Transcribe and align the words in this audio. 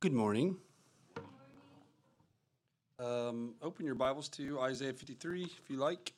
Good 0.00 0.12
morning. 0.12 0.56
Um, 3.00 3.54
open 3.60 3.84
your 3.84 3.96
Bibles 3.96 4.28
to 4.28 4.60
Isaiah 4.60 4.92
53 4.92 5.42
if 5.42 5.68
you 5.68 5.76
like. 5.76 6.12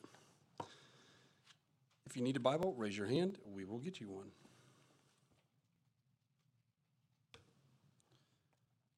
If 2.04 2.14
you 2.14 2.22
need 2.22 2.36
a 2.36 2.40
Bible, 2.40 2.74
raise 2.76 2.94
your 2.94 3.06
hand. 3.06 3.38
We 3.50 3.64
will 3.64 3.78
get 3.78 3.98
you 3.98 4.10
one. 4.10 4.26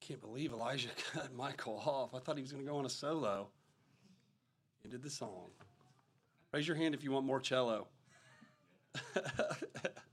Can't 0.01 0.19
believe 0.19 0.51
Elijah 0.51 0.89
cut 1.13 1.33
Michael 1.33 1.81
off. 1.85 2.13
I 2.13 2.19
thought 2.19 2.35
he 2.35 2.41
was 2.41 2.51
going 2.51 2.65
to 2.65 2.69
go 2.69 2.75
on 2.75 2.85
a 2.85 2.89
solo. 2.89 3.47
Did 4.89 5.01
the 5.01 5.09
song. 5.09 5.51
Raise 6.51 6.67
your 6.67 6.75
hand 6.75 6.93
if 6.93 7.05
you 7.05 7.13
want 7.13 7.25
more 7.25 7.39
cello. 7.39 7.87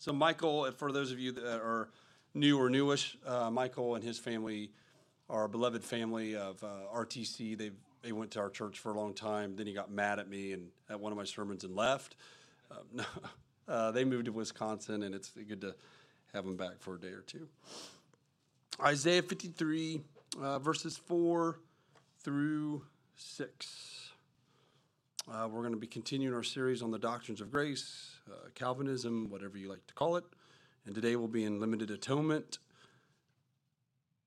So 0.00 0.14
Michael, 0.14 0.70
for 0.72 0.92
those 0.92 1.12
of 1.12 1.18
you 1.18 1.30
that 1.32 1.44
are 1.44 1.90
new 2.32 2.58
or 2.58 2.70
newish, 2.70 3.18
uh, 3.26 3.50
Michael 3.50 3.96
and 3.96 4.02
his 4.02 4.18
family 4.18 4.70
are 5.28 5.44
a 5.44 5.48
beloved 5.48 5.84
family 5.84 6.34
of 6.34 6.64
uh, 6.64 6.88
RTC. 6.94 7.56
They 7.58 7.70
they 8.02 8.12
went 8.12 8.30
to 8.30 8.40
our 8.40 8.48
church 8.48 8.78
for 8.78 8.92
a 8.92 8.94
long 8.98 9.12
time. 9.12 9.56
Then 9.56 9.66
he 9.66 9.74
got 9.74 9.90
mad 9.90 10.18
at 10.18 10.26
me 10.26 10.52
and 10.52 10.68
at 10.88 10.98
one 10.98 11.12
of 11.12 11.18
my 11.18 11.24
sermons 11.24 11.64
and 11.64 11.76
left. 11.76 12.16
Um, 12.70 13.04
uh, 13.68 13.90
they 13.90 14.06
moved 14.06 14.24
to 14.24 14.32
Wisconsin, 14.32 15.02
and 15.02 15.14
it's 15.14 15.32
good 15.32 15.60
to 15.60 15.74
have 16.32 16.46
them 16.46 16.56
back 16.56 16.80
for 16.80 16.94
a 16.94 16.98
day 16.98 17.08
or 17.08 17.20
two. 17.26 17.46
Isaiah 18.82 19.20
53, 19.20 20.00
uh, 20.40 20.58
verses 20.60 20.96
4 20.96 21.58
through 22.24 22.86
6. 23.16 23.99
Uh, 25.32 25.46
we're 25.46 25.60
going 25.60 25.72
to 25.72 25.78
be 25.78 25.86
continuing 25.86 26.34
our 26.34 26.42
series 26.42 26.82
on 26.82 26.90
the 26.90 26.98
doctrines 26.98 27.40
of 27.40 27.52
grace, 27.52 28.16
uh, 28.28 28.48
Calvinism, 28.56 29.30
whatever 29.30 29.56
you 29.56 29.68
like 29.68 29.86
to 29.86 29.94
call 29.94 30.16
it. 30.16 30.24
And 30.86 30.92
today 30.92 31.14
we'll 31.14 31.28
be 31.28 31.44
in 31.44 31.60
limited 31.60 31.88
atonement. 31.92 32.58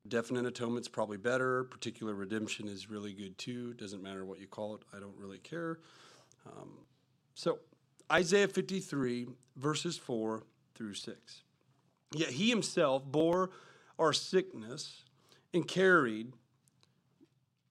Definite 0.08 0.46
atonement's 0.46 0.88
probably 0.88 1.18
better. 1.18 1.66
Particular 1.66 2.14
redemption 2.14 2.70
is 2.70 2.90
really 2.90 3.12
good 3.12 3.38
too. 3.38 3.74
Doesn't 3.74 4.02
matter 4.02 4.24
what 4.24 4.40
you 4.40 4.48
call 4.48 4.76
it. 4.76 4.82
I 4.96 5.02
don't 5.02 5.18
really 5.18 5.40
care. 5.40 5.80
Um, 6.46 6.70
so, 7.36 7.60
Isaiah 8.10 8.48
53, 8.48 9.28
verses 9.58 9.98
4 9.98 10.44
through 10.74 10.94
6. 10.94 11.42
Yet 12.14 12.30
he 12.30 12.50
himself 12.50 13.04
bore 13.04 13.50
our 14.00 14.14
sickness 14.14 15.04
and 15.54 15.68
carried 15.68 16.32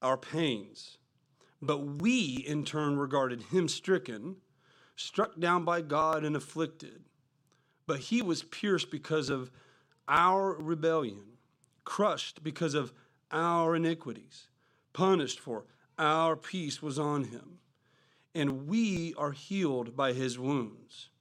our 0.03 0.17
pains. 0.17 0.99
But 1.65 2.01
we, 2.01 2.43
in 2.45 2.65
turn, 2.65 2.97
regarded 2.97 3.43
him 3.43 3.69
stricken, 3.69 4.35
struck 4.97 5.39
down 5.39 5.63
by 5.63 5.79
God, 5.79 6.25
and 6.25 6.35
afflicted. 6.35 7.05
But 7.87 7.99
he 7.99 8.21
was 8.21 8.43
pierced 8.43 8.91
because 8.91 9.29
of 9.29 9.49
our 10.09 10.57
rebellion, 10.59 11.37
crushed 11.85 12.43
because 12.43 12.73
of 12.73 12.91
our 13.31 13.77
iniquities, 13.77 14.47
punished 14.91 15.39
for 15.39 15.63
our 15.97 16.35
peace 16.35 16.81
was 16.81 16.99
on 16.99 17.25
him. 17.25 17.59
And 18.35 18.67
we 18.67 19.13
are 19.17 19.31
healed 19.31 19.95
by 19.95 20.11
his 20.11 20.37
wounds. 20.37 21.11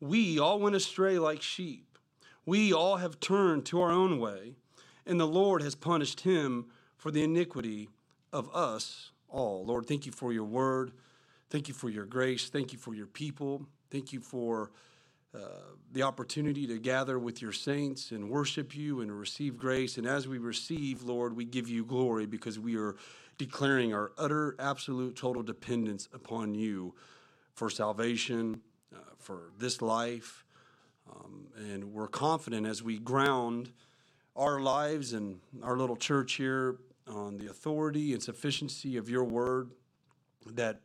We 0.00 0.40
all 0.40 0.58
went 0.58 0.74
astray 0.74 1.20
like 1.20 1.40
sheep. 1.40 1.98
We 2.44 2.72
all 2.72 2.96
have 2.96 3.20
turned 3.20 3.64
to 3.66 3.80
our 3.80 3.92
own 3.92 4.18
way, 4.18 4.56
and 5.06 5.20
the 5.20 5.26
Lord 5.26 5.62
has 5.62 5.76
punished 5.76 6.22
him 6.22 6.66
for 6.96 7.12
the 7.12 7.22
iniquity 7.22 7.90
of 8.32 8.52
us 8.52 9.12
all. 9.34 9.64
Lord, 9.66 9.86
thank 9.86 10.06
you 10.06 10.12
for 10.12 10.32
your 10.32 10.44
word. 10.44 10.92
Thank 11.50 11.68
you 11.68 11.74
for 11.74 11.90
your 11.90 12.06
grace. 12.06 12.48
Thank 12.48 12.72
you 12.72 12.78
for 12.78 12.94
your 12.94 13.06
people. 13.06 13.66
Thank 13.90 14.12
you 14.12 14.20
for 14.20 14.70
uh, 15.34 15.38
the 15.92 16.02
opportunity 16.02 16.66
to 16.68 16.78
gather 16.78 17.18
with 17.18 17.42
your 17.42 17.52
saints 17.52 18.12
and 18.12 18.30
worship 18.30 18.74
you 18.76 19.00
and 19.00 19.10
receive 19.10 19.56
grace. 19.56 19.98
And 19.98 20.06
as 20.06 20.28
we 20.28 20.38
receive, 20.38 21.02
Lord, 21.02 21.36
we 21.36 21.44
give 21.44 21.68
you 21.68 21.84
glory 21.84 22.26
because 22.26 22.58
we 22.58 22.76
are 22.76 22.94
declaring 23.36 23.92
our 23.92 24.12
utter, 24.16 24.54
absolute, 24.60 25.16
total 25.16 25.42
dependence 25.42 26.08
upon 26.14 26.54
you 26.54 26.94
for 27.52 27.68
salvation, 27.68 28.60
uh, 28.94 28.98
for 29.18 29.50
this 29.58 29.82
life. 29.82 30.44
Um, 31.10 31.48
and 31.56 31.92
we're 31.92 32.08
confident 32.08 32.66
as 32.66 32.82
we 32.82 32.98
ground 32.98 33.72
our 34.36 34.60
lives 34.60 35.12
and 35.12 35.40
our 35.62 35.76
little 35.76 35.96
church 35.96 36.34
here 36.34 36.76
on 37.06 37.38
the 37.38 37.46
authority 37.46 38.12
and 38.12 38.22
sufficiency 38.22 38.96
of 38.96 39.08
your 39.08 39.24
word 39.24 39.70
that 40.46 40.80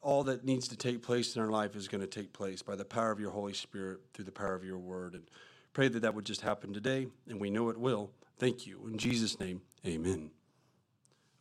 all 0.00 0.24
that 0.24 0.44
needs 0.44 0.68
to 0.68 0.76
take 0.76 1.02
place 1.02 1.34
in 1.34 1.42
our 1.42 1.50
life 1.50 1.74
is 1.74 1.88
going 1.88 2.00
to 2.00 2.06
take 2.06 2.32
place 2.32 2.62
by 2.62 2.76
the 2.76 2.84
power 2.84 3.10
of 3.10 3.20
your 3.20 3.30
Holy 3.30 3.52
Spirit 3.52 4.00
through 4.14 4.24
the 4.24 4.32
power 4.32 4.54
of 4.54 4.64
your 4.64 4.78
word. 4.78 5.14
And 5.14 5.24
pray 5.72 5.88
that 5.88 6.00
that 6.00 6.14
would 6.14 6.24
just 6.24 6.40
happen 6.40 6.72
today, 6.72 7.08
and 7.28 7.40
we 7.40 7.50
know 7.50 7.68
it 7.68 7.78
will. 7.78 8.10
Thank 8.38 8.66
you. 8.66 8.86
In 8.86 8.98
Jesus' 8.98 9.38
name, 9.40 9.60
amen. 9.84 10.30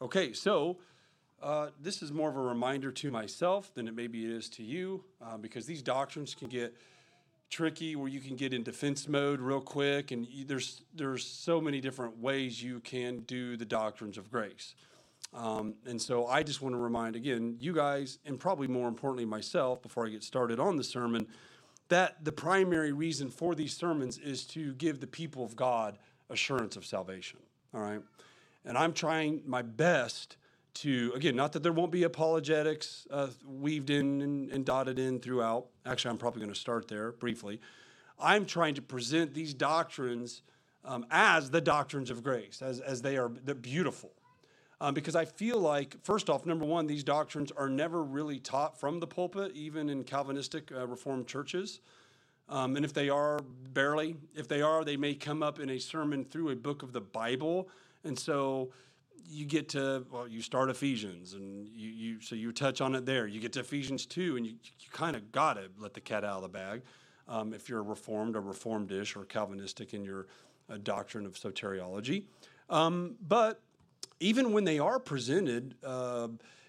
Okay, 0.02 0.34
so 0.34 0.78
uh, 1.42 1.70
this 1.80 2.02
is 2.02 2.12
more 2.12 2.30
of 2.30 2.36
a 2.36 2.42
reminder 2.42 2.92
to 2.92 3.12
myself 3.12 3.74
than 3.74 3.88
it 3.88 3.96
maybe 3.96 4.26
it 4.26 4.32
is 4.32 4.50
to 4.50 4.64
you, 4.64 5.04
uh, 5.22 5.38
because 5.38 5.66
these 5.66 5.82
doctrines 5.82 6.34
can 6.34 6.48
get 6.48 6.76
tricky 7.50 7.96
where 7.96 8.10
you 8.10 8.20
can 8.20 8.36
get 8.36 8.54
in 8.54 8.64
defense 8.64 9.08
mode 9.08 9.40
real 9.40 9.62
quick 9.62 10.12
and 10.12 10.28
you, 10.28 10.44
there's 10.46 10.82
there's 10.94 11.26
so 11.26 11.62
many 11.62 11.80
different 11.80 12.18
ways 12.18 12.62
you 12.62 12.80
can 12.82 13.20
do 13.22 13.56
the 13.56 13.66
doctrines 13.66 14.18
of 14.18 14.30
grace. 14.30 14.76
Um, 15.34 15.76
and 15.86 16.02
so 16.02 16.26
i 16.28 16.42
just 16.42 16.62
want 16.62 16.74
to 16.74 16.80
remind 16.80 17.18
again 17.18 17.58
you 17.60 17.74
guys 17.74 18.18
and 18.26 18.40
probably 18.40 18.68
more 18.68 18.88
importantly 18.88 19.26
myself 19.26 19.82
before 19.82 20.08
i 20.08 20.10
get 20.10 20.24
started 20.24 20.58
on 20.58 20.78
the 20.78 20.84
sermon 20.86 21.28
that 21.90 22.24
the 22.24 22.32
primary 22.32 22.94
reason 22.94 23.30
for 23.30 23.54
these 23.54 23.76
sermons 23.76 24.18
is 24.18 24.46
to 24.46 24.74
give 24.76 25.02
the 25.02 25.08
people 25.08 25.44
of 25.44 25.56
god 25.58 25.98
assurance 26.30 26.78
of 26.78 26.86
salvation 26.86 27.40
all 27.74 27.82
right? 27.82 28.02
And 28.64 28.78
i'm 28.78 28.94
trying 28.94 29.42
my 29.46 29.62
best 29.62 30.38
to 30.82 31.12
again 31.16 31.36
not 31.36 31.54
that 31.54 31.64
there 31.64 31.72
won't 31.72 31.92
be 31.92 32.04
apologetics 32.04 33.08
uh, 33.12 33.28
weaved 33.46 33.90
in 33.90 34.22
and, 34.22 34.52
and, 34.52 34.66
dotted 34.66 35.00
in 35.00 35.20
throughout. 35.20 35.68
Actually 35.86 36.12
i'm 36.12 36.18
probably 36.18 36.42
going 36.42 36.54
to 36.54 36.60
start 36.60 36.88
there 36.88 37.12
briefly. 37.12 37.60
I'm 38.20 38.46
trying 38.46 38.76
to 38.76 38.82
present 38.82 39.34
these 39.34 39.54
doctrines 39.54 40.42
um, 40.84 41.06
as 41.12 41.52
the 41.52 41.62
doctrines 41.62 42.10
of 42.10 42.24
grace 42.24 42.62
as, 42.62 42.80
as 42.80 43.02
they 43.02 43.18
are 43.18 43.32
they're 43.44 43.56
beautiful. 43.56 44.12
Um, 44.80 44.94
because 44.94 45.16
i 45.16 45.26
feel 45.26 45.60
like 45.60 45.96
first 46.04 46.30
off 46.30 46.46
number 46.46 46.66
one 46.66 46.86
these 46.86 47.04
doctrines 47.04 47.52
are 47.52 47.70
never 47.70 48.04
really 48.04 48.40
taught 48.40 48.80
from 48.80 49.00
the 49.00 49.08
pulpit 49.08 49.52
even 49.56 49.90
in 49.90 50.04
calvinistic 50.04 50.72
uh, 50.72 50.86
reformed 50.88 51.28
churches. 51.28 51.80
Um, 52.50 52.76
and 52.76 52.86
if 52.86 52.94
they 52.94 53.10
are 53.10 53.40
barely. 53.74 54.16
If 54.36 54.48
they 54.48 54.62
are 54.62 54.84
they 54.84 54.98
may 54.98 55.16
come 55.16 55.44
up 55.44 55.60
in 55.60 55.70
a 55.70 55.80
sermon 55.80 56.24
through 56.24 56.50
a 56.50 56.56
book 56.56 56.84
of 56.84 56.94
the 56.94 57.02
bible. 57.02 57.70
And 58.04 58.18
so 58.18 58.72
you 59.26 59.46
get 59.46 59.70
to 59.70 60.06
well 60.12 60.28
you 60.28 60.42
start 60.42 60.70
ephesians 60.70 61.34
and 61.34 61.68
you, 61.70 61.90
you 61.90 62.22
so 62.22 62.36
you 62.36 62.52
touch 62.52 62.82
on 62.82 62.96
it 62.96 63.06
there. 63.06 63.28
You 63.28 63.40
get 63.40 63.54
to 63.54 63.62
ephesians 63.62 64.06
2 64.06 64.38
and 64.38 64.46
you, 64.46 64.54
you 64.80 64.90
kind 64.92 65.16
of 65.16 65.32
got 65.32 65.54
to 65.54 65.70
let 65.80 65.94
the 65.94 66.02
cat 66.02 66.24
out 66.24 66.38
of 66.38 66.42
the 66.44 66.50
bag 66.50 66.82
um, 67.28 67.54
if 67.54 67.70
you're 67.70 67.80
a 67.80 67.84
reformed 67.84 68.36
or 68.36 68.42
reformed-ish 68.42 69.16
or 69.16 69.26
calvinistic 69.26 69.94
in 69.94 70.04
your 70.04 70.28
uh, 70.70 70.78
doctrine 70.82 71.26
of 71.26 71.34
soteriology. 71.34 72.24
Um, 72.70 73.16
but 73.26 73.62
even 74.20 74.52
when 74.52 74.64
they 74.64 74.80
are 74.80 75.00
presented 75.00 75.76
uh, 75.84 76.28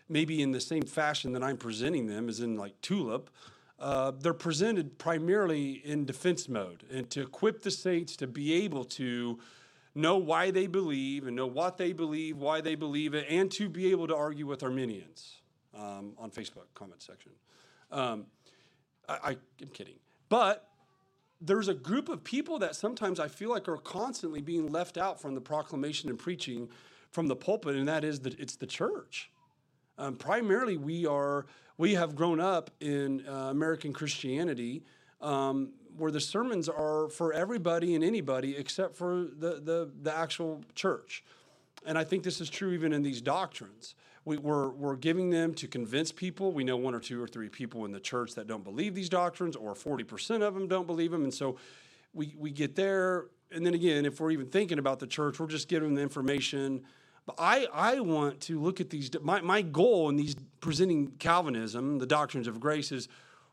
maybe 0.09 0.43
in 0.43 0.53
the 0.53 0.61
same 0.61 0.83
fashion 0.83 1.33
that 1.33 1.43
i'm 1.43 1.57
presenting 1.57 2.07
them 2.07 2.29
as 2.29 2.41
in 2.41 2.57
like 2.57 2.81
tulip 2.81 3.31
uh, 3.81 4.11
they're 4.11 4.35
presented 4.35 4.99
primarily 4.99 5.73
in 5.85 6.05
defense 6.05 6.49
mode 6.49 6.83
and 6.91 7.09
to 7.11 7.23
equip 7.23 7.63
the 7.63 7.71
saints 7.71 8.17
to 8.17 8.27
be 8.27 8.53
able 8.65 8.85
to 8.85 9.39
know 9.99 10.17
why 10.17 10.51
they 10.51 10.67
believe 10.67 11.27
and 11.27 11.37
know 11.37 11.47
what 11.47 11.77
they 11.77 11.93
believe, 11.93 12.39
why 12.39 12.61
they 12.61 12.75
believe 12.75 13.15
it, 13.15 13.27
and 13.29 13.51
to 13.53 13.69
be 13.69 13.91
able 13.91 14.07
to 14.07 14.17
argue 14.17 14.47
with 14.47 14.63
Arminians 14.63 15.37
um, 15.77 16.13
on 16.19 16.31
Facebook 16.31 16.67
comment 16.75 17.03
section. 17.03 17.33
Um, 17.91 18.27
I, 19.09 19.37
am 19.61 19.69
kidding, 19.73 19.97
but 20.29 20.69
there's 21.41 21.69
a 21.69 21.75
group 21.75 22.09
of 22.09 22.23
people 22.23 22.59
that 22.59 22.77
sometimes 22.77 23.19
I 23.19 23.29
feel 23.29 23.51
like 23.51 23.69
are 23.69 23.79
constantly 23.79 24.41
being 24.41 24.71
left 24.71 24.99
out 24.99 25.21
from 25.21 25.35
the 25.35 25.41
proclamation 25.41 26.11
and 26.11 26.19
preaching 26.19 26.69
from 27.11 27.27
the 27.27 27.37
pulpit, 27.37 27.75
and 27.75 27.89
that 27.89 28.05
is 28.05 28.21
that 28.21 28.39
it's 28.39 28.57
the 28.57 28.67
church. 28.67 29.31
Um, 29.97 30.17
primarily, 30.17 30.77
we 30.77 31.07
are 31.07 31.47
we 31.79 31.95
have 31.95 32.15
grown 32.15 32.41
up 32.41 32.71
in 32.81 33.27
uh, 33.27 33.49
American 33.51 33.93
Christianity 33.93 34.85
um, 35.21 35.71
where 35.97 36.11
the 36.11 36.21
sermons 36.21 36.69
are 36.69 37.09
for 37.09 37.33
everybody 37.33 37.95
and 37.95 38.05
anybody 38.05 38.57
except 38.57 38.97
for 38.97 39.27
the, 39.39 39.61
the, 39.61 39.91
the 40.03 40.15
actual 40.15 40.63
church. 40.75 41.25
And 41.85 41.99
I 41.99 42.05
think 42.05 42.23
this 42.23 42.41
is 42.41 42.51
true 42.51 42.73
even 42.73 42.93
in 42.93 43.03
these 43.03 43.21
doctrines. 43.21 43.95
We, 44.25 44.37
we're, 44.37 44.69
we're 44.71 44.97
giving 44.97 45.31
them 45.31 45.55
to 45.55 45.67
convince 45.67 46.13
people. 46.13 46.53
We 46.53 46.65
know 46.65 46.77
one 46.77 46.95
or 46.95 47.01
two 47.01 47.23
or 47.23 47.27
three 47.27 47.49
people 47.49 47.85
in 47.85 47.93
the 47.93 48.01
church 48.01 48.35
that 48.35 48.47
don't 48.47 48.65
believe 48.65 48.95
these 48.95 49.09
doctrines, 49.09 49.57
or 49.57 49.75
40% 49.75 50.43
of 50.43 50.55
them 50.55 50.69
don't 50.69 50.87
believe 50.87 51.11
them. 51.11 51.25
And 51.25 51.33
so 51.33 51.57
we, 52.13 52.35
we 52.39 52.51
get 52.51 52.75
there. 52.75 53.27
And 53.51 53.65
then 53.65 53.75
again, 53.75 54.05
if 54.05 54.21
we're 54.21 54.33
even 54.33 54.47
thinking 54.47 54.79
about 54.79 54.99
the 54.99 55.07
church, 55.07 55.41
we're 55.41 55.47
just 55.47 55.69
giving 55.69 55.89
them 55.89 55.95
the 55.95 56.03
information. 56.03 56.83
But 57.25 57.37
I, 57.39 57.67
I 57.73 58.01
want 58.01 58.41
to 58.43 58.61
look 58.61 58.81
at 58.81 58.91
these. 58.91 59.11
My, 59.23 59.41
my 59.41 59.63
goal 59.63 60.09
in 60.09 60.17
these 60.17 60.37
presenting 60.61 61.09
Calvinism, 61.19 61.99
the 61.99 62.07
doctrines 62.07 62.49
of 62.49 62.61
grace, 62.61 62.93
is 62.93 63.09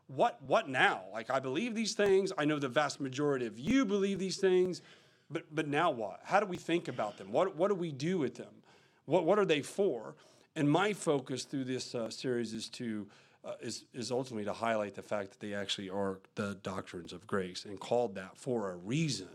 what 0.08 0.40
what 0.46 0.68
now? 0.68 1.02
Like 1.12 1.30
I 1.30 1.40
believe 1.40 1.74
these 1.74 1.94
things. 1.94 2.32
I 2.38 2.44
know 2.44 2.58
the 2.58 2.68
vast 2.68 3.00
majority 3.00 3.46
of 3.46 3.58
you 3.58 3.84
believe 3.84 4.18
these 4.18 4.36
things, 4.36 4.82
but 5.30 5.44
but 5.54 5.68
now 5.68 5.90
what? 5.90 6.20
How 6.24 6.40
do 6.40 6.46
we 6.46 6.56
think 6.56 6.88
about 6.88 7.18
them? 7.18 7.32
What 7.32 7.56
what 7.56 7.68
do 7.68 7.74
we 7.74 7.92
do 7.92 8.18
with 8.18 8.36
them? 8.36 8.62
What 9.06 9.24
what 9.24 9.38
are 9.38 9.44
they 9.44 9.62
for? 9.62 10.14
And 10.54 10.70
my 10.70 10.92
focus 10.92 11.44
through 11.44 11.64
this 11.64 11.94
uh, 11.94 12.08
series 12.10 12.52
is 12.52 12.68
to 12.70 13.06
uh, 13.44 13.52
is 13.60 13.84
is 13.92 14.10
ultimately 14.10 14.44
to 14.44 14.52
highlight 14.52 14.94
the 14.94 15.02
fact 15.02 15.30
that 15.30 15.40
they 15.40 15.54
actually 15.54 15.90
are 15.90 16.18
the 16.34 16.56
doctrines 16.62 17.12
of 17.12 17.26
grace 17.26 17.64
and 17.64 17.78
called 17.78 18.14
that 18.14 18.36
for 18.36 18.70
a 18.70 18.76
reason 18.76 19.28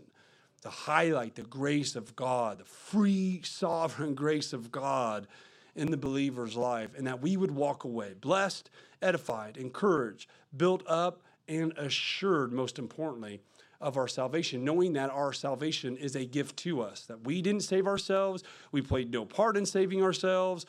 to 0.62 0.70
highlight 0.70 1.34
the 1.34 1.42
grace 1.42 1.96
of 1.96 2.16
God, 2.16 2.58
the 2.58 2.64
free 2.64 3.40
sovereign 3.44 4.14
grace 4.24 4.52
of 4.52 4.72
God 4.72 5.26
in 5.74 5.90
the 5.90 5.96
believer's 5.96 6.56
life, 6.56 6.90
and 6.96 7.06
that 7.06 7.20
we 7.20 7.36
would 7.36 7.50
walk 7.50 7.84
away 7.84 8.14
blessed, 8.20 8.70
edified, 9.02 9.56
encouraged, 9.56 10.28
built 10.56 10.82
up, 10.86 11.22
and 11.48 11.76
assured, 11.76 12.52
most 12.52 12.78
importantly, 12.78 13.40
of 13.80 13.96
our 13.96 14.06
salvation, 14.06 14.64
knowing 14.64 14.92
that 14.92 15.10
our 15.10 15.32
salvation 15.32 15.96
is 15.96 16.14
a 16.14 16.24
gift 16.24 16.56
to 16.56 16.80
us, 16.80 17.04
that 17.06 17.24
we 17.24 17.42
didn't 17.42 17.62
save 17.62 17.86
ourselves, 17.86 18.44
we 18.70 18.80
played 18.80 19.10
no 19.10 19.24
part 19.24 19.56
in 19.56 19.66
saving 19.66 20.02
ourselves, 20.02 20.66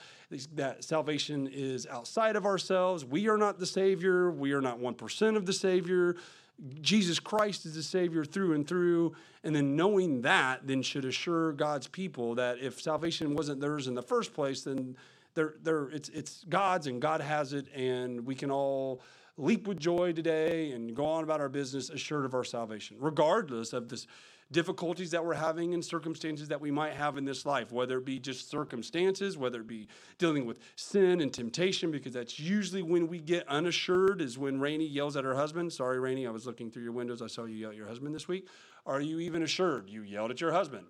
that 0.56 0.84
salvation 0.84 1.48
is 1.48 1.86
outside 1.86 2.36
of 2.36 2.46
ourselves. 2.46 3.06
We 3.06 3.30
are 3.30 3.38
not 3.38 3.60
the 3.60 3.68
Savior, 3.68 4.32
we 4.32 4.52
are 4.54 4.62
not 4.62 4.80
1% 4.80 5.38
of 5.38 5.46
the 5.46 5.54
Savior. 5.54 6.16
Jesus 6.82 7.20
Christ 7.20 7.66
is 7.66 7.76
the 7.76 7.84
Savior 7.84 8.26
through 8.26 8.54
and 8.54 8.68
through. 8.68 9.14
And 9.44 9.56
then 9.56 9.76
knowing 9.76 10.22
that 10.22 10.66
then 10.66 10.82
should 10.82 11.06
assure 11.06 11.52
God's 11.52 11.88
people 11.88 12.36
that 12.36 12.60
if 12.60 12.82
salvation 12.82 13.36
wasn't 13.36 13.62
theirs 13.62 13.88
in 13.88 13.96
the 13.96 14.02
first 14.02 14.34
place, 14.34 14.64
then 14.64 14.96
they're, 15.36 15.56
they're, 15.62 15.90
it's, 15.90 16.10
it's 16.10 16.44
God's 16.48 16.88
and 16.88 17.02
God 17.02 17.22
has 17.22 17.54
it, 17.54 17.68
and 17.74 18.26
we 18.26 18.36
can 18.36 18.52
all 18.52 19.02
leap 19.38 19.68
with 19.68 19.80
joy 19.80 20.14
today 20.14 20.72
and 20.72 20.96
go 20.96 21.06
on 21.06 21.24
about 21.24 21.42
our 21.42 21.50
business 21.50 21.90
assured 21.90 22.26
of 22.26 22.34
our 22.34 22.44
salvation, 22.44 22.98
regardless 23.00 23.74
of 23.74 23.90
this 23.90 24.06
difficulties 24.52 25.12
that 25.12 25.26
we're 25.26 25.34
having 25.34 25.74
and 25.74 25.84
circumstances 25.84 26.48
that 26.48 26.62
we 26.62 26.70
might 26.70 26.94
have 26.94 27.18
in 27.18 27.26
this 27.26 27.46
life, 27.46 27.72
whether 27.72 27.98
it 27.98 28.06
be 28.06 28.20
just 28.20 28.50
circumstances, 28.50 29.38
whether 29.38 29.62
it 29.62 29.68
be 29.68 29.88
dealing 30.20 30.46
with 30.46 30.60
sin 30.76 31.22
and 31.22 31.34
temptation, 31.34 31.92
because 31.92 32.14
that's 32.14 32.40
usually 32.40 32.84
when 32.84 33.08
we 33.08 33.20
get 33.20 33.48
unassured, 33.48 34.22
is 34.22 34.38
when 34.38 34.60
Rainey 34.60 34.86
yells 34.86 35.18
at 35.18 35.24
her 35.24 35.36
husband. 35.36 35.74
Sorry, 35.74 36.00
Rainey, 36.00 36.28
I 36.28 36.30
was 36.30 36.46
looking 36.46 36.70
through 36.70 36.84
your 36.84 36.92
windows. 36.92 37.22
I 37.22 37.28
saw 37.28 37.46
you 37.46 37.56
yell 37.56 37.72
at 37.72 37.76
your 37.76 37.88
husband 37.88 38.14
this 38.14 38.28
week. 38.28 38.48
Are 38.86 39.02
you 39.02 39.20
even 39.20 39.42
assured? 39.42 39.90
You 39.90 40.04
yelled 40.04 40.30
at 40.32 40.40
your 40.40 40.52
husband. 40.52 40.86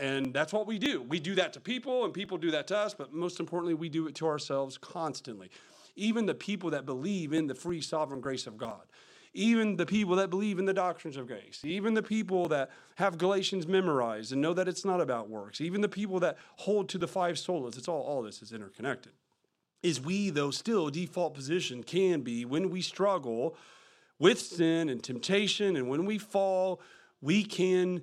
And 0.00 0.32
that's 0.32 0.52
what 0.52 0.66
we 0.66 0.78
do. 0.78 1.02
We 1.02 1.20
do 1.20 1.34
that 1.36 1.52
to 1.52 1.60
people, 1.60 2.04
and 2.04 2.12
people 2.12 2.38
do 2.38 2.50
that 2.50 2.66
to 2.68 2.76
us, 2.76 2.94
but 2.94 3.12
most 3.12 3.38
importantly, 3.38 3.74
we 3.74 3.88
do 3.88 4.08
it 4.08 4.14
to 4.16 4.26
ourselves 4.26 4.78
constantly. 4.78 5.50
Even 5.94 6.26
the 6.26 6.34
people 6.34 6.70
that 6.70 6.86
believe 6.86 7.32
in 7.32 7.46
the 7.46 7.54
free 7.54 7.82
sovereign 7.82 8.20
grace 8.20 8.46
of 8.46 8.56
God 8.56 8.86
even 9.32 9.76
the 9.76 9.86
people 9.86 10.16
that 10.16 10.28
believe 10.28 10.58
in 10.58 10.64
the 10.64 10.74
doctrines 10.74 11.16
of 11.16 11.26
grace, 11.26 11.60
even 11.64 11.94
the 11.94 12.02
people 12.02 12.48
that 12.48 12.70
have 12.96 13.16
Galatians 13.16 13.66
memorized 13.66 14.32
and 14.32 14.42
know 14.42 14.52
that 14.54 14.66
it's 14.66 14.84
not 14.84 15.00
about 15.00 15.28
works, 15.28 15.60
even 15.60 15.80
the 15.80 15.88
people 15.88 16.18
that 16.20 16.36
hold 16.56 16.88
to 16.88 16.98
the 16.98 17.06
five 17.06 17.36
solas, 17.36 17.78
it's 17.78 17.88
all, 17.88 18.02
all 18.02 18.22
this 18.22 18.42
is 18.42 18.52
interconnected. 18.52 19.12
Is 19.82 20.00
we, 20.00 20.30
though, 20.30 20.50
still 20.50 20.90
default 20.90 21.34
position 21.34 21.82
can 21.82 22.22
be 22.22 22.44
when 22.44 22.70
we 22.70 22.82
struggle 22.82 23.56
with 24.18 24.38
sin 24.38 24.88
and 24.88 25.02
temptation, 25.02 25.76
and 25.76 25.88
when 25.88 26.04
we 26.04 26.18
fall, 26.18 26.80
we 27.22 27.44
can 27.44 28.02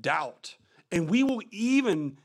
doubt. 0.00 0.56
And 0.90 1.08
we 1.08 1.22
will 1.22 1.42
even 1.50 2.18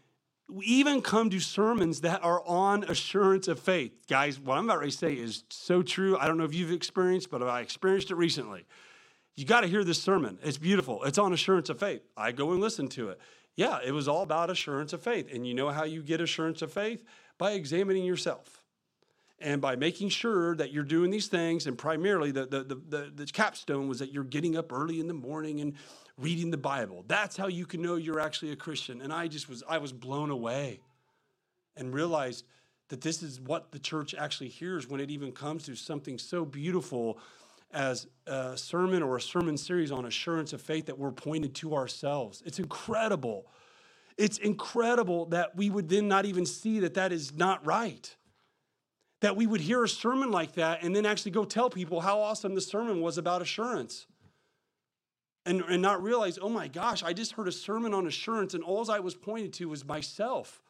even 0.62 1.02
come 1.02 1.30
to 1.30 1.40
sermons 1.40 2.02
that 2.02 2.24
are 2.24 2.46
on 2.46 2.84
assurance 2.84 3.48
of 3.48 3.60
faith. 3.60 3.92
Guys, 4.08 4.40
what 4.40 4.58
I'm 4.58 4.70
about 4.70 4.84
to 4.84 4.92
say 4.92 5.14
is 5.14 5.44
so 5.50 5.82
true. 5.82 6.18
I 6.18 6.28
don't 6.28 6.38
know 6.38 6.44
if 6.44 6.54
you've 6.54 6.72
experienced, 6.72 7.30
but 7.32 7.42
I 7.42 7.62
experienced 7.62 8.12
it 8.12 8.16
recently. 8.16 8.66
You 9.36 9.46
got 9.46 9.62
to 9.62 9.68
hear 9.68 9.84
this 9.84 10.02
sermon. 10.02 10.38
It's 10.44 10.58
beautiful. 10.58 11.04
It's 11.06 11.18
on 11.18 11.34
assurance 11.34 11.70
of 11.70 11.80
faith. 11.80 12.02
I 12.16 12.32
go 12.32 12.52
and 12.52 12.62
listen 12.62 12.88
to 12.90 13.10
it. 13.10 13.20
Yeah, 13.56 13.80
it 13.84 13.92
was 13.92 14.08
all 14.08 14.22
about 14.22 14.50
assurance 14.50 14.94
of 14.94 15.02
faith. 15.02 15.34
And 15.34 15.48
you 15.48 15.54
know 15.54 15.70
how 15.70 15.86
you 15.86 16.04
get 16.04 16.22
assurance 16.22 16.62
of 16.62 16.72
faith? 16.72 17.04
By 17.38 17.54
examining 17.54 18.04
yourself 18.04 18.64
and 19.40 19.62
by 19.62 19.76
making 19.76 20.10
sure 20.10 20.56
that 20.56 20.72
you're 20.72 20.84
doing 20.84 21.10
these 21.10 21.28
things. 21.28 21.68
And 21.68 21.78
primarily, 21.78 22.32
the, 22.32 22.46
the, 22.46 22.64
the, 22.64 22.76
the, 22.76 23.12
the 23.16 23.26
capstone 23.26 23.88
was 23.88 24.00
that 24.00 24.12
you're 24.12 24.24
getting 24.24 24.56
up 24.56 24.72
early 24.72 25.00
in 25.00 25.08
the 25.08 25.14
morning 25.14 25.62
and 25.62 25.74
reading 26.18 26.52
the 26.52 26.58
Bible. 26.58 27.04
That's 27.08 27.36
how 27.36 27.48
you 27.48 27.66
can 27.66 27.82
know 27.82 27.96
you're 27.96 28.20
actually 28.20 28.52
a 28.52 28.56
Christian. 28.56 29.02
And 29.02 29.12
I 29.12 29.28
just 29.28 29.50
was, 29.50 29.64
I 29.68 29.78
was 29.80 29.92
blown 29.92 30.30
away 30.30 30.82
and 31.76 31.94
realized 31.94 32.46
that 32.90 33.02
this 33.02 33.24
is 33.24 33.40
what 33.42 33.72
the 33.72 33.80
church 33.80 34.14
actually 34.14 34.50
hears 34.50 34.88
when 34.88 35.00
it 35.00 35.10
even 35.10 35.32
comes 35.32 35.64
to 35.66 35.76
something 35.76 36.20
so 36.20 36.46
beautiful 36.46 37.18
as 37.72 38.06
a 38.28 38.56
sermon 38.56 39.02
or 39.02 39.18
a 39.18 39.22
sermon 39.22 39.58
series 39.58 39.92
on 39.92 40.06
assurance 40.06 40.54
of 40.54 40.62
faith 40.62 40.86
that 40.86 41.00
we're 41.00 41.12
pointed 41.12 41.56
to 41.56 41.74
ourselves. 41.74 42.44
It's 42.46 42.60
incredible. 42.60 43.48
It's 44.16 44.38
incredible 44.38 45.26
that 45.28 45.56
we 45.56 45.72
would 45.72 45.90
then 45.90 46.08
not 46.08 46.26
even 46.26 46.46
see 46.46 46.80
that 46.82 46.94
that 46.94 47.12
is 47.12 47.36
not 47.36 47.66
right. 47.66 48.16
That 49.22 49.36
we 49.36 49.48
would 49.48 49.62
hear 49.62 49.84
a 49.84 49.90
sermon 49.90 50.30
like 50.30 50.54
that 50.54 50.84
and 50.84 50.96
then 50.96 51.08
actually 51.08 51.32
go 51.32 51.46
tell 51.46 51.72
people 51.72 52.02
how 52.02 52.20
awesome 52.20 52.54
the 52.54 52.62
sermon 52.62 53.02
was 53.02 53.18
about 53.18 53.42
assurance 53.42 54.06
and, 55.46 55.62
and 55.62 55.82
not 55.82 56.02
realize, 56.02 56.40
oh 56.42 56.50
my 56.50 56.68
gosh, 56.68 57.04
I 57.04 57.14
just 57.14 57.34
heard 57.34 57.48
a 57.48 57.52
sermon 57.52 57.94
on 57.94 58.08
assurance, 58.08 58.54
and 58.54 58.64
all 58.64 58.90
I 58.90 59.00
was 59.00 59.16
pointed 59.16 59.54
to 59.54 59.70
was 59.70 59.86
myself 59.86 60.62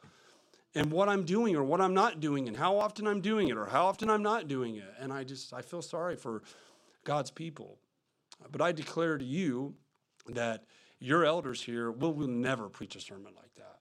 and 0.75 0.91
what 0.91 1.07
I'm 1.07 1.23
doing 1.23 1.55
or 1.55 1.63
what 1.63 1.81
I'm 1.81 1.93
not 1.93 2.19
doing, 2.19 2.47
and 2.47 2.57
how 2.57 2.77
often 2.77 3.07
I'm 3.07 3.21
doing 3.21 3.49
it 3.49 3.57
or 3.57 3.67
how 3.67 3.85
often 3.85 4.09
I'm 4.09 4.23
not 4.23 4.47
doing 4.47 4.75
it. 4.75 4.91
And 4.99 5.13
I 5.13 5.23
just, 5.23 5.53
I 5.53 5.61
feel 5.61 5.81
sorry 5.81 6.15
for 6.15 6.41
God's 7.03 7.31
people. 7.31 7.77
But 8.51 8.61
I 8.61 8.71
declare 8.71 9.17
to 9.17 9.25
you 9.25 9.75
that 10.27 10.63
your 10.99 11.25
elders 11.25 11.61
here 11.61 11.91
will, 11.91 12.13
will 12.13 12.27
never 12.27 12.69
preach 12.69 12.95
a 12.95 13.01
sermon 13.01 13.33
like 13.35 13.53
that. 13.55 13.79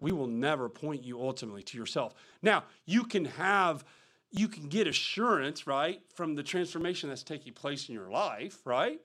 We 0.00 0.12
will 0.12 0.26
never 0.26 0.68
point 0.68 1.04
you 1.04 1.20
ultimately 1.20 1.62
to 1.64 1.78
yourself. 1.78 2.14
Now, 2.40 2.64
you 2.86 3.04
can 3.04 3.26
have, 3.26 3.84
you 4.30 4.48
can 4.48 4.68
get 4.68 4.86
assurance, 4.86 5.66
right, 5.66 6.00
from 6.14 6.34
the 6.34 6.42
transformation 6.42 7.08
that's 7.08 7.22
taking 7.22 7.52
place 7.52 7.88
in 7.88 7.94
your 7.94 8.10
life, 8.10 8.60
right? 8.64 9.00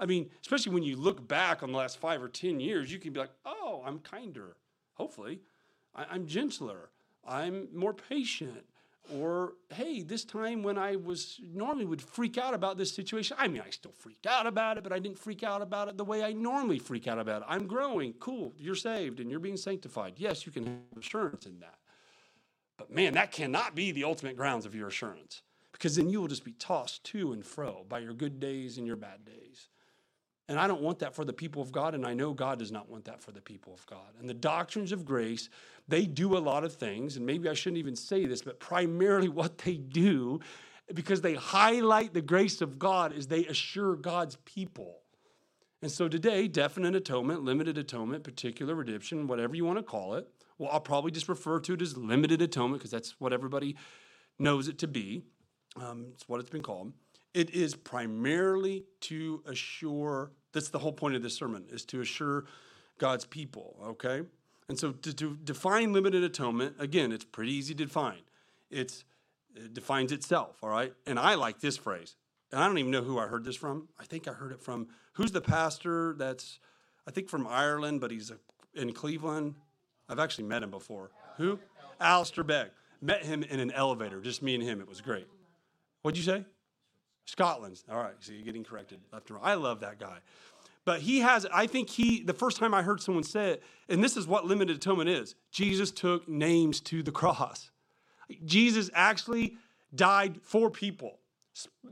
I 0.00 0.06
mean, 0.06 0.30
especially 0.40 0.72
when 0.72 0.82
you 0.82 0.96
look 0.96 1.28
back 1.28 1.62
on 1.62 1.70
the 1.70 1.78
last 1.78 1.98
five 1.98 2.22
or 2.22 2.28
10 2.28 2.58
years, 2.58 2.90
you 2.90 2.98
can 2.98 3.12
be 3.12 3.20
like, 3.20 3.30
oh, 3.44 3.82
I'm 3.86 3.98
kinder, 3.98 4.56
hopefully. 4.94 5.40
I, 5.94 6.14
am 6.14 6.26
gentler. 6.26 6.88
I'm 7.26 7.68
more 7.74 7.92
patient. 7.92 8.64
Or, 9.14 9.54
hey, 9.74 10.02
this 10.02 10.24
time 10.24 10.62
when 10.62 10.78
I 10.78 10.96
was 10.96 11.40
normally 11.52 11.84
would 11.84 12.00
freak 12.00 12.38
out 12.38 12.54
about 12.54 12.78
this 12.78 12.94
situation, 12.94 13.36
I 13.38 13.48
mean, 13.48 13.62
I 13.64 13.70
still 13.70 13.92
freaked 13.92 14.26
out 14.26 14.46
about 14.46 14.78
it, 14.78 14.84
but 14.84 14.92
I 14.92 14.98
didn't 15.00 15.18
freak 15.18 15.42
out 15.42 15.60
about 15.60 15.88
it 15.88 15.98
the 15.98 16.04
way 16.04 16.22
I 16.22 16.32
normally 16.32 16.78
freak 16.78 17.06
out 17.06 17.18
about 17.18 17.42
it. 17.42 17.48
I'm 17.48 17.66
growing. 17.66 18.14
Cool. 18.14 18.54
You're 18.56 18.74
saved 18.74 19.20
and 19.20 19.30
you're 19.30 19.40
being 19.40 19.56
sanctified. 19.56 20.14
Yes, 20.16 20.46
you 20.46 20.52
can 20.52 20.64
have 20.64 20.98
assurance 20.98 21.44
in 21.44 21.60
that. 21.60 21.78
But 22.78 22.90
man, 22.90 23.14
that 23.14 23.32
cannot 23.32 23.74
be 23.74 23.92
the 23.92 24.04
ultimate 24.04 24.36
grounds 24.36 24.64
of 24.64 24.74
your 24.74 24.88
assurance 24.88 25.42
because 25.72 25.96
then 25.96 26.08
you 26.08 26.20
will 26.20 26.28
just 26.28 26.44
be 26.44 26.52
tossed 26.52 27.04
to 27.04 27.32
and 27.32 27.44
fro 27.44 27.84
by 27.88 27.98
your 27.98 28.14
good 28.14 28.38
days 28.38 28.78
and 28.78 28.86
your 28.86 28.96
bad 28.96 29.24
days. 29.24 29.68
And 30.50 30.58
I 30.58 30.66
don't 30.66 30.80
want 30.80 30.98
that 30.98 31.14
for 31.14 31.24
the 31.24 31.32
people 31.32 31.62
of 31.62 31.70
God, 31.70 31.94
and 31.94 32.04
I 32.04 32.12
know 32.12 32.34
God 32.34 32.58
does 32.58 32.72
not 32.72 32.90
want 32.90 33.04
that 33.04 33.22
for 33.22 33.30
the 33.30 33.40
people 33.40 33.72
of 33.72 33.86
God. 33.86 34.16
And 34.18 34.28
the 34.28 34.34
doctrines 34.34 34.90
of 34.90 35.04
grace, 35.04 35.48
they 35.86 36.06
do 36.06 36.36
a 36.36 36.40
lot 36.40 36.64
of 36.64 36.74
things, 36.74 37.16
and 37.16 37.24
maybe 37.24 37.48
I 37.48 37.54
shouldn't 37.54 37.78
even 37.78 37.94
say 37.94 38.26
this, 38.26 38.42
but 38.42 38.58
primarily 38.58 39.28
what 39.40 39.58
they 39.58 39.76
do, 39.76 40.40
because 40.92 41.20
they 41.20 41.34
highlight 41.34 42.14
the 42.14 42.20
grace 42.20 42.60
of 42.60 42.80
God, 42.80 43.12
is 43.12 43.28
they 43.28 43.46
assure 43.46 43.94
God's 43.94 44.38
people. 44.44 44.96
And 45.82 45.90
so 45.90 46.08
today, 46.08 46.48
definite 46.48 46.96
atonement, 46.96 47.44
limited 47.44 47.78
atonement, 47.78 48.24
particular 48.24 48.74
redemption, 48.74 49.28
whatever 49.28 49.54
you 49.54 49.64
want 49.64 49.78
to 49.78 49.84
call 49.84 50.14
it, 50.14 50.26
well, 50.58 50.70
I'll 50.72 50.80
probably 50.80 51.12
just 51.12 51.28
refer 51.28 51.60
to 51.60 51.74
it 51.74 51.80
as 51.80 51.96
limited 51.96 52.42
atonement 52.42 52.80
because 52.80 52.90
that's 52.90 53.20
what 53.20 53.32
everybody 53.32 53.76
knows 54.36 54.66
it 54.66 54.78
to 54.78 54.88
be. 54.88 55.22
Um, 55.76 56.06
it's 56.12 56.28
what 56.28 56.40
it's 56.40 56.50
been 56.50 56.60
called. 56.60 56.92
It 57.34 57.50
is 57.50 57.76
primarily 57.76 58.82
to 59.02 59.44
assure 59.46 60.32
that's 60.52 60.68
the 60.68 60.78
whole 60.78 60.92
point 60.92 61.14
of 61.14 61.22
this 61.22 61.34
sermon 61.34 61.64
is 61.70 61.84
to 61.86 62.00
assure 62.00 62.44
God's 62.98 63.24
people, 63.24 63.76
okay? 63.84 64.22
And 64.68 64.78
so 64.78 64.92
to, 64.92 65.12
to 65.14 65.36
define 65.42 65.92
limited 65.92 66.22
atonement, 66.22 66.76
again, 66.78 67.12
it's 67.12 67.24
pretty 67.24 67.52
easy 67.52 67.74
to 67.74 67.84
define. 67.84 68.22
It's, 68.70 69.04
it 69.56 69.74
defines 69.74 70.12
itself, 70.12 70.58
all 70.62 70.70
right? 70.70 70.92
And 71.06 71.18
I 71.18 71.34
like 71.34 71.60
this 71.60 71.76
phrase. 71.76 72.16
And 72.52 72.60
I 72.60 72.66
don't 72.66 72.78
even 72.78 72.90
know 72.90 73.02
who 73.02 73.18
I 73.18 73.26
heard 73.26 73.44
this 73.44 73.56
from. 73.56 73.88
I 73.98 74.04
think 74.04 74.28
I 74.28 74.32
heard 74.32 74.52
it 74.52 74.60
from 74.60 74.88
who's 75.14 75.32
the 75.32 75.40
pastor 75.40 76.14
that's, 76.18 76.58
I 77.06 77.10
think 77.10 77.28
from 77.28 77.46
Ireland, 77.46 78.00
but 78.00 78.10
he's 78.10 78.32
in 78.74 78.92
Cleveland. 78.92 79.54
I've 80.08 80.18
actually 80.18 80.44
met 80.44 80.62
him 80.62 80.70
before. 80.70 81.10
Who? 81.36 81.58
Alistair 82.00 82.44
Begg. 82.44 82.70
Met 83.00 83.24
him 83.24 83.42
in 83.42 83.60
an 83.60 83.70
elevator, 83.70 84.20
just 84.20 84.42
me 84.42 84.54
and 84.54 84.62
him. 84.62 84.80
It 84.80 84.88
was 84.88 85.00
great. 85.00 85.26
What'd 86.02 86.18
you 86.18 86.24
say? 86.24 86.44
Scotland. 87.24 87.80
All 87.90 87.98
right, 87.98 88.14
so 88.20 88.32
you're 88.32 88.44
getting 88.44 88.64
corrected 88.64 89.00
left 89.12 89.30
and 89.30 89.40
right. 89.40 89.50
I 89.50 89.54
love 89.54 89.80
that 89.80 89.98
guy. 89.98 90.18
But 90.84 91.00
he 91.00 91.20
has, 91.20 91.46
I 91.52 91.66
think 91.66 91.90
he, 91.90 92.22
the 92.22 92.32
first 92.32 92.56
time 92.56 92.72
I 92.74 92.82
heard 92.82 93.00
someone 93.00 93.22
say 93.22 93.52
it, 93.52 93.62
and 93.88 94.02
this 94.02 94.16
is 94.16 94.26
what 94.26 94.46
limited 94.46 94.76
atonement 94.76 95.10
is 95.10 95.34
Jesus 95.50 95.90
took 95.90 96.28
names 96.28 96.80
to 96.80 97.02
the 97.02 97.12
cross. 97.12 97.70
Jesus 98.44 98.90
actually 98.94 99.56
died 99.94 100.40
for 100.42 100.70
people. 100.70 101.18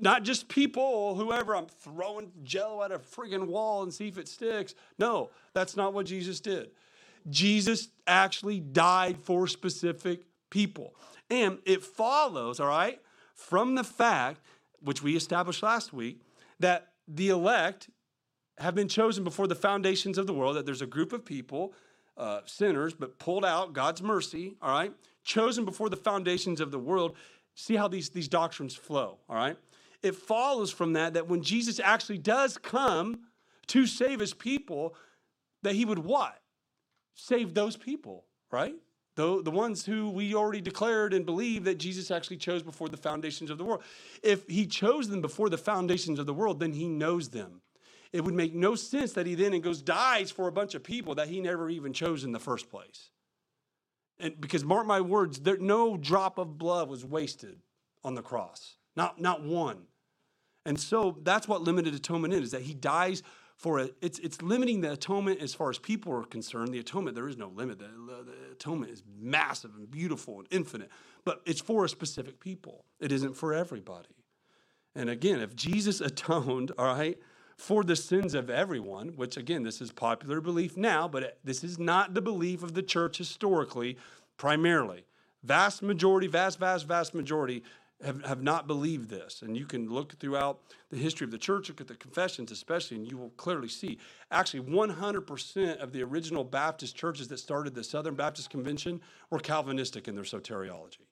Not 0.01 0.23
just 0.23 0.49
people, 0.49 1.15
whoever, 1.17 1.55
I'm 1.55 1.67
throwing 1.67 2.33
jello 2.43 2.83
at 2.83 2.93
a 2.93 2.99
friggin' 2.99 3.47
wall 3.47 3.83
and 3.83 3.93
see 3.93 4.09
if 4.09 4.17
it 4.17 4.29
sticks. 4.29 4.75
No, 4.99 5.31
that's 5.53 5.77
not 5.77 5.93
what 5.93 6.07
Jesus 6.07 6.41
did. 6.41 6.71
Jesus 7.29 7.89
actually 8.07 8.61
died 8.61 9.19
for 9.19 9.47
specific 9.47 10.23
people. 10.49 10.95
And 11.29 11.59
it 11.67 11.83
follows, 11.83 12.61
all 12.61 12.69
right, 12.69 13.01
from 13.35 13.75
the 13.75 13.85
fact, 13.85 14.41
which 14.81 15.03
we 15.03 15.17
established 15.17 15.63
last 15.63 15.93
week, 15.93 16.21
that 16.61 16.89
the 17.07 17.29
elect 17.29 17.89
have 18.59 18.75
been 18.75 18.89
chosen 18.89 19.25
before 19.25 19.47
the 19.47 19.55
foundations 19.55 20.19
of 20.19 20.27
the 20.27 20.35
world, 20.35 20.57
that 20.57 20.67
there's 20.67 20.83
a 20.83 20.87
group 20.87 21.13
of 21.13 21.25
people, 21.25 21.73
uh, 22.17 22.41
sinners, 22.45 22.95
but 22.95 23.19
pulled 23.19 23.45
out, 23.45 23.73
God's 23.73 24.03
mercy, 24.03 24.57
all 24.61 24.71
right, 24.71 24.93
chosen 25.23 25.65
before 25.65 25.89
the 25.89 25.97
foundations 25.97 26.61
of 26.61 26.71
the 26.71 26.79
world. 26.79 27.17
See 27.55 27.77
how 27.77 27.89
these, 27.89 28.11
these 28.11 28.29
doctrines 28.29 28.75
flow, 28.75 29.19
all 29.29 29.37
right? 29.37 29.57
It 30.03 30.15
follows 30.15 30.71
from 30.71 30.93
that 30.95 31.15
that 31.15 31.29
when 31.29 31.43
Jesus 31.43 31.81
actually 31.81 32.19
does 32.19 32.57
come 32.57 33.21
to 33.69 33.87
save 33.87 34.21
his 34.21 34.35
people, 34.35 34.95
that 35.63 35.75
he 35.75 35.85
would 35.85 35.99
what? 35.99 36.39
Save 37.15 37.55
those 37.55 37.77
people, 37.77 38.25
right? 38.51 38.75
The, 39.19 39.43
the 39.43 39.51
ones 39.51 39.85
who 39.85 40.11
we 40.11 40.37
already 40.37 40.61
declared 40.61 41.13
and 41.13 41.27
believe 41.27 41.65
that 41.65 41.79
Jesus 41.79 42.13
actually 42.13 42.37
chose 42.37 42.63
before 42.63 42.89
the 42.89 42.97
foundations 42.97 43.51
of 43.51 43.59
the 43.59 43.65
world. 43.65 43.83
If 44.23 44.47
he 44.47 44.65
chose 44.65 45.09
them 45.09 45.21
before 45.21 45.51
the 45.51 45.59
foundations 45.59 46.21
of 46.21 46.27
the 46.27 46.33
world, 46.33 46.61
then 46.61 46.73
he 46.73 46.87
knows 46.87 47.31
them. 47.31 47.61
It 48.13 48.25
would 48.25 48.35
make 48.35 48.55
no 48.55 48.77
sense 48.77 49.15
that 49.15 49.27
he 49.27 49.35
then 49.35 49.55
and 49.55 49.61
goes 49.61 49.83
dies 49.83 50.31
for 50.31 50.47
a 50.47 50.53
bunch 50.53 50.77
of 50.77 50.85
people 50.85 51.17
that 51.17 51.27
he 51.27 51.41
never 51.41 51.69
even 51.69 51.93
chose 51.93 52.23
in 52.23 52.31
the 52.31 52.39
first 52.39 52.71
place. 52.71 53.11
And 54.21 54.41
because 54.41 54.65
mark 54.65 54.87
my 54.87 55.01
words, 55.01 55.41
there 55.41 55.57
no 55.57 55.97
drop 55.97 56.39
of 56.39 56.57
blood 56.57 56.89
was 56.89 57.05
wasted 57.05 57.59
on 58.05 58.15
the 58.15 58.23
cross. 58.23 58.77
Not 58.95 59.21
not 59.21 59.43
one. 59.43 59.79
And 60.65 60.79
so 60.79 61.19
that's 61.25 61.49
what 61.49 61.63
limited 61.63 61.93
atonement 61.93 62.35
is, 62.35 62.53
that 62.53 62.63
he 62.63 62.73
dies 62.73 63.25
for 63.59 63.81
it. 63.81 63.97
It's, 64.01 64.21
it's 64.21 64.41
limiting 64.41 64.81
the 64.81 64.93
atonement 64.93 65.43
as 65.43 65.53
far 65.53 65.69
as 65.69 65.79
people 65.79 66.13
are 66.15 66.23
concerned. 66.23 66.73
The 66.73 66.79
atonement, 66.79 67.17
there 67.17 67.29
is 67.29 67.37
no 67.37 67.49
limit. 67.49 67.81
The, 67.81 67.89
the 67.89 68.53
atonement 68.53 68.93
is 68.93 69.03
massive 69.21 69.73
and 69.77 69.91
beautiful 69.91 70.39
and 70.39 70.49
infinite, 70.51 70.91
but 71.25 71.43
it's 71.45 71.61
for 71.61 71.85
a 71.85 71.89
specific 71.89 72.39
people. 72.39 72.85
It 73.01 73.11
isn't 73.11 73.35
for 73.37 73.53
everybody. 73.53 74.15
And 74.95 75.11
again, 75.11 75.41
if 75.41 75.57
Jesus 75.57 76.01
atoned, 76.01 76.71
all 76.79 76.87
right, 76.87 77.19
for 77.57 77.83
the 77.83 77.97
sins 77.97 78.35
of 78.35 78.49
everyone, 78.49 79.09
which 79.17 79.37
again, 79.37 79.65
this 79.65 79.81
is 79.81 79.91
popular 79.91 80.41
belief 80.41 80.77
now, 80.77 81.09
but 81.09 81.39
this 81.43 81.65
is 81.65 81.79
not 81.79 82.15
the 82.15 82.23
belief 82.23 82.63
of 82.63 82.75
the 82.75 82.83
church 82.83 83.19
historically, 83.19 83.99
primarily. 84.37 85.05
Vast 85.43 85.83
majority, 85.83 86.29
vast, 86.29 86.61
vast, 86.61 86.87
vast 86.87 87.13
majority 87.13 87.65
have, 88.05 88.25
have 88.25 88.43
not 88.43 88.67
believed 88.67 89.11
this. 89.11 89.43
And 89.43 89.57
you 89.57 89.67
can 89.67 89.89
look 89.89 90.19
throughout 90.19 90.61
the 90.91 90.97
history 90.97 91.25
of 91.25 91.31
the 91.31 91.39
church, 91.39 91.69
look 91.69 91.81
at 91.81 91.89
the 91.89 91.95
confessions 91.95 92.53
especially, 92.53 92.97
and 92.97 93.11
you 93.11 93.17
will 93.17 93.31
clearly 93.31 93.69
see. 93.69 93.99
Actually, 94.31 94.61
100% 94.71 95.77
of 95.79 95.93
the 95.93 96.03
original 96.03 96.45
Baptist 96.45 96.97
churches 96.97 97.29
that 97.29 97.39
started 97.39 97.75
the 97.75 97.85
Southern 97.85 98.15
Baptist 98.15 98.51
Convention 98.51 99.01
were 99.31 99.41
Calvinistic 99.41 100.07
in 100.07 100.15
their 100.15 100.25
soteriology. 100.25 101.07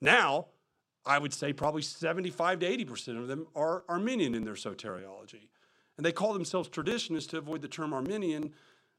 Now, 0.00 0.46
I 1.06 1.18
would 1.18 1.32
say 1.32 1.52
probably 1.52 1.82
75 1.82 2.60
to 2.60 2.66
80% 2.66 3.18
of 3.18 3.28
them 3.28 3.46
are 3.54 3.84
Arminian 3.88 4.34
in 4.34 4.44
their 4.44 4.54
soteriology. 4.54 5.48
And 5.96 6.04
they 6.04 6.12
call 6.12 6.32
themselves 6.32 6.68
traditionists 6.68 7.28
to 7.30 7.38
avoid 7.38 7.62
the 7.62 7.68
term 7.68 7.92
Arminian, 7.92 8.52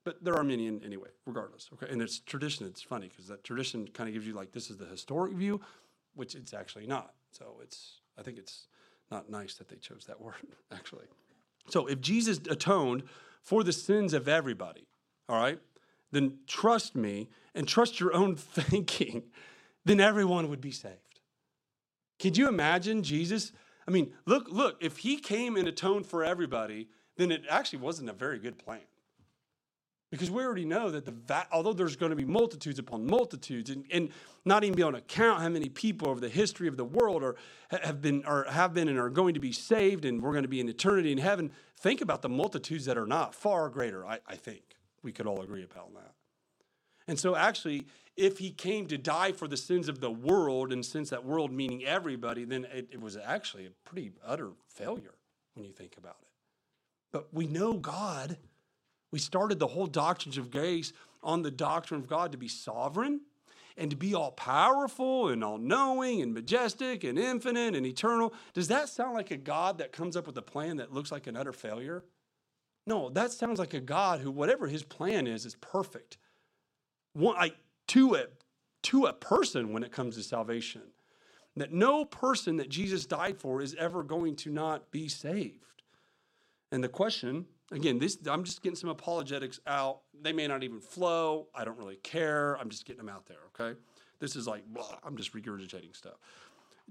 but 0.05 0.23
they're 0.23 0.35
Arminian 0.35 0.81
anyway, 0.85 1.09
regardless. 1.25 1.69
Okay, 1.73 1.91
and 1.91 2.01
it's 2.01 2.19
tradition. 2.19 2.65
It's 2.67 2.81
funny 2.81 3.09
because 3.09 3.27
that 3.27 3.43
tradition 3.43 3.87
kind 3.87 4.07
of 4.07 4.13
gives 4.13 4.25
you 4.25 4.33
like 4.33 4.51
this 4.51 4.69
is 4.69 4.77
the 4.77 4.85
historic 4.85 5.33
view, 5.33 5.59
which 6.13 6.35
it's 6.35 6.53
actually 6.53 6.87
not. 6.87 7.13
So 7.37 7.59
it's 7.61 8.01
I 8.17 8.23
think 8.23 8.37
it's 8.37 8.67
not 9.11 9.29
nice 9.29 9.55
that 9.55 9.69
they 9.69 9.77
chose 9.77 10.05
that 10.07 10.21
word 10.27 10.35
actually. 10.71 11.05
So 11.69 11.87
if 11.87 11.99
Jesus 12.01 12.39
atoned 12.49 13.03
for 13.41 13.63
the 13.63 13.73
sins 13.73 14.13
of 14.13 14.27
everybody, 14.27 14.87
all 15.27 15.39
right, 15.39 15.59
then 16.11 16.39
trust 16.47 16.95
me 16.95 17.29
and 17.53 17.67
trust 17.67 17.99
your 17.99 18.13
own 18.13 18.35
thinking, 18.35 19.23
then 19.83 19.99
everyone 19.99 20.49
would 20.49 20.61
be 20.61 20.71
saved. 20.71 21.19
Could 22.19 22.37
you 22.37 22.47
imagine 22.47 23.03
Jesus 23.03 23.51
I 23.87 23.91
mean, 23.91 24.13
look, 24.25 24.47
look, 24.49 24.77
if 24.81 24.97
he 24.97 25.17
came 25.17 25.55
and 25.55 25.67
atoned 25.67 26.07
for 26.07 26.23
everybody, 26.23 26.89
then 27.17 27.31
it 27.31 27.43
actually 27.49 27.79
wasn't 27.79 28.09
a 28.09 28.13
very 28.13 28.39
good 28.39 28.57
plan. 28.57 28.81
Because 30.11 30.29
we 30.31 30.43
already 30.43 30.65
know 30.65 30.91
that 30.91 31.05
the 31.05 31.11
va- 31.11 31.47
although 31.51 31.73
there's 31.73 31.95
going 31.95 32.11
to 32.11 32.15
be 32.15 32.25
multitudes 32.25 32.79
upon 32.79 33.05
multitudes, 33.05 33.69
and, 33.69 33.85
and 33.91 34.09
not 34.45 34.63
even 34.63 34.75
be 34.75 34.81
able 34.81 34.93
to 34.93 35.01
count 35.01 35.41
how 35.41 35.49
many 35.49 35.67
people 35.67 36.09
over 36.09 36.19
the 36.19 36.29
history 36.29 36.67
of 36.67 36.77
the 36.77 36.85
world 36.85 37.23
are 37.23 37.35
have 37.69 38.01
been 38.01 38.23
or 38.25 38.45
have 38.49 38.73
been 38.73 38.87
and 38.87 38.99
are 38.99 39.09
going 39.09 39.33
to 39.33 39.39
be 39.39 39.51
saved, 39.51 40.05
and 40.05 40.21
we're 40.21 40.31
going 40.31 40.43
to 40.43 40.49
be 40.49 40.59
in 40.59 40.69
eternity 40.69 41.11
in 41.11 41.17
heaven. 41.17 41.51
Think 41.77 42.01
about 42.01 42.21
the 42.21 42.29
multitudes 42.29 42.85
that 42.85 42.97
are 42.97 43.07
not 43.07 43.33
far 43.33 43.69
greater. 43.69 44.05
I, 44.05 44.19
I 44.27 44.35
think 44.35 44.61
we 45.01 45.11
could 45.11 45.27
all 45.27 45.41
agree 45.41 45.63
upon 45.63 45.93
that. 45.95 46.13
And 47.07 47.19
so, 47.19 47.35
actually, 47.35 47.85
if 48.15 48.37
he 48.39 48.51
came 48.51 48.87
to 48.87 48.97
die 48.97 49.31
for 49.31 49.47
the 49.47 49.57
sins 49.57 49.89
of 49.89 49.99
the 49.99 50.09
world, 50.09 50.71
and 50.71 50.85
since 50.85 51.09
that 51.09 51.25
world 51.25 51.51
meaning 51.51 51.83
everybody, 51.83 52.45
then 52.45 52.65
it, 52.71 52.87
it, 52.91 53.01
was 53.01 53.17
actually 53.17 53.65
a 53.65 53.71
pretty 53.83 54.11
utter 54.25 54.51
failure 54.67 55.13
when 55.53 55.65
you 55.65 55.71
think 55.71 55.97
about 55.97 56.17
it. 56.21 56.27
But 57.11 57.33
we 57.33 57.47
know 57.47 57.73
God. 57.73 58.37
We 59.15 59.19
started 59.19 59.59
the 59.59 59.67
whole 59.67 59.87
doctrines 59.87 60.37
of 60.37 60.51
grace 60.51 60.91
on 61.23 61.41
the 61.41 61.49
doctrine 61.49 62.01
of 62.01 62.05
God 62.05 62.33
to 62.33 62.37
be 62.37 62.49
sovereign 62.49 63.21
and 63.77 63.89
to 63.89 63.95
be 63.95 64.13
all 64.13 64.31
powerful 64.31 65.29
and 65.29 65.41
all 65.41 65.57
knowing 65.57 66.21
and 66.21 66.33
majestic 66.33 67.05
and 67.05 67.17
infinite 67.17 67.77
and 67.77 67.85
eternal. 67.85 68.33
Does 68.53 68.67
that 68.67 68.89
sound 68.89 69.13
like 69.13 69.31
a 69.31 69.37
God 69.37 69.77
that 69.77 69.93
comes 69.93 70.17
up 70.17 70.27
with 70.27 70.37
a 70.37 70.41
plan 70.41 70.75
that 70.75 70.91
looks 70.91 71.13
like 71.13 71.27
an 71.27 71.37
utter 71.37 71.53
failure? 71.53 72.03
No, 72.85 73.07
that 73.11 73.31
sounds 73.31 73.57
like 73.57 73.73
a 73.73 73.79
God 73.79 74.19
who, 74.19 74.29
whatever 74.31 74.67
his 74.67 74.83
plan 74.83 75.27
is, 75.27 75.45
is 75.45 75.55
perfect. 75.61 76.17
One, 77.13 77.37
I, 77.37 77.53
to 77.87 78.15
a, 78.15 78.25
to 78.83 79.05
a 79.05 79.13
person 79.13 79.71
when 79.71 79.83
it 79.83 79.93
comes 79.93 80.17
to 80.17 80.23
salvation. 80.23 80.81
That 81.55 81.71
no 81.71 82.03
person 82.03 82.57
that 82.57 82.67
Jesus 82.67 83.05
died 83.05 83.37
for 83.37 83.61
is 83.61 83.77
ever 83.79 84.03
going 84.03 84.35
to 84.35 84.49
not 84.49 84.91
be 84.91 85.07
saved. 85.07 85.83
And 86.69 86.83
the 86.83 86.89
question, 86.89 87.45
again, 87.71 87.99
this 87.99 88.17
I'm 88.29 88.43
just 88.43 88.61
getting 88.61 88.75
some 88.75 88.89
apologetics 88.89 89.59
out. 89.67 90.01
They 90.19 90.33
may 90.33 90.47
not 90.47 90.63
even 90.63 90.79
flow. 90.79 91.47
I 91.53 91.65
don't 91.65 91.77
really 91.77 91.97
care. 91.97 92.57
I'm 92.59 92.69
just 92.69 92.85
getting 92.85 93.05
them 93.05 93.09
out 93.09 93.25
there, 93.25 93.37
okay? 93.59 93.79
This 94.19 94.35
is 94.35 94.47
like, 94.47 94.65
blah, 94.67 94.97
I'm 95.03 95.17
just 95.17 95.33
regurgitating 95.33 95.95
stuff. 95.95 96.15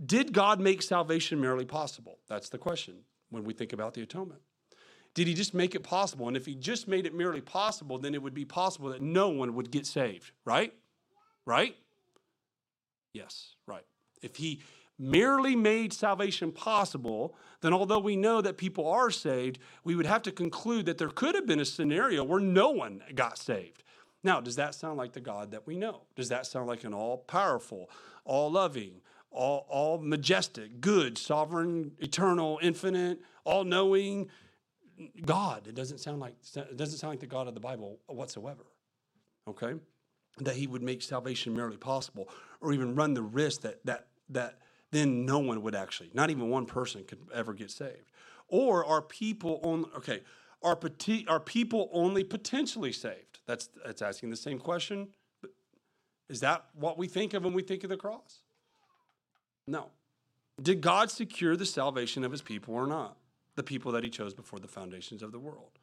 Did 0.05 0.33
God 0.33 0.61
make 0.61 0.83
salvation 0.83 1.41
merely 1.41 1.65
possible? 1.65 2.19
That's 2.29 2.49
the 2.49 2.59
question 2.59 2.97
when 3.31 3.45
we 3.45 3.53
think 3.53 3.73
about 3.73 3.95
the 3.95 4.03
atonement. 4.03 4.41
Did 5.15 5.29
he 5.29 5.35
just 5.35 5.55
make 5.55 5.77
it 5.77 5.85
possible? 5.85 6.27
And 6.27 6.37
if 6.37 6.45
he 6.45 6.57
just 6.57 6.89
made 6.89 7.07
it 7.07 7.15
merely 7.15 7.41
possible, 7.41 7.99
then 7.99 8.15
it 8.15 8.23
would 8.23 8.35
be 8.35 8.45
possible 8.45 8.91
that 8.91 9.01
no 9.01 9.29
one 9.29 9.55
would 9.55 9.71
get 9.71 9.87
saved, 9.87 10.33
right? 10.45 10.75
Right? 11.47 11.77
Yes, 13.13 13.55
right. 13.67 13.85
If 14.23 14.37
he 14.37 14.61
merely 14.99 15.57
made 15.57 15.93
salvation 15.93 16.53
possible, 16.53 17.37
then 17.61 17.73
although 17.73 17.99
we 17.99 18.17
know 18.17 18.41
that 18.41 18.57
people 18.57 18.89
are 18.89 19.11
saved, 19.11 19.59
we 19.83 19.97
would 19.97 20.07
have 20.07 20.23
to 20.23 20.33
conclude 20.33 20.87
that 20.87 20.99
there 20.99 21.09
could 21.09 21.35
have 21.35 21.47
been 21.47 21.61
a 21.61 21.65
scenario 21.65 22.23
where 22.23 22.41
no 22.41 22.71
one 22.71 23.03
got 23.15 23.39
saved. 23.39 23.83
Now, 24.23 24.41
does 24.41 24.57
that 24.57 24.75
sound 24.75 24.97
like 24.97 25.13
the 25.13 25.21
God 25.21 25.51
that 25.51 25.67
we 25.67 25.77
know? 25.77 26.03
Does 26.17 26.29
that 26.29 26.47
sound 26.47 26.67
like 26.67 26.85
an 26.85 26.95
all 26.95 27.19
powerful, 27.19 27.91
all 28.25 28.51
loving, 28.51 29.01
all, 29.31 29.67
all 29.69 29.99
majestic, 29.99 30.81
good, 30.81 31.19
sovereign, 31.19 31.93
eternal, 31.99 32.59
infinite, 32.63 33.21
all 33.45 33.65
knowing 33.65 34.29
God? 35.27 35.67
It 35.67 35.75
doesn't 35.75 35.99
sound 35.99 36.21
like 36.21 36.37
it 36.57 36.77
doesn't 36.77 36.99
sound 36.99 37.13
like 37.13 37.21
the 37.21 37.27
God 37.27 37.49
of 37.49 37.55
the 37.55 37.61
Bible 37.61 37.99
whatsoever. 38.07 38.65
Okay? 39.47 39.75
that 40.39 40.57
he 40.57 40.67
would 40.67 40.83
make 40.83 41.03
salvation 41.03 41.55
merely 41.55 41.77
possible, 41.77 42.29
or 42.61 42.73
even 42.73 42.95
run 42.95 43.15
the 43.15 43.23
risk 43.23 43.63
that 43.63 43.85
that 43.85 44.09
that 44.31 44.59
then 44.95 45.27
no 45.27 45.39
one 45.39 45.63
would 45.63 45.75
actually, 45.75 46.11
not 46.15 46.31
even 46.31 46.49
one 46.49 46.67
person 46.67 47.05
could 47.05 47.19
ever 47.33 47.53
get 47.53 47.71
saved. 47.71 48.11
Or 48.49 48.85
are 48.85 49.03
people 49.03 49.61
on 49.63 49.87
okay, 49.97 50.21
are, 50.63 50.79
are 51.29 51.41
people 51.41 51.91
only 51.93 52.25
potentially 52.25 52.93
saved? 52.93 53.41
That's 53.47 53.69
that's 53.85 54.03
asking 54.03 54.31
the 54.31 54.37
same 54.37 54.59
question. 54.59 55.09
But 55.41 55.51
is 56.29 56.41
that 56.41 56.67
what 56.75 56.99
we 56.99 57.09
think 57.09 57.35
of 57.35 57.45
when 57.45 57.53
we 57.55 57.63
think 57.63 57.85
of 57.85 57.91
the 57.91 57.97
cross? 57.97 58.41
No. 59.67 59.91
Did 60.63 60.81
God 60.81 61.11
secure 61.11 61.57
the 61.57 61.67
salvation 61.67 62.23
of 62.25 62.31
his 62.31 62.43
people 62.43 62.75
or 62.75 62.87
not? 62.87 63.17
The 63.57 63.63
people 63.63 63.93
that 63.93 64.05
he 64.05 64.11
chose 64.11 64.35
before 64.35 64.59
the 64.59 64.69
foundations 64.69 65.23
of 65.23 65.33
the 65.33 65.39
world. 65.39 65.79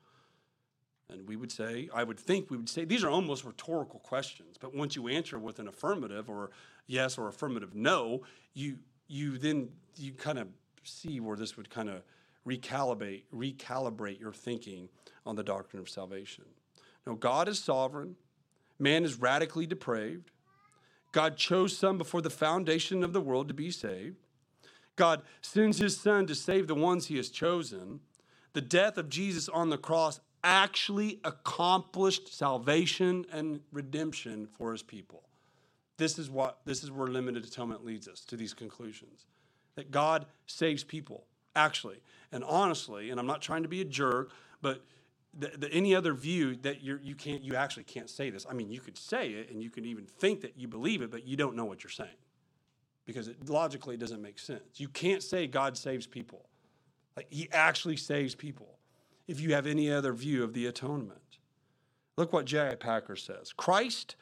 And 1.09 1.27
we 1.27 1.35
would 1.35 1.51
say, 1.51 1.89
I 1.93 2.03
would 2.03 2.19
think 2.19 2.49
we 2.49 2.57
would 2.57 2.69
say, 2.69 2.85
these 2.85 3.03
are 3.03 3.09
almost 3.09 3.43
rhetorical 3.43 3.99
questions. 3.99 4.57
But 4.57 4.73
once 4.73 4.95
you 4.95 5.09
answer 5.09 5.37
with 5.37 5.59
an 5.59 5.67
affirmative 5.67 6.29
or 6.29 6.51
yes 6.87 7.17
or 7.17 7.27
affirmative 7.27 7.75
no, 7.75 8.21
you 8.53 8.77
you 9.11 9.37
then 9.37 9.69
you 9.97 10.13
kind 10.13 10.39
of 10.39 10.47
see 10.83 11.19
where 11.19 11.35
this 11.35 11.57
would 11.57 11.69
kind 11.69 11.89
of 11.89 12.01
recalibrate 12.47 13.23
recalibrate 13.33 14.19
your 14.19 14.33
thinking 14.33 14.89
on 15.25 15.35
the 15.35 15.43
doctrine 15.43 15.81
of 15.81 15.89
salvation. 15.89 16.45
Now, 17.05 17.13
God 17.13 17.47
is 17.47 17.59
sovereign. 17.59 18.15
Man 18.79 19.03
is 19.03 19.19
radically 19.19 19.65
depraved. 19.65 20.31
God 21.11 21.35
chose 21.35 21.77
some 21.77 21.97
before 21.97 22.21
the 22.21 22.29
foundation 22.29 23.03
of 23.03 23.11
the 23.11 23.21
world 23.21 23.47
to 23.49 23.53
be 23.53 23.69
saved. 23.69 24.15
God 24.95 25.23
sends 25.41 25.77
his 25.79 25.99
son 25.99 26.25
to 26.27 26.35
save 26.35 26.67
the 26.67 26.75
ones 26.75 27.07
he 27.07 27.17
has 27.17 27.29
chosen. 27.29 27.99
The 28.53 28.61
death 28.61 28.97
of 28.97 29.09
Jesus 29.09 29.49
on 29.49 29.69
the 29.69 29.77
cross 29.77 30.19
actually 30.43 31.19
accomplished 31.23 32.33
salvation 32.33 33.25
and 33.31 33.59
redemption 33.71 34.47
for 34.47 34.71
his 34.71 34.83
people. 34.83 35.23
This 35.98 36.17
is 36.17 36.29
what 36.29 36.60
this 36.65 36.83
is 36.83 36.91
where 36.91 37.07
limited 37.07 37.45
atonement 37.45 37.86
leads 37.86 38.07
us 38.07 38.21
to 38.25 38.36
these 38.36 38.53
conclusions. 38.53 39.25
That 39.75 39.91
God 39.91 40.25
saves 40.48 40.83
people, 40.83 41.25
actually. 41.55 42.01
And 42.31 42.43
honestly, 42.43 43.10
and 43.10 43.19
I'm 43.19 43.27
not 43.27 43.41
trying 43.41 43.63
to 43.63 43.69
be 43.69 43.81
a 43.81 43.86
jerk, 43.86 44.31
but 44.62 44.83
the, 45.38 45.51
the, 45.57 45.71
any 45.71 45.95
other 45.95 46.13
view 46.13 46.55
that 46.57 46.83
you're, 46.83 47.00
you 47.00 47.15
can't 47.15 47.43
you 47.43 47.55
actually 47.55 47.83
can't 47.83 48.10
say 48.10 48.29
this. 48.29 48.45
I 48.50 48.53
mean, 48.53 48.71
you 48.71 48.81
could 48.81 48.98
say 48.98 49.29
it 49.29 49.50
and 49.50 49.62
you 49.62 49.69
can 49.69 49.86
even 49.86 50.05
think 50.05 50.41
that 50.41 50.57
you 50.57 50.67
believe 50.67 51.01
it, 51.01 51.12
but 51.12 51.25
you 51.25 51.38
don't 51.38 51.55
know 51.55 51.65
what 51.65 51.83
you're 51.83 51.91
saying 51.91 52.10
because 53.05 53.27
it 53.27 53.50
logically 53.50 53.98
doesn't 53.98 54.21
make 54.21 54.39
sense. 54.39 54.62
You 54.79 54.88
can't 54.88 55.24
say 55.24 55.48
God 55.48 55.77
saves 55.77 56.07
people. 56.07 56.45
Like 57.15 57.27
he 57.29 57.50
actually 57.51 57.98
saves 57.98 58.36
people 58.36 58.77
if 59.27 59.39
you 59.39 59.53
have 59.53 59.67
any 59.67 59.91
other 59.91 60.13
view 60.13 60.43
of 60.43 60.53
the 60.53 60.65
atonement. 60.65 61.19
Look 62.17 62.33
what 62.33 62.45
J.I. 62.45 62.75
Packer 62.75 63.15
says. 63.15 63.53
Christ 63.53 64.15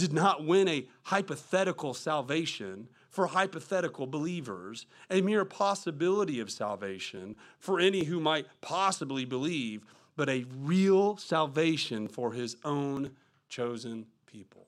did 0.00 0.12
not 0.12 0.44
win 0.44 0.66
a 0.66 0.86
hypothetical 1.04 1.92
salvation 1.94 2.88
for 3.10 3.26
hypothetical 3.26 4.06
believers, 4.06 4.86
a 5.10 5.20
mere 5.20 5.44
possibility 5.44 6.40
of 6.40 6.50
salvation 6.50 7.36
for 7.58 7.78
any 7.78 8.04
who 8.04 8.18
might 8.20 8.46
possibly 8.60 9.24
believe, 9.24 9.84
but 10.16 10.28
a 10.28 10.46
real 10.56 11.16
salvation 11.16 12.08
for 12.08 12.32
his 12.32 12.56
own 12.64 13.10
chosen 13.48 14.06
people. 14.26 14.66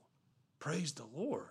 Praise 0.59 0.93
the 0.93 1.07
Lord. 1.17 1.49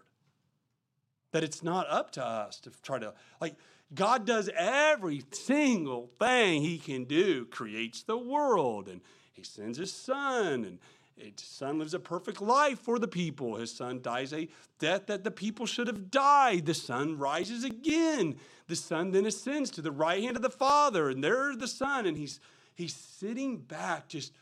That 1.31 1.43
it's 1.43 1.63
not 1.63 1.89
up 1.89 2.11
to 2.11 2.25
us 2.25 2.59
to 2.61 2.71
try 2.83 2.99
to, 2.99 3.13
like, 3.39 3.55
God 3.93 4.25
does 4.25 4.49
every 4.55 5.23
single 5.31 6.11
thing 6.19 6.61
he 6.61 6.77
can 6.77 7.05
do, 7.05 7.45
creates 7.45 8.03
the 8.03 8.17
world, 8.17 8.87
and 8.87 9.01
he 9.33 9.43
sends 9.43 9.77
his 9.77 9.93
son, 9.93 10.65
and 10.65 10.79
his 11.15 11.33
son 11.37 11.79
lives 11.79 11.93
a 11.93 11.99
perfect 11.99 12.41
life 12.41 12.79
for 12.79 12.97
the 12.97 13.07
people. 13.07 13.55
His 13.55 13.71
son 13.71 14.01
dies 14.01 14.33
a 14.33 14.49
death 14.79 15.07
that 15.07 15.23
the 15.23 15.31
people 15.31 15.65
should 15.65 15.87
have 15.87 16.09
died. 16.09 16.65
The 16.65 16.73
son 16.73 17.17
rises 17.17 17.63
again. 17.63 18.37
The 18.67 18.75
son 18.75 19.11
then 19.11 19.25
ascends 19.25 19.69
to 19.71 19.81
the 19.81 19.91
right 19.91 20.23
hand 20.23 20.35
of 20.35 20.41
the 20.41 20.49
Father, 20.49 21.09
and 21.09 21.23
there's 21.23 21.57
the 21.57 21.67
son, 21.67 22.05
and 22.05 22.17
he's 22.17 22.39
he's 22.73 22.95
sitting 22.95 23.57
back, 23.57 24.07
just 24.07 24.33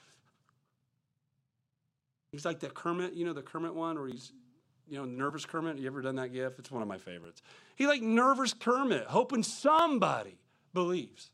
he's 2.32 2.46
like 2.46 2.60
that 2.60 2.74
Kermit, 2.74 3.14
you 3.14 3.26
know, 3.26 3.34
the 3.34 3.42
Kermit 3.42 3.74
one 3.74 3.98
where 3.98 4.08
he's 4.08 4.32
you 4.90 4.98
know, 4.98 5.06
nervous 5.06 5.46
Kermit. 5.46 5.78
You 5.78 5.88
ever 5.88 6.02
done 6.02 6.16
that 6.16 6.34
gif? 6.34 6.58
It's 6.58 6.72
one 6.72 6.82
of 6.82 6.88
my 6.88 6.98
favorites. 6.98 7.42
He 7.76 7.88
like 7.88 8.02
nervous 8.02 8.54
Kermit, 8.54 9.06
hoping 9.06 9.44
somebody 9.44 10.40
believes. 10.74 11.30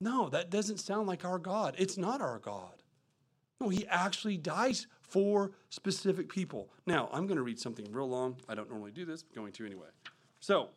No, 0.00 0.28
that 0.28 0.50
doesn't 0.50 0.78
sound 0.78 1.06
like 1.06 1.24
our 1.24 1.38
God. 1.38 1.74
It's 1.78 1.96
not 1.96 2.20
our 2.20 2.38
God. 2.38 2.77
No, 3.60 3.68
he 3.68 3.86
actually 3.88 4.36
dies 4.36 4.86
for 5.02 5.52
specific 5.70 6.28
people. 6.28 6.68
Now, 6.86 7.08
I'm 7.12 7.26
going 7.26 7.38
to 7.38 7.42
read 7.42 7.58
something 7.58 7.90
real 7.90 8.08
long. 8.08 8.36
I 8.48 8.54
don't 8.54 8.70
normally 8.70 8.92
do 8.92 9.04
this, 9.04 9.22
I'm 9.22 9.42
going 9.42 9.52
to 9.52 9.66
anyway. 9.66 9.88
So, 10.40 10.68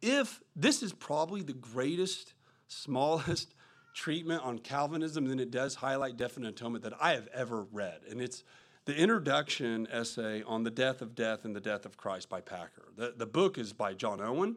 if 0.00 0.40
this 0.54 0.82
is 0.82 0.92
probably 0.92 1.42
the 1.42 1.52
greatest, 1.52 2.34
smallest 2.68 3.54
treatment 3.94 4.42
on 4.44 4.58
Calvinism, 4.58 5.26
then 5.26 5.38
it 5.38 5.50
does 5.50 5.74
highlight 5.74 6.16
definite 6.16 6.48
atonement 6.48 6.84
that 6.84 6.92
I 7.00 7.12
have 7.12 7.28
ever 7.34 7.62
read. 7.72 8.00
And 8.08 8.20
it's 8.20 8.44
the 8.84 8.94
introduction 8.94 9.88
essay 9.90 10.42
on 10.44 10.62
the 10.62 10.70
death 10.70 11.02
of 11.02 11.14
death 11.14 11.44
in 11.44 11.52
the 11.52 11.60
death 11.60 11.84
of 11.86 11.96
Christ 11.96 12.28
by 12.28 12.40
Packer. 12.40 12.88
The, 12.96 13.14
the 13.16 13.26
book 13.26 13.58
is 13.58 13.72
by 13.72 13.94
John 13.94 14.20
Owen, 14.20 14.56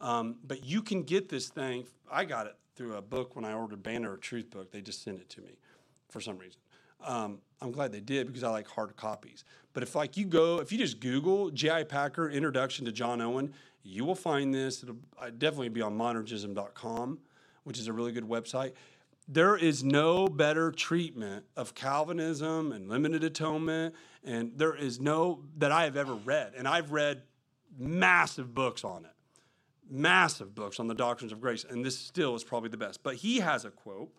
um, 0.00 0.36
but 0.44 0.64
you 0.64 0.82
can 0.82 1.02
get 1.02 1.28
this 1.28 1.48
thing. 1.48 1.86
I 2.10 2.24
got 2.24 2.46
it 2.46 2.56
through 2.74 2.96
a 2.96 3.02
book 3.02 3.36
when 3.36 3.44
I 3.44 3.54
ordered 3.54 3.82
Banner 3.82 4.14
of 4.14 4.20
Truth 4.20 4.50
book. 4.50 4.72
They 4.72 4.80
just 4.82 5.02
sent 5.02 5.20
it 5.20 5.30
to 5.30 5.40
me 5.40 5.56
for 6.12 6.20
some 6.20 6.38
reason. 6.38 6.60
Um, 7.04 7.38
I'm 7.60 7.72
glad 7.72 7.90
they 7.90 8.00
did 8.00 8.28
because 8.28 8.44
I 8.44 8.50
like 8.50 8.68
hard 8.68 8.96
copies. 8.96 9.44
But 9.72 9.82
if 9.82 9.94
like 9.94 10.16
you 10.16 10.24
go, 10.24 10.60
if 10.60 10.70
you 10.70 10.78
just 10.78 11.00
Google 11.00 11.50
J.I. 11.50 11.84
Packer 11.84 12.30
Introduction 12.30 12.84
to 12.86 12.92
John 12.92 13.20
Owen, 13.20 13.52
you 13.82 14.04
will 14.04 14.14
find 14.14 14.54
this. 14.54 14.82
It'll 14.82 14.96
definitely 15.38 15.70
be 15.70 15.82
on 15.82 15.98
monergism.com, 15.98 17.18
which 17.64 17.78
is 17.78 17.88
a 17.88 17.92
really 17.92 18.12
good 18.12 18.28
website 18.28 18.74
there 19.28 19.56
is 19.56 19.84
no 19.84 20.28
better 20.28 20.70
treatment 20.70 21.44
of 21.56 21.74
Calvinism 21.74 22.72
and 22.72 22.88
limited 22.88 23.22
atonement, 23.24 23.94
and 24.24 24.52
there 24.56 24.74
is 24.74 25.00
no 25.00 25.40
that 25.58 25.70
I 25.70 25.84
have 25.84 25.96
ever 25.96 26.14
read. 26.14 26.52
And 26.56 26.66
I've 26.66 26.92
read 26.92 27.22
massive 27.78 28.54
books 28.54 28.84
on 28.84 29.04
it, 29.04 29.12
massive 29.88 30.54
books 30.54 30.80
on 30.80 30.88
the 30.88 30.94
doctrines 30.94 31.32
of 31.32 31.40
grace, 31.40 31.64
and 31.68 31.84
this 31.84 31.98
still 31.98 32.34
is 32.34 32.44
probably 32.44 32.68
the 32.68 32.76
best. 32.76 33.02
But 33.02 33.16
he 33.16 33.40
has 33.40 33.64
a 33.64 33.70
quote 33.70 34.12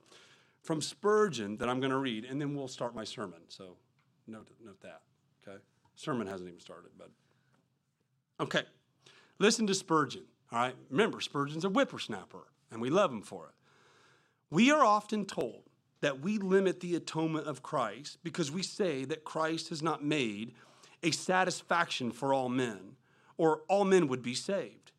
from 0.63 0.82
Spurgeon 0.82 1.58
that 1.58 1.69
I'm 1.69 1.80
going 1.80 1.91
to 1.91 1.97
read, 1.97 2.26
and 2.26 2.41
then 2.41 2.56
we'll 2.56 2.67
start 2.67 2.95
my 2.95 3.04
sermon. 3.04 3.41
So 3.49 3.76
note, 4.26 4.47
note 4.63 4.82
that, 4.82 5.02
okay? 5.45 5.58
Sermon 5.95 6.26
hasn't 6.26 6.47
even 6.47 6.60
started, 6.60 6.91
but 6.97 7.12
okay. 8.39 8.63
Listen 9.39 9.67
to 9.67 9.73
Spurgeon, 9.73 10.23
all 10.52 10.60
right? 10.60 10.76
Remember, 10.89 11.19
Spurgeon's 11.19 11.65
a 11.65 11.69
whippersnapper, 11.69 12.47
and 12.71 12.82
we 12.82 12.89
love 12.89 13.12
him 13.12 13.21
for 13.21 13.47
it. 13.47 13.54
We 14.49 14.71
are 14.71 14.86
often 14.86 15.26
told 15.26 15.63
that 16.02 16.21
we 16.21 16.38
limit 16.38 16.80
the 16.80 16.95
atonement 16.95 17.47
of 17.47 17.63
Christ 17.63 18.19
because 18.23 18.52
we 18.52 18.63
say 18.63 19.06
that 19.06 19.23
Christ 19.23 19.69
has 19.69 19.82
not 19.82 20.04
made 20.04 20.54
a 21.02 21.12
satisfaction 21.12 22.12
for 22.12 22.34
all 22.34 22.49
men, 22.49 22.95
or 23.38 23.62
all 23.67 23.84
men 23.84 24.08
would 24.08 24.21
be 24.21 24.36
saved. 24.36 24.91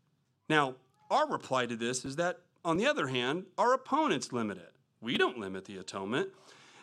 Now, 0.48 0.74
our 1.10 1.26
reply 1.28 1.66
to 1.66 1.76
this 1.76 2.04
is 2.04 2.16
that, 2.16 2.40
on 2.64 2.76
the 2.76 2.86
other 2.86 3.06
hand, 3.06 3.46
our 3.56 3.72
opponents 3.72 4.32
limit 4.32 4.58
it. 4.58 4.73
We 5.04 5.18
don't 5.18 5.38
limit 5.38 5.66
the 5.66 5.76
atonement. 5.76 6.30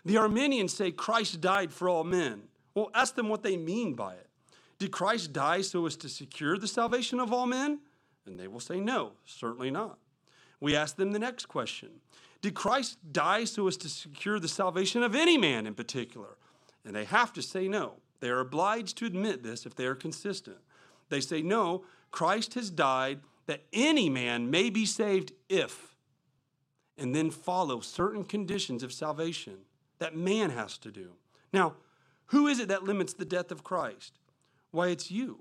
The 0.05 0.17
Arminians 0.17 0.73
say 0.73 0.91
Christ 0.91 1.41
died 1.41 1.73
for 1.73 1.89
all 1.89 2.03
men. 2.03 2.43
Well, 2.75 2.91
ask 2.93 3.15
them 3.15 3.27
what 3.27 3.43
they 3.43 3.57
mean 3.57 3.95
by 3.95 4.13
it. 4.13 4.27
Did 4.79 4.91
Christ 4.91 5.33
die 5.33 5.61
so 5.61 5.85
as 5.85 5.95
to 5.97 6.09
secure 6.09 6.57
the 6.57 6.67
salvation 6.67 7.19
of 7.19 7.33
all 7.33 7.47
men? 7.47 7.79
And 8.25 8.39
they 8.39 8.47
will 8.47 8.59
say, 8.59 8.79
no, 8.79 9.13
certainly 9.25 9.71
not. 9.71 9.97
We 10.59 10.75
ask 10.75 10.95
them 10.95 11.11
the 11.11 11.19
next 11.19 11.47
question 11.47 11.89
did 12.41 12.55
Christ 12.55 12.97
die 13.11 13.43
so 13.43 13.67
as 13.67 13.77
to 13.77 13.89
secure 13.89 14.39
the 14.39 14.47
salvation 14.47 15.03
of 15.03 15.13
any 15.13 15.37
man 15.37 15.67
in 15.67 15.75
particular? 15.75 16.37
And 16.83 16.95
they 16.95 17.05
have 17.05 17.31
to 17.33 17.41
say 17.41 17.67
no. 17.67 17.97
They 18.19 18.29
are 18.29 18.39
obliged 18.39 18.97
to 18.97 19.05
admit 19.05 19.43
this 19.43 19.65
if 19.65 19.75
they 19.75 19.85
are 19.85 19.95
consistent. 19.95 20.57
They 21.09 21.21
say, 21.21 21.41
no, 21.41 21.83
Christ 22.09 22.55
has 22.55 22.71
died 22.71 23.19
that 23.45 23.63
any 23.73 24.09
man 24.09 24.49
may 24.49 24.69
be 24.69 24.85
saved 24.85 25.33
if, 25.49 25.90
and 27.01 27.15
then 27.15 27.31
follow 27.31 27.79
certain 27.79 28.23
conditions 28.23 28.83
of 28.83 28.93
salvation 28.93 29.57
that 29.97 30.15
man 30.15 30.51
has 30.51 30.77
to 30.77 30.91
do. 30.91 31.13
Now, 31.51 31.73
who 32.27 32.47
is 32.47 32.59
it 32.59 32.67
that 32.67 32.83
limits 32.83 33.13
the 33.13 33.25
death 33.25 33.51
of 33.51 33.63
Christ? 33.63 34.19
Why, 34.69 34.89
it's 34.89 35.09
you. 35.09 35.39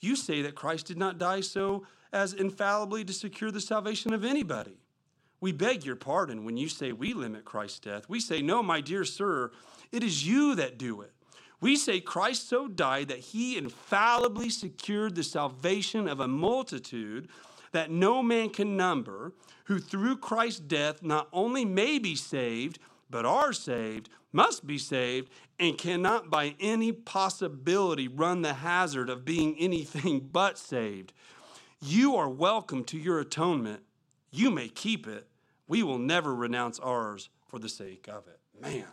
You 0.00 0.14
say 0.14 0.42
that 0.42 0.54
Christ 0.54 0.86
did 0.86 0.98
not 0.98 1.18
die 1.18 1.40
so 1.40 1.84
as 2.12 2.34
infallibly 2.34 3.04
to 3.04 3.12
secure 3.12 3.50
the 3.50 3.60
salvation 3.60 4.12
of 4.12 4.24
anybody. 4.24 4.76
We 5.40 5.52
beg 5.52 5.84
your 5.84 5.96
pardon 5.96 6.44
when 6.44 6.56
you 6.56 6.68
say 6.68 6.92
we 6.92 7.14
limit 7.14 7.44
Christ's 7.44 7.80
death. 7.80 8.08
We 8.08 8.20
say, 8.20 8.42
no, 8.42 8.62
my 8.62 8.80
dear 8.80 9.04
sir, 9.04 9.50
it 9.90 10.04
is 10.04 10.26
you 10.26 10.54
that 10.56 10.78
do 10.78 11.00
it. 11.00 11.12
We 11.60 11.74
say 11.76 12.00
Christ 12.00 12.48
so 12.48 12.68
died 12.68 13.08
that 13.08 13.18
he 13.18 13.56
infallibly 13.56 14.50
secured 14.50 15.14
the 15.14 15.24
salvation 15.24 16.06
of 16.06 16.20
a 16.20 16.28
multitude 16.28 17.28
that 17.72 17.90
no 17.90 18.22
man 18.22 18.50
can 18.50 18.76
number, 18.76 19.32
who 19.64 19.78
through 19.78 20.18
Christ's 20.18 20.60
death 20.60 21.02
not 21.02 21.28
only 21.32 21.64
may 21.64 21.98
be 21.98 22.14
saved, 22.14 22.78
but 23.10 23.24
are 23.24 23.52
saved, 23.52 24.08
must 24.32 24.66
be 24.66 24.78
saved, 24.78 25.30
and 25.58 25.78
cannot 25.78 26.30
by 26.30 26.54
any 26.60 26.92
possibility 26.92 28.08
run 28.08 28.42
the 28.42 28.54
hazard 28.54 29.10
of 29.10 29.24
being 29.24 29.56
anything 29.58 30.20
but 30.32 30.58
saved. 30.58 31.12
You 31.80 32.16
are 32.16 32.28
welcome 32.28 32.84
to 32.84 32.98
your 32.98 33.20
atonement 33.20 33.82
you 34.30 34.50
may 34.50 34.68
keep 34.68 35.06
it. 35.06 35.26
We 35.66 35.82
will 35.82 35.98
never 35.98 36.34
renounce 36.34 36.78
ours 36.78 37.28
for 37.46 37.58
the 37.58 37.68
sake 37.68 38.08
of 38.08 38.26
it. 38.26 38.38
Man, 38.60 38.84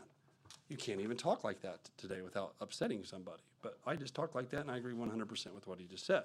you 0.70 0.78
can't 0.78 1.02
even 1.02 1.18
talk 1.18 1.44
like 1.44 1.62
that 1.62 1.80
today 1.98 2.22
without 2.22 2.54
upsetting 2.62 3.04
somebody. 3.04 3.42
But 3.62 3.78
I 3.86 3.96
just 3.96 4.14
talk 4.14 4.36
like 4.36 4.50
that, 4.52 4.62
and 4.62 4.72
I 4.72 4.78
agree 4.78 4.94
100% 4.94 5.54
with 5.54 5.68
what 5.68 5.80
he 5.80 5.86
just 5.86 6.06
said. 6.06 6.24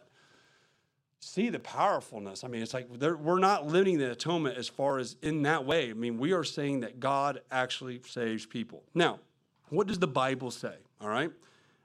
See 1.21 1.51
the 1.51 1.59
powerfulness. 1.59 2.45
I 2.45 2.49
mean, 2.49 2.63
it's 2.63 2.73
like 2.73 2.89
we're 2.89 3.39
not 3.39 3.67
limiting 3.67 3.99
the 3.99 4.11
atonement 4.11 4.57
as 4.57 4.69
far 4.69 4.99
as 4.99 5.17
in 5.21 5.43
that 5.43 5.67
way. 5.67 5.91
I 5.91 5.93
mean, 5.93 6.19
we 6.19 6.33
are 6.33 6.45
saying 6.45 6.81
that 6.81 6.99
God 6.99 7.43
actually 7.51 8.01
saves 8.07 8.47
people. 8.47 8.83
Now, 8.95 9.21
what 9.69 9.87
does 9.87 9.99
the 9.99 10.07
Bible 10.07 10.51
say? 10.51 10.75
All 11.01 11.09
right. 11.09 11.31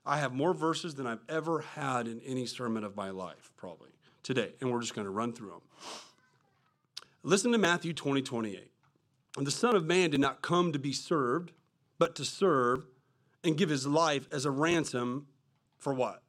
I 0.05 0.19
have 0.19 0.33
more 0.33 0.53
verses 0.53 0.95
than 0.95 1.05
I've 1.05 1.23
ever 1.27 1.61
had 1.61 2.07
in 2.07 2.21
any 2.21 2.45
sermon 2.45 2.83
of 2.83 2.95
my 2.95 3.09
life, 3.09 3.51
probably 3.57 3.89
today, 4.23 4.53
and 4.61 4.71
we're 4.71 4.81
just 4.81 4.95
going 4.95 5.05
to 5.05 5.11
run 5.11 5.33
through 5.33 5.49
them. 5.49 5.61
Listen 7.23 7.51
to 7.51 7.57
Matthew 7.57 7.91
20, 7.91 8.21
28. 8.21 8.71
And 9.37 9.45
the 9.45 9.51
Son 9.51 9.75
of 9.75 9.83
Man 9.83 10.11
did 10.11 10.19
not 10.19 10.41
come 10.41 10.71
to 10.71 10.79
be 10.79 10.93
served, 10.93 11.51
but 11.97 12.15
to 12.15 12.23
serve 12.23 12.85
and 13.43 13.57
give 13.57 13.69
his 13.69 13.85
life 13.85 14.27
as 14.31 14.45
a 14.45 14.51
ransom 14.51 15.27
for 15.77 15.93
what? 15.93 16.21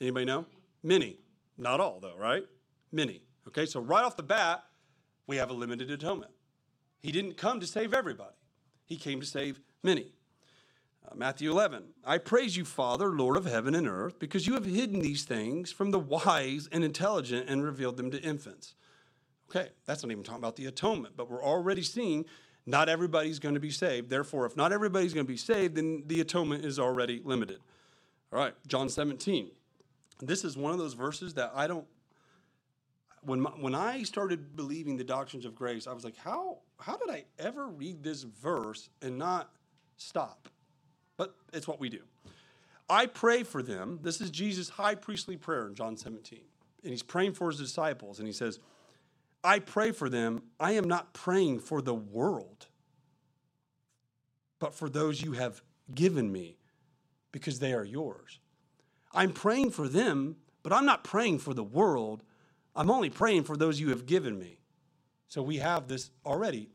Anybody 0.00 0.24
know? 0.24 0.46
Many. 0.82 1.18
Not 1.58 1.80
all, 1.80 1.98
though, 2.00 2.16
right? 2.16 2.44
Many. 2.92 3.22
Okay, 3.48 3.66
so 3.66 3.80
right 3.80 4.04
off 4.04 4.16
the 4.16 4.22
bat, 4.22 4.64
we 5.26 5.36
have 5.36 5.50
a 5.50 5.54
limited 5.54 5.90
atonement. 5.90 6.30
He 7.00 7.12
didn't 7.12 7.36
come 7.36 7.60
to 7.60 7.66
save 7.66 7.92
everybody, 7.92 8.36
He 8.86 8.96
came 8.96 9.20
to 9.20 9.26
save 9.26 9.60
many. 9.82 10.12
Uh, 11.06 11.14
Matthew 11.14 11.50
11, 11.50 11.84
I 12.04 12.18
praise 12.18 12.56
you, 12.56 12.64
Father, 12.64 13.10
Lord 13.10 13.36
of 13.36 13.46
heaven 13.46 13.74
and 13.74 13.88
earth, 13.88 14.18
because 14.18 14.46
you 14.46 14.54
have 14.54 14.64
hidden 14.64 15.00
these 15.00 15.24
things 15.24 15.72
from 15.72 15.90
the 15.90 15.98
wise 15.98 16.68
and 16.70 16.84
intelligent 16.84 17.48
and 17.48 17.64
revealed 17.64 17.96
them 17.96 18.10
to 18.10 18.20
infants. 18.22 18.74
Okay, 19.50 19.70
that's 19.86 20.02
not 20.02 20.12
even 20.12 20.24
talking 20.24 20.40
about 20.40 20.56
the 20.56 20.66
atonement, 20.66 21.16
but 21.16 21.30
we're 21.30 21.42
already 21.42 21.82
seeing 21.82 22.26
not 22.66 22.90
everybody's 22.90 23.38
going 23.38 23.54
to 23.54 23.60
be 23.60 23.70
saved. 23.70 24.10
Therefore, 24.10 24.44
if 24.44 24.56
not 24.56 24.72
everybody's 24.72 25.14
going 25.14 25.24
to 25.24 25.32
be 25.32 25.38
saved, 25.38 25.76
then 25.76 26.02
the 26.06 26.20
atonement 26.20 26.66
is 26.66 26.78
already 26.78 27.22
limited. 27.24 27.60
All 28.30 28.38
right, 28.38 28.54
John 28.66 28.90
17. 28.90 29.50
This 30.20 30.44
is 30.44 30.56
one 30.56 30.72
of 30.72 30.78
those 30.78 30.94
verses 30.94 31.34
that 31.34 31.52
I 31.54 31.66
don't. 31.66 31.86
When, 33.22 33.40
my, 33.40 33.50
when 33.50 33.74
I 33.74 34.04
started 34.04 34.56
believing 34.56 34.96
the 34.96 35.04
doctrines 35.04 35.44
of 35.44 35.54
grace, 35.54 35.86
I 35.86 35.92
was 35.92 36.04
like, 36.04 36.16
how, 36.16 36.58
how 36.78 36.96
did 36.96 37.10
I 37.10 37.24
ever 37.38 37.66
read 37.66 38.02
this 38.02 38.22
verse 38.22 38.88
and 39.02 39.18
not 39.18 39.50
stop? 39.96 40.48
But 41.16 41.34
it's 41.52 41.66
what 41.66 41.80
we 41.80 41.88
do. 41.88 42.00
I 42.88 43.06
pray 43.06 43.42
for 43.42 43.62
them. 43.62 43.98
This 44.02 44.20
is 44.20 44.30
Jesus' 44.30 44.68
high 44.68 44.94
priestly 44.94 45.36
prayer 45.36 45.66
in 45.66 45.74
John 45.74 45.96
17. 45.96 46.40
And 46.82 46.90
he's 46.90 47.02
praying 47.02 47.32
for 47.32 47.50
his 47.50 47.58
disciples. 47.58 48.18
And 48.18 48.26
he 48.26 48.32
says, 48.32 48.60
I 49.42 49.58
pray 49.58 49.92
for 49.92 50.08
them. 50.08 50.42
I 50.58 50.72
am 50.72 50.84
not 50.84 51.12
praying 51.12 51.60
for 51.60 51.82
the 51.82 51.94
world, 51.94 52.66
but 54.58 54.74
for 54.74 54.88
those 54.88 55.22
you 55.22 55.32
have 55.32 55.62
given 55.94 56.30
me 56.30 56.58
because 57.32 57.58
they 57.58 57.72
are 57.72 57.84
yours. 57.84 58.40
I'm 59.18 59.32
praying 59.32 59.72
for 59.72 59.88
them, 59.88 60.36
but 60.62 60.72
I'm 60.72 60.86
not 60.86 61.02
praying 61.02 61.40
for 61.40 61.52
the 61.52 61.64
world. 61.64 62.22
I'm 62.76 62.88
only 62.88 63.10
praying 63.10 63.42
for 63.42 63.56
those 63.56 63.80
you 63.80 63.88
have 63.88 64.06
given 64.06 64.38
me. 64.38 64.60
So 65.26 65.42
we 65.42 65.56
have 65.56 65.88
this 65.88 66.12
already. 66.24 66.68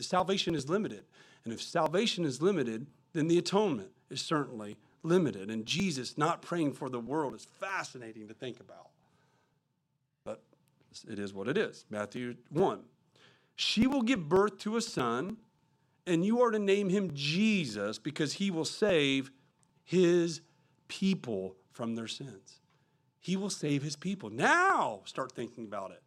Salvation 0.00 0.54
is 0.54 0.66
limited. 0.70 1.04
And 1.44 1.52
if 1.52 1.60
salvation 1.60 2.24
is 2.24 2.40
limited, 2.40 2.86
then 3.12 3.28
the 3.28 3.36
atonement 3.36 3.90
is 4.08 4.22
certainly 4.22 4.78
limited. 5.02 5.50
And 5.50 5.66
Jesus 5.66 6.16
not 6.16 6.40
praying 6.40 6.72
for 6.72 6.88
the 6.88 7.00
world 7.00 7.34
is 7.34 7.44
fascinating 7.60 8.28
to 8.28 8.34
think 8.34 8.60
about. 8.60 8.88
But 10.24 10.42
it 11.06 11.18
is 11.18 11.34
what 11.34 11.48
it 11.48 11.58
is. 11.58 11.84
Matthew 11.90 12.36
1. 12.48 12.80
She 13.56 13.86
will 13.86 14.00
give 14.00 14.26
birth 14.26 14.56
to 14.60 14.78
a 14.78 14.80
son, 14.80 15.36
and 16.06 16.24
you 16.24 16.40
are 16.40 16.50
to 16.50 16.58
name 16.58 16.88
him 16.88 17.10
Jesus 17.12 17.98
because 17.98 18.32
he 18.32 18.50
will 18.50 18.64
save 18.64 19.30
his 19.84 20.40
people 20.88 21.56
from 21.74 21.94
their 21.94 22.08
sins. 22.08 22.60
He 23.20 23.36
will 23.36 23.50
save 23.50 23.82
his 23.82 23.96
people. 23.96 24.30
Now 24.30 25.00
start 25.04 25.32
thinking 25.32 25.64
about 25.64 25.90
it. 25.90 26.02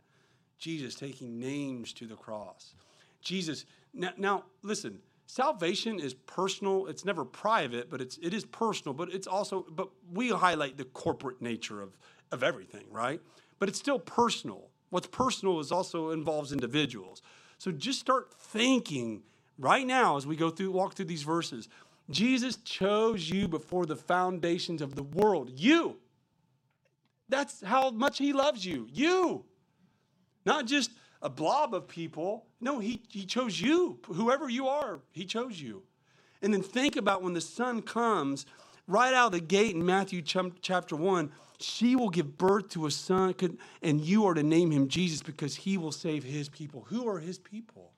Jesus 0.57 0.95
taking 0.95 1.39
names 1.39 1.93
to 1.93 2.07
the 2.07 2.15
cross. 2.15 2.73
Jesus, 3.21 3.65
now, 3.93 4.11
now 4.17 4.43
listen, 4.63 4.99
salvation 5.27 5.99
is 5.99 6.13
personal. 6.13 6.87
It's 6.87 7.05
never 7.05 7.25
private, 7.25 7.89
but 7.89 8.01
it's 8.01 8.17
it 8.17 8.33
is 8.33 8.45
personal, 8.45 8.93
but 8.93 9.13
it's 9.13 9.27
also, 9.27 9.65
but 9.69 9.89
we 10.11 10.29
highlight 10.29 10.77
the 10.77 10.85
corporate 10.85 11.41
nature 11.41 11.81
of, 11.81 11.97
of 12.31 12.43
everything, 12.43 12.85
right? 12.89 13.21
But 13.59 13.69
it's 13.69 13.77
still 13.77 13.99
personal. 13.99 14.69
What's 14.89 15.07
personal 15.07 15.59
is 15.59 15.71
also 15.71 16.11
involves 16.11 16.51
individuals. 16.51 17.21
So 17.57 17.71
just 17.71 17.99
start 17.99 18.33
thinking 18.33 19.23
right 19.59 19.85
now 19.85 20.17
as 20.17 20.25
we 20.25 20.35
go 20.35 20.49
through, 20.49 20.71
walk 20.71 20.93
through 20.93 21.05
these 21.05 21.23
verses. 21.23 21.67
Jesus 22.09 22.57
chose 22.57 23.29
you 23.29 23.47
before 23.47 23.85
the 23.85 23.95
foundations 23.95 24.81
of 24.81 24.95
the 24.95 25.03
world. 25.03 25.51
You. 25.53 25.97
That's 27.29 27.61
how 27.61 27.89
much 27.91 28.17
he 28.17 28.33
loves 28.33 28.65
you. 28.65 28.87
You. 28.91 29.45
Not 30.45 30.65
just 30.65 30.91
a 31.21 31.29
blob 31.29 31.73
of 31.73 31.87
people. 31.87 32.45
No, 32.61 32.79
he, 32.79 33.01
he 33.09 33.25
chose 33.25 33.59
you. 33.59 33.99
Whoever 34.05 34.49
you 34.49 34.67
are, 34.67 34.99
he 35.11 35.25
chose 35.25 35.59
you. 35.61 35.83
And 36.41 36.53
then 36.53 36.61
think 36.61 36.95
about 36.95 37.23
when 37.23 37.33
the 37.33 37.41
son 37.41 37.81
comes 37.81 38.45
right 38.87 39.13
out 39.13 39.27
of 39.27 39.31
the 39.33 39.41
gate 39.41 39.75
in 39.75 39.85
Matthew 39.85 40.21
chapter 40.21 40.95
1 40.95 41.31
she 41.59 41.95
will 41.95 42.09
give 42.09 42.37
birth 42.37 42.69
to 42.69 42.85
a 42.85 42.91
son, 42.91 43.33
and 43.81 44.01
you 44.01 44.25
are 44.25 44.33
to 44.33 44.43
name 44.43 44.71
him 44.71 44.87
Jesus 44.87 45.21
because 45.21 45.55
he 45.55 45.77
will 45.77 45.91
save 45.91 46.23
his 46.23 46.49
people. 46.49 46.85
Who 46.89 47.07
are 47.09 47.19
his 47.19 47.39
people? 47.39 47.93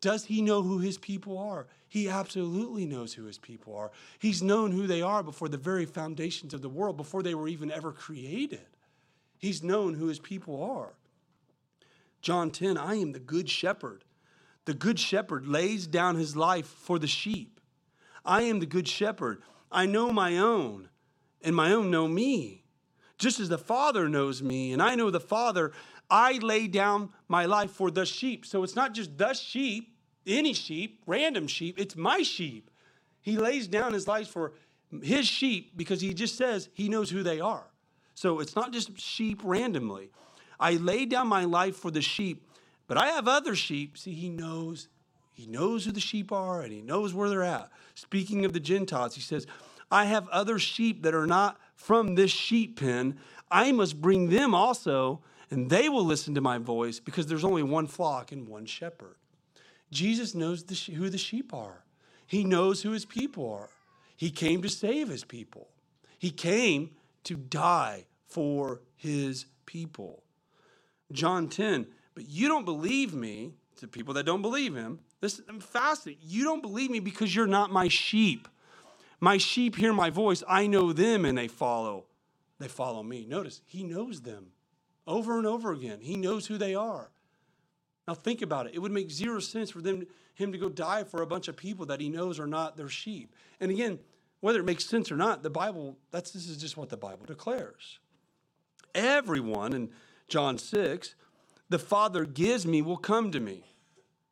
Does 0.00 0.26
he 0.26 0.42
know 0.42 0.62
who 0.62 0.78
his 0.78 0.96
people 0.96 1.38
are? 1.38 1.66
He 1.88 2.08
absolutely 2.08 2.86
knows 2.86 3.14
who 3.14 3.24
his 3.24 3.38
people 3.38 3.74
are. 3.74 3.90
He's 4.18 4.42
known 4.42 4.72
who 4.72 4.86
they 4.86 5.02
are 5.02 5.22
before 5.22 5.48
the 5.48 5.56
very 5.56 5.86
foundations 5.86 6.54
of 6.54 6.62
the 6.62 6.68
world, 6.68 6.96
before 6.96 7.22
they 7.22 7.34
were 7.34 7.48
even 7.48 7.70
ever 7.70 7.92
created. 7.92 8.66
He's 9.38 9.62
known 9.62 9.94
who 9.94 10.06
his 10.06 10.18
people 10.18 10.62
are. 10.62 10.94
John 12.20 12.50
10 12.50 12.76
I 12.76 12.96
am 12.96 13.12
the 13.12 13.18
good 13.18 13.48
shepherd. 13.48 14.04
The 14.66 14.74
good 14.74 14.98
shepherd 14.98 15.46
lays 15.46 15.86
down 15.86 16.16
his 16.16 16.36
life 16.36 16.66
for 16.66 16.98
the 16.98 17.06
sheep. 17.06 17.60
I 18.24 18.42
am 18.42 18.60
the 18.60 18.66
good 18.66 18.86
shepherd. 18.86 19.42
I 19.72 19.86
know 19.86 20.12
my 20.12 20.36
own, 20.36 20.90
and 21.42 21.56
my 21.56 21.72
own 21.72 21.90
know 21.90 22.06
me. 22.06 22.64
Just 23.18 23.40
as 23.40 23.48
the 23.48 23.58
Father 23.58 24.08
knows 24.08 24.42
me, 24.42 24.72
and 24.72 24.82
I 24.82 24.94
know 24.94 25.10
the 25.10 25.20
Father, 25.20 25.72
I 26.10 26.38
lay 26.38 26.68
down 26.68 27.10
my 27.28 27.44
life 27.44 27.70
for 27.70 27.90
the 27.90 28.06
sheep. 28.06 28.46
So 28.46 28.62
it's 28.62 28.76
not 28.76 28.94
just 28.94 29.18
the 29.18 29.34
sheep, 29.34 29.94
any 30.26 30.52
sheep, 30.52 31.02
random 31.06 31.46
sheep, 31.46 31.78
it's 31.78 31.96
my 31.96 32.22
sheep. 32.22 32.70
He 33.20 33.36
lays 33.36 33.68
down 33.68 33.92
his 33.92 34.08
life 34.08 34.28
for 34.28 34.52
his 35.02 35.26
sheep 35.26 35.72
because 35.76 36.00
he 36.00 36.14
just 36.14 36.36
says 36.36 36.68
he 36.72 36.88
knows 36.88 37.10
who 37.10 37.22
they 37.22 37.40
are. 37.40 37.66
So 38.14 38.40
it's 38.40 38.56
not 38.56 38.72
just 38.72 38.98
sheep 38.98 39.40
randomly. 39.44 40.10
I 40.58 40.72
lay 40.72 41.04
down 41.04 41.28
my 41.28 41.44
life 41.44 41.76
for 41.76 41.90
the 41.90 42.02
sheep, 42.02 42.48
but 42.86 42.96
I 42.96 43.08
have 43.08 43.28
other 43.28 43.54
sheep. 43.54 43.96
See, 43.98 44.12
he 44.12 44.28
knows. 44.28 44.88
He 45.32 45.46
knows 45.46 45.84
who 45.84 45.92
the 45.92 46.00
sheep 46.00 46.32
are 46.32 46.62
and 46.62 46.72
he 46.72 46.80
knows 46.80 47.14
where 47.14 47.28
they're 47.28 47.44
at. 47.44 47.70
Speaking 47.94 48.44
of 48.44 48.52
the 48.52 48.60
Gentiles, 48.60 49.14
he 49.14 49.20
says, 49.20 49.46
I 49.90 50.06
have 50.06 50.28
other 50.30 50.58
sheep 50.58 51.02
that 51.04 51.14
are 51.14 51.26
not 51.26 51.60
from 51.76 52.16
this 52.16 52.32
sheep 52.32 52.80
pen. 52.80 53.18
I 53.50 53.70
must 53.72 54.00
bring 54.00 54.30
them 54.30 54.54
also 54.54 55.20
and 55.50 55.70
they 55.70 55.88
will 55.88 56.04
listen 56.04 56.34
to 56.34 56.40
my 56.40 56.58
voice 56.58 57.00
because 57.00 57.26
there's 57.26 57.44
only 57.44 57.62
one 57.62 57.86
flock 57.86 58.32
and 58.32 58.48
one 58.48 58.66
shepherd. 58.66 59.16
Jesus 59.90 60.34
knows 60.34 60.64
the, 60.64 60.74
who 60.92 61.08
the 61.08 61.18
sheep 61.18 61.54
are, 61.54 61.84
he 62.26 62.44
knows 62.44 62.82
who 62.82 62.90
his 62.92 63.04
people 63.04 63.50
are. 63.50 63.70
He 64.16 64.30
came 64.30 64.62
to 64.62 64.68
save 64.68 65.08
his 65.08 65.24
people, 65.24 65.68
he 66.18 66.30
came 66.30 66.90
to 67.24 67.36
die 67.36 68.06
for 68.26 68.80
his 68.96 69.46
people. 69.66 70.22
John 71.10 71.48
10, 71.48 71.86
but 72.14 72.28
you 72.28 72.48
don't 72.48 72.66
believe 72.66 73.14
me, 73.14 73.52
to 73.78 73.88
people 73.88 74.14
that 74.14 74.26
don't 74.26 74.42
believe 74.42 74.74
him. 74.74 74.98
This 75.20 75.38
is 75.38 75.44
fascinating. 75.60 76.22
You 76.24 76.44
don't 76.44 76.62
believe 76.62 76.90
me 76.90 77.00
because 77.00 77.34
you're 77.34 77.46
not 77.46 77.70
my 77.70 77.88
sheep. 77.88 78.48
My 79.20 79.36
sheep 79.36 79.76
hear 79.76 79.92
my 79.92 80.10
voice. 80.10 80.42
I 80.48 80.66
know 80.66 80.92
them 80.92 81.24
and 81.24 81.36
they 81.36 81.48
follow. 81.48 82.04
They 82.58 82.68
follow 82.68 83.02
me. 83.02 83.24
Notice, 83.26 83.62
he 83.64 83.82
knows 83.82 84.22
them 84.22 84.48
over 85.08 85.38
and 85.38 85.46
over 85.46 85.72
again. 85.72 85.98
He 86.00 86.16
knows 86.16 86.46
who 86.46 86.58
they 86.58 86.76
are. 86.76 87.10
Now 88.06 88.14
think 88.14 88.42
about 88.42 88.66
it. 88.66 88.74
It 88.74 88.78
would 88.78 88.92
make 88.92 89.10
zero 89.10 89.40
sense 89.40 89.70
for 89.70 89.80
them 89.80 90.06
him 90.34 90.52
to 90.52 90.58
go 90.58 90.68
die 90.68 91.02
for 91.02 91.20
a 91.20 91.26
bunch 91.26 91.48
of 91.48 91.56
people 91.56 91.86
that 91.86 92.00
he 92.00 92.08
knows 92.08 92.38
are 92.38 92.46
not 92.46 92.76
their 92.76 92.88
sheep. 92.88 93.34
And 93.58 93.72
again, 93.72 93.98
whether 94.40 94.60
it 94.60 94.64
makes 94.64 94.86
sense 94.86 95.10
or 95.10 95.16
not, 95.16 95.42
the 95.42 95.50
Bible, 95.50 95.98
that's 96.12 96.30
this 96.30 96.48
is 96.48 96.58
just 96.58 96.76
what 96.76 96.90
the 96.90 96.96
Bible 96.96 97.26
declares. 97.26 97.98
Everyone 98.94 99.72
in 99.72 99.90
John 100.28 100.58
6, 100.58 101.16
the 101.68 101.78
Father 101.78 102.24
gives 102.24 102.66
me 102.66 102.82
will 102.82 102.96
come 102.96 103.32
to 103.32 103.40
me. 103.40 103.64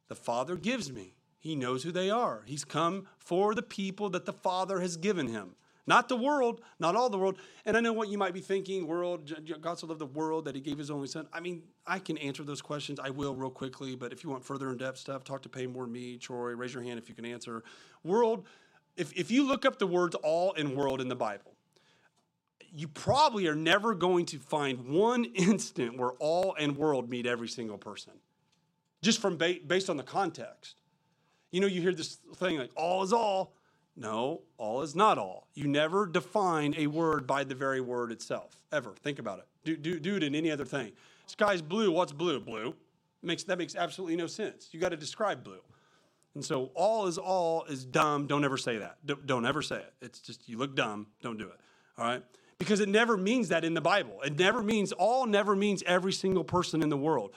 The 0.08 0.14
Father 0.14 0.54
gives 0.54 0.92
me. 0.92 1.14
He 1.40 1.56
knows 1.56 1.82
who 1.82 1.90
they 1.90 2.08
are. 2.08 2.42
He's 2.46 2.64
come 2.64 3.06
for 3.18 3.54
the 3.54 3.62
people 3.62 4.10
that 4.10 4.26
the 4.26 4.32
Father 4.32 4.80
has 4.80 4.96
given 4.96 5.28
him. 5.28 5.56
Not 5.86 6.08
the 6.08 6.16
world, 6.16 6.62
not 6.80 6.96
all 6.96 7.08
the 7.08 7.18
world. 7.18 7.38
And 7.64 7.76
I 7.76 7.80
know 7.80 7.92
what 7.92 8.08
you 8.08 8.18
might 8.18 8.34
be 8.34 8.40
thinking 8.40 8.86
world, 8.88 9.32
God 9.60 9.78
so 9.78 9.86
loved 9.86 10.00
the 10.00 10.06
world 10.06 10.44
that 10.46 10.56
he 10.56 10.60
gave 10.60 10.78
his 10.78 10.90
only 10.90 11.06
son. 11.06 11.28
I 11.32 11.38
mean, 11.38 11.62
I 11.86 12.00
can 12.00 12.18
answer 12.18 12.42
those 12.42 12.60
questions. 12.60 12.98
I 12.98 13.10
will 13.10 13.36
real 13.36 13.50
quickly, 13.50 13.94
but 13.94 14.12
if 14.12 14.24
you 14.24 14.30
want 14.30 14.44
further 14.44 14.70
in 14.70 14.78
depth 14.78 14.98
stuff, 14.98 15.22
talk 15.22 15.42
to 15.42 15.48
Pay 15.48 15.68
More 15.68 15.86
Me, 15.86 16.16
Troy, 16.16 16.54
raise 16.56 16.74
your 16.74 16.82
hand 16.82 16.98
if 16.98 17.08
you 17.08 17.14
can 17.14 17.24
answer. 17.24 17.62
World, 18.02 18.46
if, 18.96 19.12
if 19.12 19.30
you 19.30 19.46
look 19.46 19.64
up 19.64 19.78
the 19.78 19.86
words 19.86 20.16
all 20.16 20.54
and 20.54 20.74
world 20.74 21.00
in 21.00 21.08
the 21.08 21.16
Bible, 21.16 21.52
you 22.74 22.88
probably 22.88 23.46
are 23.46 23.54
never 23.54 23.94
going 23.94 24.26
to 24.26 24.38
find 24.38 24.88
one 24.88 25.24
instant 25.34 25.96
where 25.96 26.12
all 26.18 26.54
and 26.58 26.76
world 26.76 27.08
meet 27.08 27.26
every 27.26 27.48
single 27.48 27.78
person, 27.78 28.12
just 29.02 29.20
from 29.20 29.36
ba- 29.36 29.60
based 29.66 29.88
on 29.88 29.96
the 29.96 30.02
context. 30.02 30.80
You 31.52 31.60
know, 31.60 31.68
you 31.68 31.80
hear 31.80 31.94
this 31.94 32.18
thing 32.36 32.58
like 32.58 32.70
all 32.76 33.04
is 33.04 33.12
all. 33.12 33.55
No, 33.96 34.42
all 34.58 34.82
is 34.82 34.94
not 34.94 35.16
all. 35.16 35.48
You 35.54 35.66
never 35.66 36.06
define 36.06 36.74
a 36.76 36.86
word 36.86 37.26
by 37.26 37.44
the 37.44 37.54
very 37.54 37.80
word 37.80 38.12
itself, 38.12 38.60
ever. 38.70 38.92
Think 39.02 39.18
about 39.18 39.38
it. 39.38 39.46
Do, 39.64 39.76
do, 39.76 39.98
do 39.98 40.16
it 40.16 40.22
in 40.22 40.34
any 40.34 40.50
other 40.50 40.64
thing. 40.66 40.92
Sky's 41.26 41.62
blue. 41.62 41.90
What's 41.90 42.12
blue? 42.12 42.40
Blue. 42.40 42.74
makes, 43.22 43.44
that 43.44 43.58
makes 43.58 43.74
absolutely 43.74 44.16
no 44.16 44.26
sense. 44.26 44.68
You 44.72 44.80
got 44.80 44.90
to 44.90 44.96
describe 44.96 45.42
blue. 45.42 45.62
And 46.34 46.44
so 46.44 46.70
all 46.74 47.06
is 47.06 47.16
all 47.16 47.64
is 47.64 47.86
dumb. 47.86 48.26
Don't 48.26 48.44
ever 48.44 48.58
say 48.58 48.76
that. 48.78 48.98
Don't, 49.06 49.26
don't 49.26 49.46
ever 49.46 49.62
say 49.62 49.76
it. 49.76 49.94
It's 50.02 50.20
just, 50.20 50.46
you 50.46 50.58
look 50.58 50.76
dumb. 50.76 51.06
Don't 51.22 51.38
do 51.38 51.46
it. 51.46 51.58
All 51.98 52.04
right? 52.04 52.22
because 52.58 52.80
it 52.80 52.88
never 52.88 53.16
means 53.16 53.48
that 53.48 53.64
in 53.64 53.74
the 53.74 53.80
Bible. 53.80 54.20
It 54.22 54.38
never 54.38 54.62
means, 54.62 54.92
all 54.92 55.26
never 55.26 55.54
means 55.54 55.82
every 55.86 56.12
single 56.12 56.44
person 56.44 56.82
in 56.82 56.88
the 56.88 56.96
world. 56.96 57.32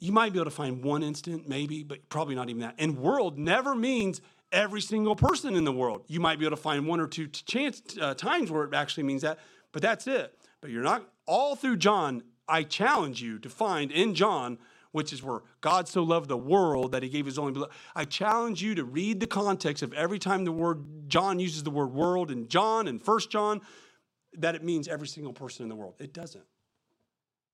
You 0.00 0.12
might 0.12 0.32
be 0.32 0.38
able 0.38 0.50
to 0.50 0.50
find 0.50 0.84
one 0.84 1.02
instant, 1.02 1.48
maybe, 1.48 1.82
but 1.82 2.08
probably 2.08 2.34
not 2.34 2.50
even 2.50 2.60
that. 2.60 2.74
And 2.78 2.98
world 2.98 3.38
never 3.38 3.74
means 3.74 4.20
every 4.52 4.80
single 4.80 5.16
person 5.16 5.54
in 5.54 5.64
the 5.64 5.72
world. 5.72 6.04
You 6.08 6.20
might 6.20 6.38
be 6.38 6.46
able 6.46 6.56
to 6.56 6.62
find 6.62 6.86
one 6.86 7.00
or 7.00 7.06
two 7.06 7.26
chance, 7.26 7.82
uh, 8.00 8.14
times 8.14 8.50
where 8.50 8.64
it 8.64 8.74
actually 8.74 9.04
means 9.04 9.22
that, 9.22 9.38
but 9.72 9.82
that's 9.82 10.06
it. 10.06 10.34
But 10.60 10.70
you're 10.70 10.82
not, 10.82 11.08
all 11.26 11.56
through 11.56 11.76
John, 11.76 12.22
I 12.48 12.62
challenge 12.62 13.22
you 13.22 13.38
to 13.40 13.48
find 13.50 13.92
in 13.92 14.14
John, 14.14 14.58
which 14.92 15.12
is 15.12 15.22
where 15.22 15.42
God 15.60 15.86
so 15.86 16.02
loved 16.02 16.28
the 16.28 16.36
world 16.36 16.92
that 16.92 17.02
he 17.02 17.08
gave 17.08 17.26
his 17.26 17.38
only 17.38 17.52
beloved. 17.52 17.72
I 17.94 18.04
challenge 18.04 18.62
you 18.62 18.74
to 18.76 18.84
read 18.84 19.20
the 19.20 19.26
context 19.26 19.82
of 19.82 19.92
every 19.92 20.18
time 20.18 20.44
the 20.44 20.52
word 20.52 21.08
John 21.08 21.38
uses 21.38 21.62
the 21.62 21.70
word 21.70 21.92
world 21.92 22.30
in 22.30 22.48
John 22.48 22.88
and 22.88 23.00
First 23.00 23.30
John, 23.30 23.60
that 24.34 24.54
it 24.54 24.64
means 24.64 24.88
every 24.88 25.08
single 25.08 25.32
person 25.32 25.62
in 25.62 25.68
the 25.68 25.76
world. 25.76 25.94
It 25.98 26.12
doesn't. 26.12 26.44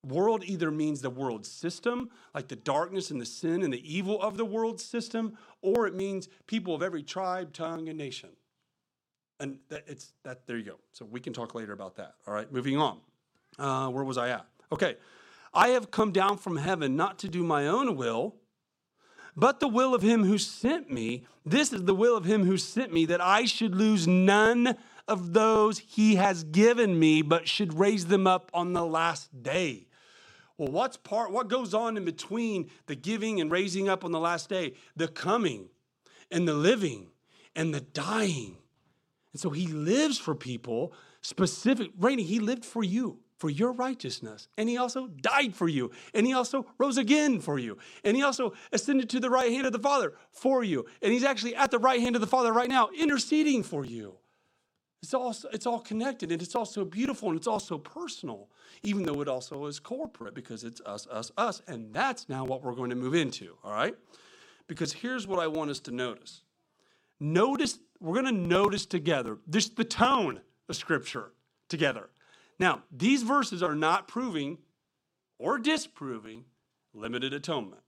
World 0.04 0.44
either 0.44 0.70
means 0.70 1.00
the 1.00 1.10
world 1.10 1.46
system, 1.46 2.10
like 2.34 2.48
the 2.48 2.56
darkness 2.56 3.10
and 3.10 3.20
the 3.20 3.26
sin 3.26 3.62
and 3.62 3.72
the 3.72 3.96
evil 3.96 4.20
of 4.20 4.36
the 4.36 4.44
world 4.44 4.80
system, 4.80 5.36
or 5.62 5.86
it 5.86 5.94
means 5.94 6.28
people 6.46 6.74
of 6.74 6.82
every 6.82 7.02
tribe, 7.02 7.52
tongue, 7.52 7.88
and 7.88 7.98
nation. 7.98 8.30
And 9.40 9.58
that, 9.68 9.84
it's 9.86 10.12
that. 10.22 10.46
There 10.46 10.56
you 10.56 10.64
go. 10.64 10.78
So 10.92 11.04
we 11.04 11.20
can 11.20 11.32
talk 11.32 11.54
later 11.54 11.72
about 11.72 11.96
that. 11.96 12.14
All 12.26 12.34
right. 12.34 12.50
Moving 12.52 12.76
on. 12.76 13.00
Uh, 13.58 13.88
where 13.88 14.04
was 14.04 14.18
I 14.18 14.30
at? 14.30 14.46
Okay. 14.70 14.96
I 15.52 15.68
have 15.68 15.90
come 15.90 16.12
down 16.12 16.38
from 16.38 16.56
heaven 16.56 16.96
not 16.96 17.18
to 17.20 17.28
do 17.28 17.42
my 17.42 17.66
own 17.66 17.96
will, 17.96 18.36
but 19.36 19.60
the 19.60 19.68
will 19.68 19.94
of 19.94 20.02
him 20.02 20.24
who 20.24 20.38
sent 20.38 20.90
me. 20.90 21.26
This 21.44 21.72
is 21.72 21.84
the 21.84 21.94
will 21.94 22.16
of 22.16 22.24
him 22.24 22.44
who 22.44 22.56
sent 22.56 22.92
me, 22.92 23.06
that 23.06 23.20
I 23.20 23.44
should 23.44 23.74
lose 23.74 24.06
none 24.06 24.76
of 25.06 25.32
those 25.32 25.78
he 25.78 26.16
has 26.16 26.44
given 26.44 26.98
me, 26.98 27.22
but 27.22 27.48
should 27.48 27.78
raise 27.78 28.06
them 28.06 28.26
up 28.26 28.50
on 28.54 28.72
the 28.72 28.84
last 28.84 29.42
day. 29.42 29.86
Well, 30.56 30.68
what's 30.68 30.96
part 30.96 31.32
what 31.32 31.48
goes 31.48 31.74
on 31.74 31.96
in 31.96 32.04
between 32.04 32.70
the 32.86 32.94
giving 32.94 33.40
and 33.40 33.50
raising 33.50 33.88
up 33.88 34.04
on 34.04 34.12
the 34.12 34.20
last 34.20 34.48
day? 34.48 34.74
The 34.96 35.08
coming 35.08 35.68
and 36.30 36.46
the 36.46 36.54
living 36.54 37.08
and 37.56 37.74
the 37.74 37.80
dying. 37.80 38.58
And 39.32 39.40
so 39.40 39.50
he 39.50 39.66
lives 39.66 40.18
for 40.18 40.34
people 40.34 40.92
specific. 41.22 41.90
Rainey, 41.98 42.22
he 42.22 42.38
lived 42.38 42.64
for 42.64 42.84
you, 42.84 43.18
for 43.38 43.50
your 43.50 43.72
righteousness. 43.72 44.46
And 44.56 44.68
he 44.68 44.76
also 44.76 45.08
died 45.08 45.56
for 45.56 45.68
you. 45.68 45.90
And 46.14 46.24
he 46.24 46.34
also 46.34 46.66
rose 46.78 46.98
again 46.98 47.40
for 47.40 47.58
you. 47.58 47.78
And 48.04 48.16
he 48.16 48.22
also 48.22 48.52
ascended 48.72 49.10
to 49.10 49.20
the 49.20 49.30
right 49.30 49.50
hand 49.50 49.66
of 49.66 49.72
the 49.72 49.80
Father 49.80 50.12
for 50.30 50.62
you. 50.62 50.86
And 51.02 51.12
he's 51.12 51.24
actually 51.24 51.56
at 51.56 51.72
the 51.72 51.80
right 51.80 52.00
hand 52.00 52.14
of 52.14 52.20
the 52.20 52.28
Father 52.28 52.52
right 52.52 52.68
now, 52.68 52.90
interceding 52.96 53.64
for 53.64 53.84
you. 53.84 54.14
It's 55.04 55.12
all, 55.12 55.36
it's 55.52 55.66
all 55.66 55.80
connected 55.80 56.32
and 56.32 56.40
it's 56.40 56.54
also 56.54 56.82
beautiful 56.82 57.28
and 57.28 57.36
it's 57.36 57.46
also 57.46 57.76
personal, 57.76 58.48
even 58.82 59.02
though 59.02 59.20
it 59.20 59.28
also 59.28 59.66
is 59.66 59.78
corporate 59.78 60.34
because 60.34 60.64
it's 60.64 60.80
us, 60.86 61.06
us, 61.08 61.30
us. 61.36 61.60
And 61.68 61.92
that's 61.92 62.30
now 62.30 62.46
what 62.46 62.62
we're 62.62 62.72
going 62.72 62.88
to 62.88 62.96
move 62.96 63.14
into, 63.14 63.58
all 63.62 63.72
right? 63.72 63.94
Because 64.66 64.94
here's 64.94 65.26
what 65.26 65.40
I 65.40 65.46
want 65.46 65.70
us 65.70 65.78
to 65.80 65.90
notice. 65.90 66.40
Notice, 67.20 67.80
we're 68.00 68.14
going 68.14 68.34
to 68.34 68.48
notice 68.48 68.86
together 68.86 69.36
this 69.46 69.68
the 69.68 69.84
tone 69.84 70.40
of 70.70 70.76
Scripture 70.76 71.32
together. 71.68 72.08
Now, 72.58 72.82
these 72.90 73.22
verses 73.22 73.62
are 73.62 73.74
not 73.74 74.08
proving 74.08 74.56
or 75.38 75.58
disproving 75.58 76.46
limited 76.94 77.34
atonement. 77.34 77.82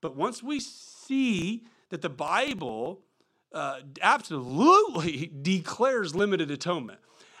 But 0.00 0.16
once 0.16 0.42
we 0.42 0.58
see 0.58 1.66
that 1.90 2.02
the 2.02 2.10
Bible 2.10 3.02
uh, 3.52 3.80
absolutely 4.02 5.30
declares 5.42 6.14
limited 6.14 6.50
atonement. 6.50 6.98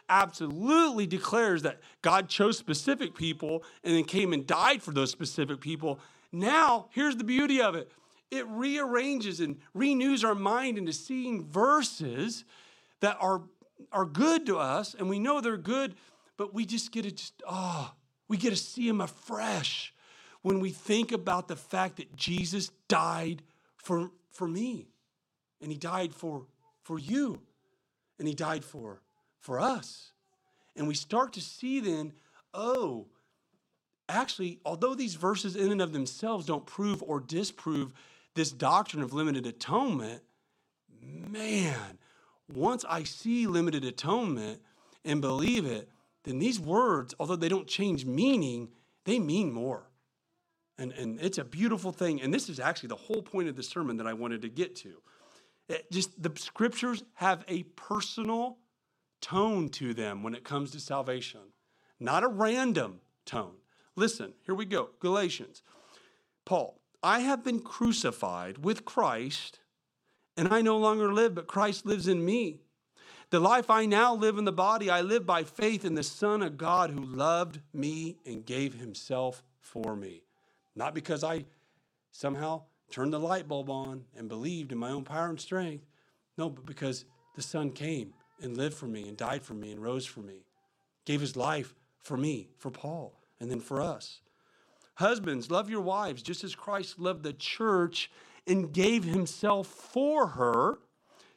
Absolutely 0.08 1.06
declares 1.06 1.62
that 1.62 1.80
God 2.00 2.28
chose 2.28 2.56
specific 2.56 3.14
people 3.14 3.62
and 3.84 3.94
then 3.94 4.04
came 4.04 4.32
and 4.32 4.46
died 4.46 4.82
for 4.82 4.92
those 4.92 5.10
specific 5.10 5.60
people. 5.60 6.00
Now, 6.32 6.86
here's 6.92 7.16
the 7.16 7.24
beauty 7.24 7.60
of 7.60 7.74
it. 7.74 7.90
It 8.30 8.46
rearranges 8.48 9.40
and 9.40 9.56
renews 9.74 10.24
our 10.24 10.34
mind 10.34 10.78
into 10.78 10.92
seeing 10.92 11.44
verses 11.44 12.44
that 13.00 13.16
are, 13.20 13.42
are 13.92 14.04
good 14.04 14.46
to 14.46 14.58
us, 14.58 14.94
and 14.94 15.08
we 15.08 15.18
know 15.18 15.40
they're 15.40 15.56
good, 15.56 15.94
but 16.36 16.54
we 16.54 16.64
just 16.66 16.90
get 16.90 17.02
to 17.02 17.10
just, 17.10 17.42
oh, 17.48 17.92
we 18.28 18.36
get 18.36 18.50
to 18.50 18.56
see 18.56 18.86
them 18.86 19.00
afresh 19.00 19.94
when 20.42 20.60
we 20.60 20.70
think 20.70 21.12
about 21.12 21.48
the 21.48 21.56
fact 21.56 21.96
that 21.96 22.14
Jesus 22.16 22.70
died 22.88 23.42
for, 23.76 24.10
for 24.30 24.46
me 24.46 24.88
and 25.60 25.70
he 25.70 25.78
died 25.78 26.14
for 26.14 26.46
for 26.82 26.98
you. 26.98 27.40
And 28.18 28.26
he 28.26 28.34
died 28.34 28.64
for 28.64 29.00
for 29.40 29.60
us. 29.60 30.12
And 30.76 30.88
we 30.88 30.94
start 30.94 31.32
to 31.34 31.40
see 31.40 31.80
then 31.80 32.12
oh 32.54 33.06
actually 34.08 34.58
although 34.64 34.94
these 34.94 35.14
verses 35.14 35.54
in 35.54 35.70
and 35.70 35.82
of 35.82 35.92
themselves 35.92 36.46
don't 36.46 36.66
prove 36.66 37.02
or 37.02 37.20
disprove 37.20 37.92
this 38.34 38.50
doctrine 38.50 39.02
of 39.02 39.12
limited 39.12 39.44
atonement 39.44 40.22
man 41.02 41.98
once 42.54 42.86
i 42.88 43.02
see 43.02 43.46
limited 43.46 43.84
atonement 43.84 44.62
and 45.04 45.20
believe 45.20 45.66
it 45.66 45.90
then 46.24 46.38
these 46.38 46.58
words 46.58 47.14
although 47.20 47.36
they 47.36 47.50
don't 47.50 47.66
change 47.66 48.06
meaning 48.06 48.70
they 49.08 49.18
mean 49.18 49.50
more. 49.50 49.88
And, 50.76 50.92
and 50.92 51.18
it's 51.18 51.38
a 51.38 51.44
beautiful 51.44 51.92
thing. 51.92 52.20
And 52.20 52.32
this 52.32 52.50
is 52.50 52.60
actually 52.60 52.90
the 52.90 52.96
whole 52.96 53.22
point 53.22 53.48
of 53.48 53.56
the 53.56 53.62
sermon 53.62 53.96
that 53.96 54.06
i 54.06 54.12
wanted 54.12 54.42
to 54.42 54.50
get 54.50 54.76
to 54.76 55.00
just 55.90 56.20
the 56.22 56.32
scriptures 56.36 57.02
have 57.14 57.44
a 57.48 57.62
personal 57.62 58.58
tone 59.20 59.68
to 59.68 59.94
them 59.94 60.22
when 60.22 60.34
it 60.34 60.44
comes 60.44 60.70
to 60.70 60.80
salvation, 60.80 61.40
not 62.00 62.24
a 62.24 62.28
random 62.28 63.00
tone. 63.26 63.56
Listen, 63.96 64.32
here 64.46 64.54
we 64.54 64.64
go. 64.64 64.90
Galatians. 65.00 65.62
Paul, 66.44 66.80
I 67.02 67.20
have 67.20 67.44
been 67.44 67.60
crucified 67.60 68.58
with 68.58 68.84
Christ, 68.84 69.60
and 70.36 70.48
I 70.48 70.62
no 70.62 70.76
longer 70.78 71.12
live, 71.12 71.34
but 71.34 71.46
Christ 71.46 71.84
lives 71.84 72.08
in 72.08 72.24
me. 72.24 72.60
The 73.30 73.40
life 73.40 73.68
I 73.68 73.84
now 73.84 74.14
live 74.14 74.38
in 74.38 74.46
the 74.46 74.52
body, 74.52 74.88
I 74.88 75.02
live 75.02 75.26
by 75.26 75.44
faith 75.44 75.84
in 75.84 75.94
the 75.94 76.02
Son 76.02 76.42
of 76.42 76.56
God 76.56 76.90
who 76.90 77.04
loved 77.04 77.60
me 77.74 78.16
and 78.24 78.46
gave 78.46 78.74
himself 78.74 79.42
for 79.60 79.94
me. 79.94 80.22
Not 80.74 80.94
because 80.94 81.22
I 81.22 81.44
somehow 82.10 82.62
turned 82.90 83.12
the 83.12 83.18
light 83.18 83.48
bulb 83.48 83.70
on 83.70 84.04
and 84.16 84.28
believed 84.28 84.72
in 84.72 84.78
my 84.78 84.90
own 84.90 85.04
power 85.04 85.28
and 85.28 85.40
strength. 85.40 85.84
No, 86.36 86.48
but 86.48 86.66
because 86.66 87.04
the 87.36 87.42
Son 87.42 87.70
came 87.70 88.14
and 88.40 88.56
lived 88.56 88.74
for 88.76 88.86
me 88.86 89.08
and 89.08 89.16
died 89.16 89.42
for 89.42 89.54
me 89.54 89.72
and 89.72 89.82
rose 89.82 90.06
for 90.06 90.20
me, 90.20 90.44
gave 91.04 91.20
his 91.20 91.36
life 91.36 91.74
for 91.98 92.16
me, 92.16 92.48
for 92.58 92.70
Paul, 92.70 93.20
and 93.40 93.50
then 93.50 93.60
for 93.60 93.80
us. 93.80 94.20
Husbands, 94.94 95.50
love 95.50 95.70
your 95.70 95.80
wives 95.80 96.22
just 96.22 96.42
as 96.42 96.54
Christ 96.54 96.98
loved 96.98 97.22
the 97.22 97.32
church 97.32 98.10
and 98.46 98.72
gave 98.72 99.04
himself 99.04 99.66
for 99.66 100.28
her 100.28 100.78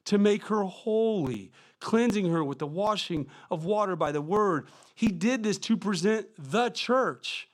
to 0.05 0.17
make 0.17 0.45
her 0.45 0.63
holy, 0.63 1.51
cleansing 1.79 2.31
her 2.31 2.43
with 2.43 2.59
the 2.59 2.67
washing 2.67 3.27
of 3.51 3.65
water 3.65 3.95
by 3.95 4.11
the 4.11 4.21
word. 4.21 4.67
He 4.95 5.07
did 5.09 5.43
this 5.43 5.57
to 5.59 5.77
present 5.77 6.27
the 6.37 6.69
church 6.69 7.47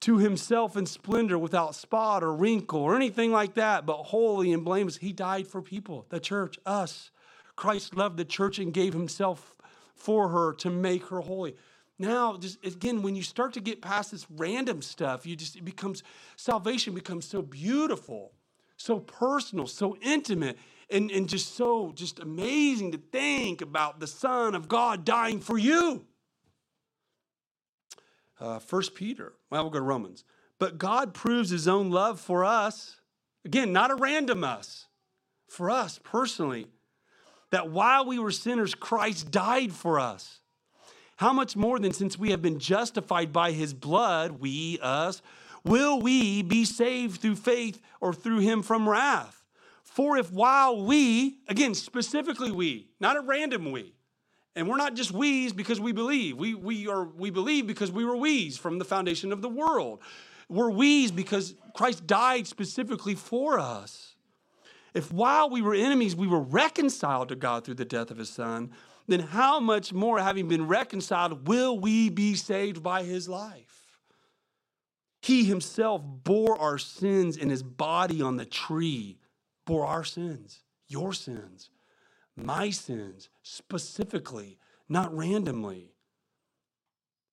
to 0.00 0.18
himself 0.18 0.76
in 0.76 0.86
splendor 0.86 1.38
without 1.38 1.74
spot 1.74 2.22
or 2.22 2.32
wrinkle 2.32 2.80
or 2.80 2.94
anything 2.94 3.32
like 3.32 3.54
that, 3.54 3.86
but 3.86 3.96
holy 4.04 4.52
and 4.52 4.64
blameless. 4.64 4.98
He 4.98 5.12
died 5.12 5.46
for 5.46 5.62
people, 5.62 6.06
the 6.10 6.20
church, 6.20 6.58
us. 6.66 7.10
Christ 7.56 7.96
loved 7.96 8.18
the 8.18 8.24
church 8.24 8.58
and 8.58 8.72
gave 8.72 8.92
himself 8.92 9.56
for 9.94 10.28
her 10.28 10.52
to 10.54 10.70
make 10.70 11.06
her 11.06 11.20
holy. 11.20 11.56
Now, 11.98 12.36
just 12.36 12.64
again, 12.64 13.02
when 13.02 13.16
you 13.16 13.22
start 13.22 13.54
to 13.54 13.60
get 13.60 13.80
past 13.80 14.10
this 14.10 14.26
random 14.30 14.82
stuff, 14.82 15.24
you 15.24 15.34
just 15.34 15.56
it 15.56 15.64
becomes 15.64 16.02
salvation 16.36 16.94
becomes 16.94 17.26
so 17.26 17.40
beautiful, 17.40 18.32
so 18.76 19.00
personal, 19.00 19.66
so 19.66 19.96
intimate, 20.02 20.58
and, 20.90 21.10
and 21.10 21.26
just 21.26 21.56
so 21.56 21.92
just 21.94 22.18
amazing 22.20 22.92
to 22.92 22.98
think 22.98 23.62
about 23.62 23.98
the 23.98 24.06
Son 24.06 24.54
of 24.54 24.68
God 24.68 25.06
dying 25.06 25.40
for 25.40 25.56
you. 25.56 26.04
Uh, 28.38 28.58
First 28.58 28.94
Peter. 28.94 29.32
Well, 29.50 29.62
we'll 29.64 29.70
go 29.70 29.78
to 29.78 29.84
Romans. 29.84 30.24
But 30.58 30.78
God 30.78 31.14
proves 31.14 31.50
his 31.50 31.68
own 31.68 31.90
love 31.90 32.20
for 32.20 32.44
us. 32.44 32.96
Again, 33.44 33.72
not 33.72 33.90
a 33.90 33.94
random 33.94 34.42
us, 34.42 34.86
for 35.48 35.70
us 35.70 36.00
personally, 36.02 36.66
that 37.50 37.70
while 37.70 38.04
we 38.04 38.18
were 38.18 38.32
sinners, 38.32 38.74
Christ 38.74 39.30
died 39.30 39.72
for 39.72 40.00
us. 40.00 40.40
How 41.16 41.32
much 41.32 41.56
more 41.56 41.78
than 41.78 41.92
since 41.92 42.18
we 42.18 42.30
have 42.30 42.42
been 42.42 42.58
justified 42.58 43.32
by 43.32 43.52
his 43.52 43.72
blood, 43.72 44.40
we, 44.40 44.78
us, 44.82 45.22
will 45.64 46.00
we 46.00 46.42
be 46.42 46.64
saved 46.64 47.20
through 47.20 47.36
faith 47.36 47.80
or 48.00 48.12
through 48.12 48.40
him 48.40 48.62
from 48.62 48.88
wrath? 48.88 49.42
For 49.82 50.18
if 50.18 50.30
while 50.30 50.84
we, 50.84 51.38
again, 51.48 51.74
specifically 51.74 52.50
we, 52.50 52.88
not 53.00 53.16
a 53.16 53.22
random 53.22 53.72
we, 53.72 53.94
and 54.56 54.66
we're 54.66 54.78
not 54.78 54.94
just 54.94 55.12
we's 55.12 55.52
because 55.52 55.78
we 55.78 55.92
believe. 55.92 56.38
We, 56.38 56.54
we, 56.54 56.88
are, 56.88 57.04
we 57.04 57.28
believe 57.28 57.66
because 57.66 57.92
we 57.92 58.06
were 58.06 58.16
we's 58.16 58.56
from 58.56 58.78
the 58.78 58.84
foundation 58.86 59.30
of 59.30 59.42
the 59.42 59.50
world. 59.50 60.00
We're 60.48 60.70
we's 60.70 61.10
because 61.10 61.54
Christ 61.74 62.06
died 62.06 62.46
specifically 62.46 63.14
for 63.14 63.58
us. 63.58 64.14
If 64.94 65.12
while 65.12 65.50
we 65.50 65.60
were 65.60 65.74
enemies, 65.74 66.16
we 66.16 66.26
were 66.26 66.40
reconciled 66.40 67.28
to 67.28 67.36
God 67.36 67.64
through 67.64 67.74
the 67.74 67.84
death 67.84 68.10
of 68.10 68.16
his 68.16 68.30
son, 68.30 68.70
then 69.06 69.20
how 69.20 69.60
much 69.60 69.92
more, 69.92 70.18
having 70.18 70.48
been 70.48 70.66
reconciled, 70.66 71.46
will 71.46 71.78
we 71.78 72.08
be 72.08 72.34
saved 72.34 72.82
by 72.82 73.02
his 73.02 73.28
life? 73.28 73.84
He 75.20 75.44
himself 75.44 76.02
bore 76.02 76.58
our 76.58 76.78
sins 76.78 77.36
in 77.36 77.50
his 77.50 77.62
body 77.62 78.22
on 78.22 78.36
the 78.36 78.46
tree, 78.46 79.18
bore 79.66 79.84
our 79.84 80.04
sins, 80.04 80.60
your 80.88 81.12
sins, 81.12 81.70
my 82.36 82.70
sins, 82.70 83.28
specifically, 83.48 84.58
not 84.88 85.16
randomly. 85.16 85.92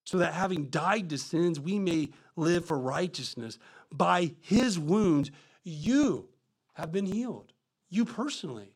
So 0.06 0.20
that 0.20 0.34
having 0.34 0.66
died 0.66 1.10
to 1.10 1.18
sins, 1.18 1.60
we 1.60 1.80
may 1.80 2.10
live 2.36 2.66
for 2.66 2.78
righteousness. 2.78 3.58
By 3.92 4.36
his 4.42 4.78
wounds, 4.78 5.32
you 5.64 6.28
have 6.74 6.92
been 6.92 7.08
healed. 7.08 7.52
You 7.90 8.06
personally, 8.06 8.76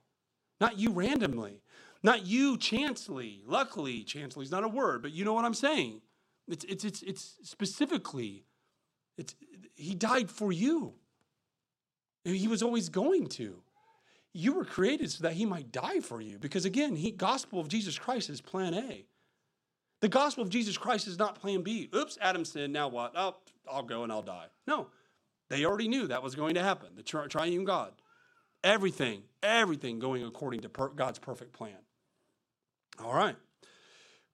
not 0.60 0.80
you 0.80 0.92
randomly. 0.92 1.62
Not 2.04 2.26
you, 2.26 2.58
chancely. 2.58 3.42
Luckily, 3.46 4.04
chancely 4.04 4.44
is 4.44 4.52
not 4.52 4.64
a 4.64 4.68
word, 4.68 5.02
but 5.02 5.12
you 5.12 5.26
know 5.26 5.34
what 5.34 5.46
I'm 5.46 5.54
saying. 5.54 6.02
It's, 6.48 6.64
it's, 6.66 6.86
it's, 6.86 7.02
it's 7.02 7.36
specifically, 7.44 8.46
it's, 9.18 9.36
he 9.76 9.94
died 9.94 10.32
for 10.32 10.52
you. 10.52 10.94
He 12.24 12.48
was 12.48 12.64
always 12.64 12.90
going 12.90 13.28
to. 13.30 13.62
You 14.38 14.54
were 14.54 14.66
created 14.66 15.10
so 15.12 15.24
that 15.24 15.34
he 15.34 15.48
might 15.48 15.72
die 15.72 16.00
for 16.00 16.22
you. 16.22 16.38
Because 16.38 16.64
again, 16.64 16.96
he 16.96 17.10
gospel 17.10 17.60
of 17.60 17.70
Jesus 17.70 17.98
Christ 17.98 18.30
is 18.30 18.40
plan 18.40 18.76
A. 18.76 19.04
The 20.02 20.10
gospel 20.10 20.44
of 20.44 20.50
Jesus 20.52 20.78
Christ 20.78 21.08
is 21.08 21.18
not 21.18 21.42
plan 21.42 21.64
B. 21.64 21.90
Oops, 21.96 22.16
Adam 22.22 22.46
sinned, 22.46 22.72
now 22.72 22.88
what? 22.88 23.14
Oh, 23.16 23.36
I'll 23.68 23.82
go 23.82 24.04
and 24.04 24.12
I'll 24.12 24.22
die. 24.22 24.46
No, 24.68 24.90
they 25.50 25.66
already 25.66 25.88
knew 25.88 26.06
that 26.06 26.22
was 26.22 26.36
going 26.36 26.54
to 26.54 26.62
happen. 26.62 26.90
The 26.96 27.02
tri- 27.02 27.26
triune 27.26 27.66
God. 27.66 27.94
Everything, 28.64 29.24
everything 29.42 29.98
going 29.98 30.24
according 30.24 30.62
to 30.62 30.70
per- 30.70 30.90
God's 30.90 31.18
perfect 31.18 31.54
plan. 31.54 31.78
All 33.04 33.16
right. 33.16 33.38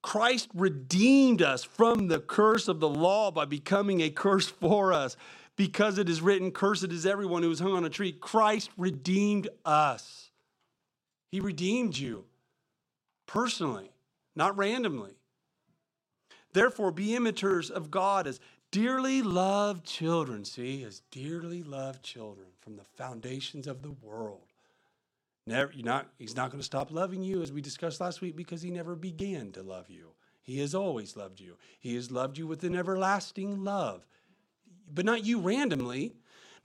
Christ 0.02 0.50
redeemed 0.54 1.42
us 1.42 1.63
from 1.63 2.10
the 2.10 2.20
curse 2.20 2.68
of 2.68 2.82
the 2.82 2.89
law 2.89 3.32
by 3.32 3.46
becoming 3.46 4.02
a 4.02 4.10
curse 4.10 4.50
for 4.50 4.92
us. 4.92 5.16
Because 5.56 5.98
it 5.98 6.10
is 6.10 6.22
written, 6.22 6.52
Cursed 6.52 6.92
is 6.92 7.06
everyone 7.06 7.44
who 7.44 7.52
is 7.52 7.60
hung 7.60 7.74
on 7.74 7.86
a 7.86 7.89
tree. 7.89 8.12
Christ 8.12 8.72
redeemed 8.78 9.50
us. 9.66 10.32
He 11.30 11.39
redeemed 11.39 11.98
you 11.98 12.26
personally, 13.28 13.92
not 14.36 14.58
randomly. 14.58 15.13
Therefore, 16.54 16.92
be 16.92 17.16
imitators 17.16 17.70
of 17.72 17.89
God 17.89 18.28
as 18.28 18.39
dearly 18.72 19.22
loved 19.22 19.86
children. 19.86 20.46
See, 20.46 20.84
as 20.84 21.02
dearly 21.12 21.63
loved 21.63 22.04
children 22.04 22.48
from 22.60 22.76
the 22.76 22.84
foundations 22.84 23.68
of 23.68 23.82
the 23.82 23.92
world. 23.92 24.46
Never, 25.46 25.72
not, 25.78 26.08
he's 26.18 26.36
not 26.36 26.52
going 26.52 26.60
to 26.60 26.66
stop 26.66 26.92
loving 26.92 27.24
you, 27.24 27.42
as 27.42 27.52
we 27.52 27.62
discussed 27.62 28.00
last 28.00 28.22
week, 28.22 28.36
because 28.36 28.62
he 28.62 28.72
never 28.72 28.96
began 28.96 29.52
to 29.52 29.63
love 29.63 29.89
you. 29.89 30.12
He 30.42 30.60
has 30.60 30.74
always 30.74 31.18
loved 31.18 31.39
you. 31.39 31.58
He 31.80 31.96
has 31.96 32.12
loved 32.12 32.38
you 32.38 32.48
with 32.48 32.63
an 32.63 32.76
everlasting 32.76 33.63
love, 33.63 34.06
but 34.91 35.06
not 35.06 35.26
you 35.26 35.39
randomly, 35.39 36.15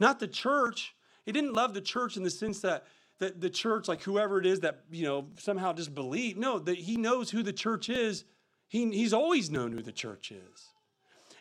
not 0.00 0.20
the 0.20 0.28
church. 0.28 0.94
He 1.24 1.32
didn't 1.32 1.52
love 1.52 1.74
the 1.74 1.80
church 1.80 2.16
in 2.16 2.22
the 2.22 2.30
sense 2.30 2.60
that 2.60 2.86
that 3.18 3.40
the 3.40 3.50
church, 3.50 3.88
like 3.88 4.02
whoever 4.02 4.38
it 4.38 4.46
is 4.46 4.60
that 4.60 4.84
you 4.90 5.04
know 5.04 5.26
somehow 5.38 5.72
just 5.72 5.94
believe. 5.94 6.36
No, 6.36 6.58
that 6.58 6.78
he 6.78 6.96
knows 6.96 7.30
who 7.30 7.42
the 7.42 7.52
church 7.52 7.88
is. 7.88 8.24
He, 8.68 8.88
he's 8.90 9.12
always 9.12 9.50
known 9.50 9.72
who 9.72 9.82
the 9.82 9.92
church 9.92 10.30
is, 10.30 10.68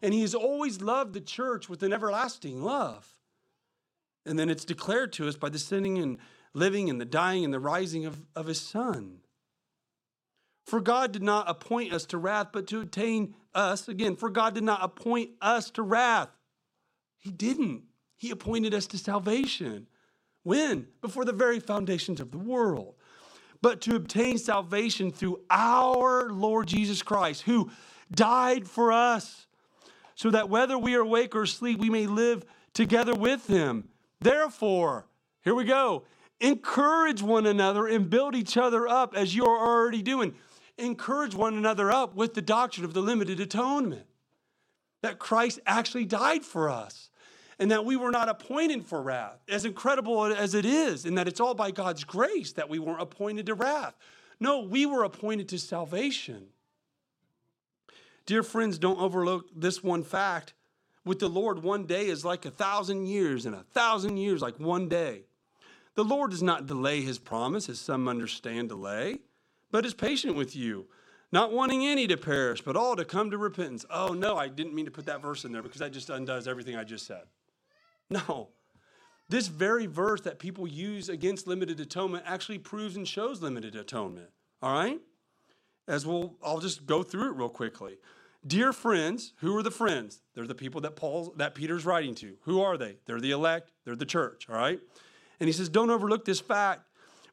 and 0.02 0.14
he 0.14 0.22
has 0.22 0.34
always 0.34 0.82
loved 0.82 1.14
the 1.14 1.22
church 1.22 1.70
with 1.70 1.84
an 1.84 1.94
everlasting 1.94 2.64
love. 2.64 3.08
And 4.26 4.38
then 4.38 4.50
it's 4.50 4.66
declared 4.66 5.14
to 5.14 5.28
us 5.28 5.38
by 5.38 5.50
the 5.50 5.60
sending 5.60 5.98
and 6.00 6.18
living 6.54 6.90
and 6.90 7.00
the 7.00 7.06
dying 7.06 7.46
and 7.46 7.54
the 7.54 7.60
rising 7.60 8.06
of, 8.06 8.26
of 8.36 8.48
his 8.48 8.60
son. 8.60 9.20
For 10.66 10.82
God 10.82 11.14
did 11.14 11.24
not 11.24 11.50
appoint 11.50 11.94
us 11.94 12.06
to 12.08 12.18
wrath, 12.18 12.50
but 12.52 12.68
to 12.68 12.82
attain 12.82 13.36
us. 13.56 13.88
Again, 13.88 14.18
for 14.18 14.30
God 14.30 14.54
did 14.54 14.66
not 14.66 14.84
appoint 14.84 15.32
us 15.42 15.72
to 15.72 15.82
wrath. 15.82 16.28
He 17.18 17.32
didn't. 17.32 17.84
He 18.16 18.32
appointed 18.32 18.74
us 18.74 18.88
to 18.88 18.98
salvation. 18.98 19.88
When? 20.44 20.88
Before 21.02 21.26
the 21.26 21.34
very 21.34 21.60
foundations 21.60 22.20
of 22.20 22.32
the 22.32 22.38
world. 22.38 22.96
But 23.62 23.82
to 23.82 23.96
obtain 23.96 24.38
salvation 24.38 25.12
through 25.12 25.42
our 25.50 26.30
Lord 26.30 26.68
Jesus 26.68 27.02
Christ, 27.02 27.44
who 27.44 27.72
died 28.12 28.68
for 28.68 28.92
us, 28.92 29.48
so 30.16 30.32
that 30.32 30.50
whether 30.50 30.78
we 30.78 30.96
are 30.96 31.02
awake 31.02 31.36
or 31.36 31.44
asleep, 31.44 31.80
we 31.80 31.90
may 31.90 32.08
live 32.08 32.44
together 32.74 33.14
with 33.14 33.48
him. 33.48 33.90
Therefore, 34.20 35.08
here 35.42 35.56
we 35.56 35.64
go 35.64 36.04
encourage 36.40 37.24
one 37.24 37.48
another 37.48 37.88
and 37.88 38.12
build 38.12 38.36
each 38.36 38.58
other 38.58 38.88
up 38.88 39.16
as 39.16 39.36
you're 39.36 39.48
already 39.48 40.04
doing. 40.04 40.36
Encourage 40.78 41.34
one 41.34 41.58
another 41.58 41.92
up 41.92 42.14
with 42.16 42.36
the 42.36 42.42
doctrine 42.44 42.86
of 42.86 42.94
the 42.94 43.02
limited 43.02 43.40
atonement 43.40 44.06
that 45.08 45.20
Christ 45.20 45.60
actually 45.66 46.04
died 46.04 46.44
for 46.44 46.70
us 46.70 47.10
and 47.60 47.72
that 47.72 47.86
we 47.86 47.96
were 47.96 48.12
not 48.12 48.28
appointed 48.28 48.86
for 48.86 49.02
wrath, 49.02 49.40
as 49.48 49.64
incredible 49.64 50.26
as 50.26 50.54
it 50.54 50.66
is, 50.66 51.06
and 51.06 51.18
that 51.18 51.28
it's 51.28 51.40
all 51.40 51.56
by 51.56 51.72
God's 51.72 52.04
grace 52.04 52.52
that 52.52 52.70
we 52.70 52.78
weren't 52.78 53.02
appointed 53.02 53.46
to 53.46 53.56
wrath. 53.56 53.96
No, 54.40 54.60
we 54.60 54.86
were 54.86 55.04
appointed 55.04 55.50
to 55.50 55.58
salvation. 55.58 56.48
Dear 58.26 58.44
friends, 58.44 58.78
don't 58.78 59.00
overlook 59.00 59.46
this 59.56 59.82
one 59.82 60.04
fact. 60.04 60.54
With 61.06 61.20
the 61.20 61.30
Lord, 61.30 61.64
one 61.64 61.86
day 61.86 62.08
is 62.08 62.26
like 62.26 62.46
a 62.46 62.52
thousand 62.52 63.08
years, 63.08 63.46
and 63.46 63.56
a 63.56 63.64
thousand 63.64 64.18
years 64.18 64.42
like 64.42 64.60
one 64.60 64.90
day. 64.90 65.22
The 65.96 66.04
Lord 66.04 66.32
does 66.32 66.44
not 66.44 66.68
delay 66.68 67.02
his 67.02 67.18
promise, 67.18 67.70
as 67.70 67.80
some 67.80 68.10
understand 68.10 68.70
delay, 68.70 69.20
but 69.72 69.86
is 69.86 69.94
patient 69.94 70.36
with 70.36 70.56
you, 70.56 70.88
not 71.32 71.52
wanting 71.52 71.86
any 71.86 72.08
to 72.08 72.18
perish, 72.18 72.62
but 72.62 72.76
all 72.76 72.96
to 72.96 73.06
come 73.06 73.32
to 73.32 73.38
repentance. 73.38 73.86
Oh, 73.90 74.14
no, 74.14 74.38
I 74.38 74.48
didn't 74.48 74.74
mean 74.74 74.86
to 74.86 74.92
put 74.92 75.06
that 75.08 75.22
verse 75.22 75.44
in 75.44 75.52
there 75.52 75.62
because 75.62 75.80
that 75.80 75.92
just 75.92 76.10
undoes 76.10 76.48
everything 76.48 76.76
I 76.76 76.84
just 76.84 77.06
said. 77.06 77.24
No. 78.10 78.50
This 79.30 79.48
very 79.48 79.86
verse 79.86 80.22
that 80.22 80.40
people 80.40 80.66
use 80.68 81.10
against 81.10 81.48
limited 81.48 81.80
atonement 81.80 82.24
actually 82.26 82.60
proves 82.60 82.96
and 82.96 83.06
shows 83.06 83.42
limited 83.42 83.76
atonement. 83.76 84.30
All 84.62 84.74
right? 84.74 85.02
As 85.88 86.06
we'll, 86.06 86.36
I'll 86.44 86.60
just 86.60 86.86
go 86.86 87.04
through 87.04 87.32
it 87.32 87.36
real 87.36 87.50
quickly. 87.50 87.98
Dear 88.46 88.72
friends, 88.72 89.34
who 89.38 89.58
are 89.58 89.64
the 89.64 89.72
friends? 89.72 90.22
They're 90.34 90.48
the 90.48 90.56
people 90.56 90.80
that 90.82 90.96
Paul 90.96 91.34
that 91.38 91.56
Peter's 91.56 91.86
writing 91.86 92.16
to. 92.16 92.36
Who 92.44 92.62
are 92.62 92.78
they? 92.78 92.98
They're 93.06 93.20
the 93.20 93.32
elect, 93.32 93.72
they're 93.84 93.96
the 93.96 94.06
church, 94.06 94.48
all 94.50 94.56
right? 94.56 94.80
And 95.40 95.48
he 95.48 95.54
says, 95.54 95.68
Don't 95.70 95.90
overlook 95.90 96.24
this 96.24 96.40
fact. 96.40 96.87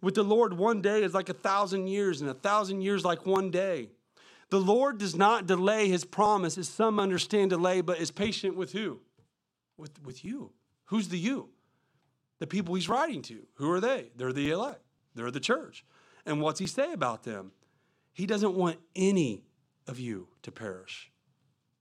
With 0.05 0.17
the 0.17 0.23
Lord, 0.23 0.53
one 0.53 0.83
day 0.83 1.03
is 1.03 1.15
like 1.15 1.31
a 1.31 1.35
thousand 1.35 1.87
years, 1.87 2.21
and 2.21 2.29
a 2.29 2.35
thousand 2.35 2.83
years 2.83 3.07
like 3.07 3.25
one 3.25 3.51
day. 3.51 3.89
The 4.51 4.61
Lord 4.61 4.99
does 4.99 5.17
not 5.17 5.47
delay 5.47 5.89
his 5.89 6.05
promise, 6.05 6.59
as 6.59 6.69
some 6.69 7.01
understand 7.01 7.51
delay, 7.51 7.81
but 7.81 7.99
is 7.99 8.11
patient 8.11 8.55
with 8.55 8.73
who? 8.73 9.01
With, 9.79 10.05
with 10.05 10.23
you. 10.23 10.53
Who's 10.87 11.09
the 11.09 11.19
you? 11.19 11.49
The 12.39 12.47
people 12.47 12.75
he's 12.75 12.89
writing 12.89 13.23
to. 13.23 13.47
Who 13.55 13.71
are 13.71 13.81
they? 13.81 14.11
They're 14.15 14.35
the 14.35 14.51
elect, 14.51 14.83
they're 15.15 15.31
the 15.31 15.41
church. 15.41 15.87
And 16.27 16.43
what's 16.43 16.61
he 16.61 16.67
say 16.67 16.93
about 16.93 17.23
them? 17.23 17.53
He 18.13 18.27
doesn't 18.27 18.55
want 18.55 18.77
any 18.95 19.43
of 19.87 19.99
you 19.99 20.29
to 20.43 20.53
perish, 20.53 21.11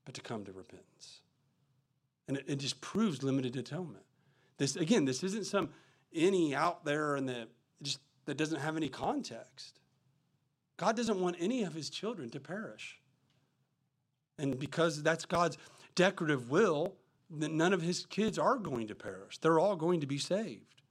but 0.06 0.14
to 0.14 0.22
come 0.22 0.46
to 0.46 0.52
repentance. 0.52 1.20
And 2.26 2.38
it, 2.38 2.44
it 2.46 2.56
just 2.56 2.80
proves 2.80 3.22
limited 3.22 3.54
atonement. 3.56 4.04
This 4.56 4.76
again, 4.76 5.04
this 5.04 5.22
isn't 5.22 5.44
some 5.44 5.68
any 6.14 6.54
out 6.54 6.86
there 6.86 7.16
in 7.16 7.26
the 7.26 7.48
just 7.82 8.00
that 8.26 8.36
doesn't 8.36 8.60
have 8.60 8.76
any 8.76 8.88
context. 8.88 9.80
God 10.76 10.96
doesn't 10.96 11.20
want 11.20 11.36
any 11.38 11.62
of 11.62 11.74
his 11.74 11.90
children 11.90 12.30
to 12.30 12.40
perish. 12.40 12.98
And 14.38 14.58
because 14.58 15.02
that's 15.02 15.24
God's 15.24 15.58
decretive 15.94 16.48
will, 16.48 16.94
that 17.30 17.52
none 17.52 17.72
of 17.72 17.82
his 17.82 18.06
kids 18.06 18.38
are 18.38 18.56
going 18.56 18.88
to 18.88 18.94
perish. 18.94 19.38
They're 19.38 19.58
all 19.58 19.76
going 19.76 20.00
to 20.00 20.06
be 20.06 20.18
saved. 20.18 20.82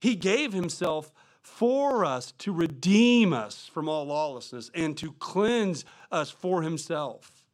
He 0.00 0.14
gave 0.14 0.52
himself 0.52 1.12
for 1.42 2.04
us 2.04 2.32
to 2.38 2.52
redeem 2.52 3.32
us 3.32 3.70
from 3.72 3.88
all 3.88 4.04
lawlessness 4.04 4.70
and 4.74 4.96
to 4.98 5.12
cleanse 5.12 5.84
us 6.12 6.30
for 6.30 6.62
himself. 6.62 7.44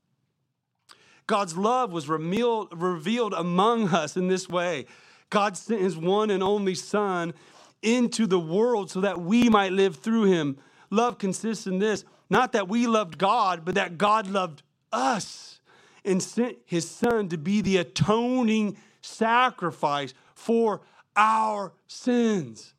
God's 1.26 1.56
love 1.56 1.92
was 1.92 2.08
revealed, 2.08 3.34
among 3.34 3.88
us 3.88 4.16
in 4.16 4.28
this 4.28 4.48
way 4.48 4.86
God 5.28 5.56
sent 5.56 5.80
his 5.80 5.96
one 5.96 6.30
and 6.30 6.42
only 6.42 6.74
Son 6.74 7.34
into 7.82 8.26
the 8.26 8.40
world 8.40 8.90
so 8.90 9.00
that 9.00 9.20
we 9.20 9.48
might 9.48 9.72
live 9.72 9.96
through 9.96 10.24
him. 10.24 10.58
Love 10.90 11.18
consists 11.18 11.66
in 11.66 11.78
this 11.78 12.04
not 12.28 12.52
that 12.52 12.68
we 12.68 12.86
loved 12.86 13.18
God, 13.18 13.64
but 13.64 13.76
that 13.76 13.98
God 13.98 14.26
loved 14.26 14.62
us 14.92 15.60
and 16.04 16.22
sent 16.22 16.56
his 16.64 16.88
Son 16.88 17.28
to 17.28 17.38
be 17.38 17.60
the 17.60 17.76
atoning 17.76 18.76
sacrifice 19.00 20.14
for 20.34 20.80
our 21.16 21.72
sins. 21.86 22.74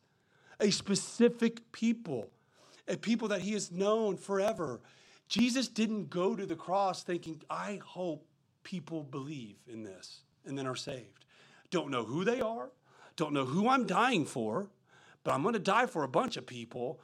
A 0.60 0.70
specific 0.70 1.72
people, 1.72 2.30
a 2.86 2.96
people 2.96 3.28
that 3.28 3.42
he 3.42 3.52
has 3.52 3.70
known 3.70 4.16
forever. 4.16 4.80
Jesus 5.28 5.68
didn't 5.68 6.10
go 6.10 6.34
to 6.34 6.46
the 6.46 6.56
cross 6.56 7.02
thinking, 7.02 7.42
I 7.48 7.80
hope 7.84 8.26
people 8.64 9.02
believe 9.02 9.56
in 9.66 9.82
this 9.82 10.20
and 10.44 10.58
then 10.58 10.66
are 10.66 10.76
saved. 10.76 11.24
Don't 11.70 11.90
know 11.90 12.04
who 12.04 12.24
they 12.24 12.40
are, 12.40 12.70
don't 13.16 13.32
know 13.32 13.44
who 13.44 13.68
I'm 13.68 13.86
dying 13.86 14.24
for, 14.24 14.68
but 15.24 15.32
I'm 15.32 15.42
going 15.42 15.54
to 15.54 15.60
die 15.60 15.86
for 15.86 16.04
a 16.04 16.08
bunch 16.08 16.36
of 16.36 16.46
people. 16.46 17.00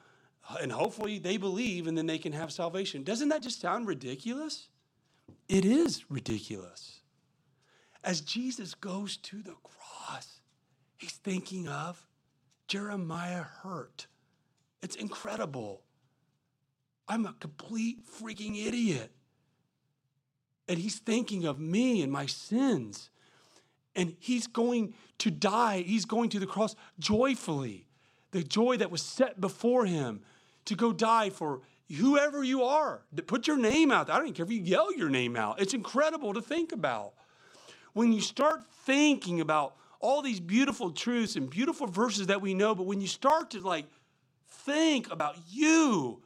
and 0.61 0.71
hopefully 0.71 1.19
they 1.19 1.37
believe 1.37 1.87
and 1.87 1.97
then 1.97 2.07
they 2.07 2.19
can 2.19 2.33
have 2.33 2.53
salvation. 2.53 3.03
Doesn't 3.03 3.31
that 3.31 3.43
just 3.43 3.61
sound 3.61 3.87
ridiculous? 3.87 4.69
It 5.49 5.65
is 5.65 6.11
ridiculous. 6.11 7.01
As 8.03 8.21
Jesus 8.21 8.75
goes 8.75 9.17
to 9.19 9.43
the 9.43 9.55
cross, 9.63 10.41
he's 10.97 11.13
thinking 11.13 11.69
of 11.69 12.07
Jeremiah 12.69 13.43
hurt. 13.43 14.07
It's 14.83 14.97
incredible. 14.97 15.83
I'm 17.09 17.27
a 17.27 17.35
complete 17.35 18.01
freaking 18.07 18.67
idiot. 18.67 19.13
And 20.69 20.79
he's 20.79 20.99
thinking 20.99 21.45
of 21.45 21.59
me 21.59 22.03
and 22.03 22.11
my 22.11 22.27
sins. 22.27 23.11
And 23.95 24.17
he's 24.19 24.47
going 24.47 24.95
to 25.19 25.31
die. 25.31 25.83
He's 25.83 26.05
going 26.05 26.31
to 26.31 26.39
the 26.39 26.47
cross 26.47 26.75
joyfully. 26.99 27.87
The 28.35 28.43
joy 28.43 28.79
that 28.79 28.91
was 28.91 29.01
set 29.01 29.41
before 29.41 29.87
him 29.87 30.21
to 30.65 30.75
go 30.75 30.93
die 30.93 31.31
for 31.31 31.61
whoever 31.97 32.43
you 32.43 32.65
are. 32.65 33.03
Put 33.29 33.47
your 33.47 33.57
name 33.57 33.93
out. 33.93 34.11
I 34.11 34.17
don't 34.17 34.25
even 34.25 34.35
care 34.35 34.45
if 34.45 34.51
you 34.51 34.61
yell 34.61 34.93
your 34.93 35.09
name 35.09 35.37
out. 35.37 35.61
It's 35.61 35.73
incredible 35.73 36.35
to 36.35 36.43
think 36.43 36.73
about. 36.73 37.13
When 37.93 38.13
you 38.13 38.21
start 38.21 38.65
thinking 38.85 39.41
about 39.41 39.77
all 40.01 40.21
these 40.21 40.41
beautiful 40.41 40.91
truths 40.91 41.37
and 41.37 41.49
beautiful 41.49 41.87
verses 41.87 42.27
that 42.27 42.41
we 42.41 42.55
know, 42.55 42.75
but 42.75 42.87
when 42.87 43.01
you 43.01 43.07
start 43.07 43.53
to 43.53 43.61
like 43.61 43.87
think 44.49 45.13
about 45.13 45.37
you, 45.49 46.21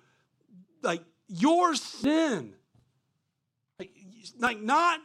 like 0.81 1.03
your 1.29 1.75
sin, 1.75 2.55
like, 3.79 3.91
like 4.39 4.63
not 4.63 5.01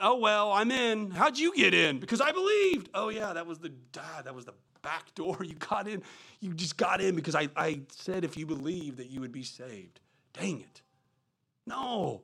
oh 0.00 0.16
well 0.16 0.52
i'm 0.52 0.70
in 0.70 1.10
how'd 1.10 1.36
you 1.36 1.52
get 1.56 1.74
in 1.74 1.98
because 1.98 2.20
i 2.20 2.30
believed 2.30 2.88
oh 2.94 3.08
yeah 3.08 3.32
that 3.32 3.46
was 3.46 3.58
the 3.58 3.72
ah, 3.98 4.22
that 4.24 4.32
was 4.32 4.44
the 4.44 4.54
back 4.88 5.14
door. 5.14 5.36
You 5.44 5.54
got 5.54 5.86
in 5.86 6.02
you 6.40 6.54
just 6.54 6.76
got 6.76 7.00
in 7.00 7.14
because 7.14 7.34
I, 7.34 7.48
I 7.56 7.80
said 7.90 8.24
if 8.24 8.36
you 8.36 8.46
believe 8.46 8.96
that 8.96 9.10
you 9.10 9.20
would 9.20 9.32
be 9.32 9.42
saved. 9.42 10.00
Dang 10.32 10.60
it. 10.60 10.82
No. 11.66 12.22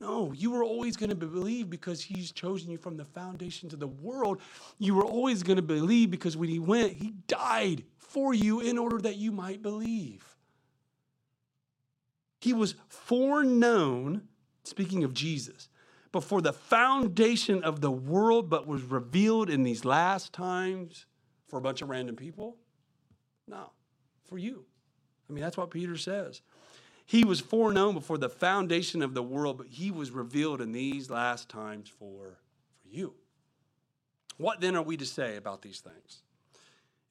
No 0.00 0.32
you 0.32 0.50
were 0.50 0.64
always 0.64 0.96
going 0.96 1.10
to 1.10 1.16
believe 1.16 1.68
because 1.68 2.02
he's 2.02 2.32
chosen 2.32 2.70
you 2.70 2.78
from 2.78 2.96
the 2.96 3.04
foundations 3.04 3.72
of 3.74 3.80
the 3.80 3.86
world. 3.88 4.40
You 4.78 4.94
were 4.94 5.04
always 5.04 5.42
going 5.42 5.56
to 5.56 5.62
believe 5.62 6.10
because 6.10 6.36
when 6.36 6.48
he 6.48 6.58
went 6.58 6.92
he 6.94 7.12
died 7.26 7.84
for 7.98 8.32
you 8.32 8.60
in 8.60 8.78
order 8.78 8.98
that 8.98 9.16
you 9.16 9.32
might 9.32 9.62
believe. 9.62 10.24
He 12.40 12.52
was 12.52 12.74
foreknown 12.88 14.28
speaking 14.64 15.04
of 15.04 15.14
jesus 15.14 15.68
before 16.12 16.40
the 16.40 16.52
foundation 16.52 17.62
of 17.62 17.82
the 17.82 17.90
world, 17.90 18.48
but 18.48 18.66
was 18.66 18.82
revealed 18.82 19.50
in 19.50 19.64
these 19.64 19.84
last 19.84 20.32
times 20.32 21.04
for 21.48 21.58
a 21.58 21.62
bunch 21.62 21.82
of 21.82 21.88
random 21.88 22.16
people? 22.16 22.56
No, 23.46 23.70
for 24.24 24.38
you. 24.38 24.64
I 25.28 25.32
mean, 25.32 25.42
that's 25.42 25.56
what 25.56 25.70
Peter 25.70 25.96
says. 25.96 26.42
He 27.04 27.24
was 27.24 27.40
foreknown 27.40 27.94
before 27.94 28.18
the 28.18 28.28
foundation 28.28 29.00
of 29.00 29.14
the 29.14 29.22
world, 29.22 29.58
but 29.58 29.68
he 29.68 29.90
was 29.90 30.10
revealed 30.10 30.60
in 30.60 30.72
these 30.72 31.08
last 31.08 31.48
times 31.48 31.88
for, 31.88 32.38
for 32.82 32.88
you. 32.88 33.14
What 34.38 34.60
then 34.60 34.74
are 34.76 34.82
we 34.82 34.96
to 34.96 35.06
say 35.06 35.36
about 35.36 35.62
these 35.62 35.80
things? 35.80 36.22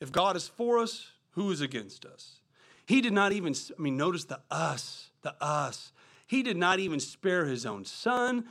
If 0.01 0.11
God 0.11 0.35
is 0.35 0.47
for 0.47 0.79
us, 0.79 1.11
who 1.31 1.49
is 1.51 1.61
against 1.61 2.05
us? 2.05 2.41
He 2.85 3.01
did 3.01 3.13
not 3.13 3.31
even, 3.31 3.55
I 3.77 3.81
mean, 3.81 3.97
notice 3.97 4.25
the 4.25 4.41
us, 4.51 5.09
the 5.21 5.33
us. 5.41 5.91
He 6.27 6.43
did 6.43 6.57
not 6.57 6.79
even 6.79 6.99
spare 6.99 7.45
his 7.45 7.65
own 7.65 7.85
son, 7.85 8.45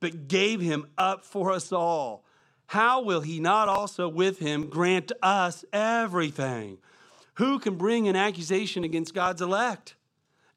but 0.00 0.28
gave 0.28 0.60
him 0.60 0.86
up 0.98 1.24
for 1.24 1.50
us 1.50 1.72
all. 1.72 2.24
How 2.70 3.02
will 3.02 3.22
he 3.22 3.40
not 3.40 3.68
also 3.68 4.08
with 4.08 4.38
him 4.38 4.68
grant 4.68 5.10
us 5.24 5.64
everything? 5.72 6.78
Who 7.34 7.58
can 7.58 7.74
bring 7.74 8.06
an 8.06 8.14
accusation 8.14 8.84
against 8.84 9.12
God's 9.12 9.42
elect? 9.42 9.96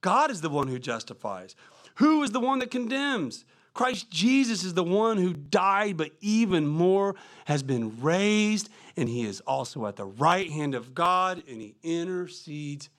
God 0.01 0.30
is 0.30 0.41
the 0.41 0.49
one 0.51 0.68
who 0.68 0.78
justifies. 0.78 1.55
Who 1.95 2.22
is 2.22 2.30
the 2.30 2.39
one 2.39 2.59
that 2.59 2.70
condemns? 2.70 3.45
Christ 3.74 4.11
Jesus 4.11 4.64
is 4.64 4.76
the 4.76 4.84
one 4.84 5.18
who 5.18 5.34
died, 5.34 5.97
but 5.97 6.11
even 6.22 6.68
more 6.68 7.16
has 7.45 7.64
been 7.64 7.99
raised, 7.99 8.70
and 8.95 9.09
he 9.09 9.26
is 9.26 9.39
also 9.47 9.88
at 9.88 9.95
the 9.95 10.05
right 10.05 10.51
hand 10.51 10.76
of 10.76 10.93
God, 10.93 11.41
and 11.49 11.59
he 11.59 11.74
intercedes 11.82 12.91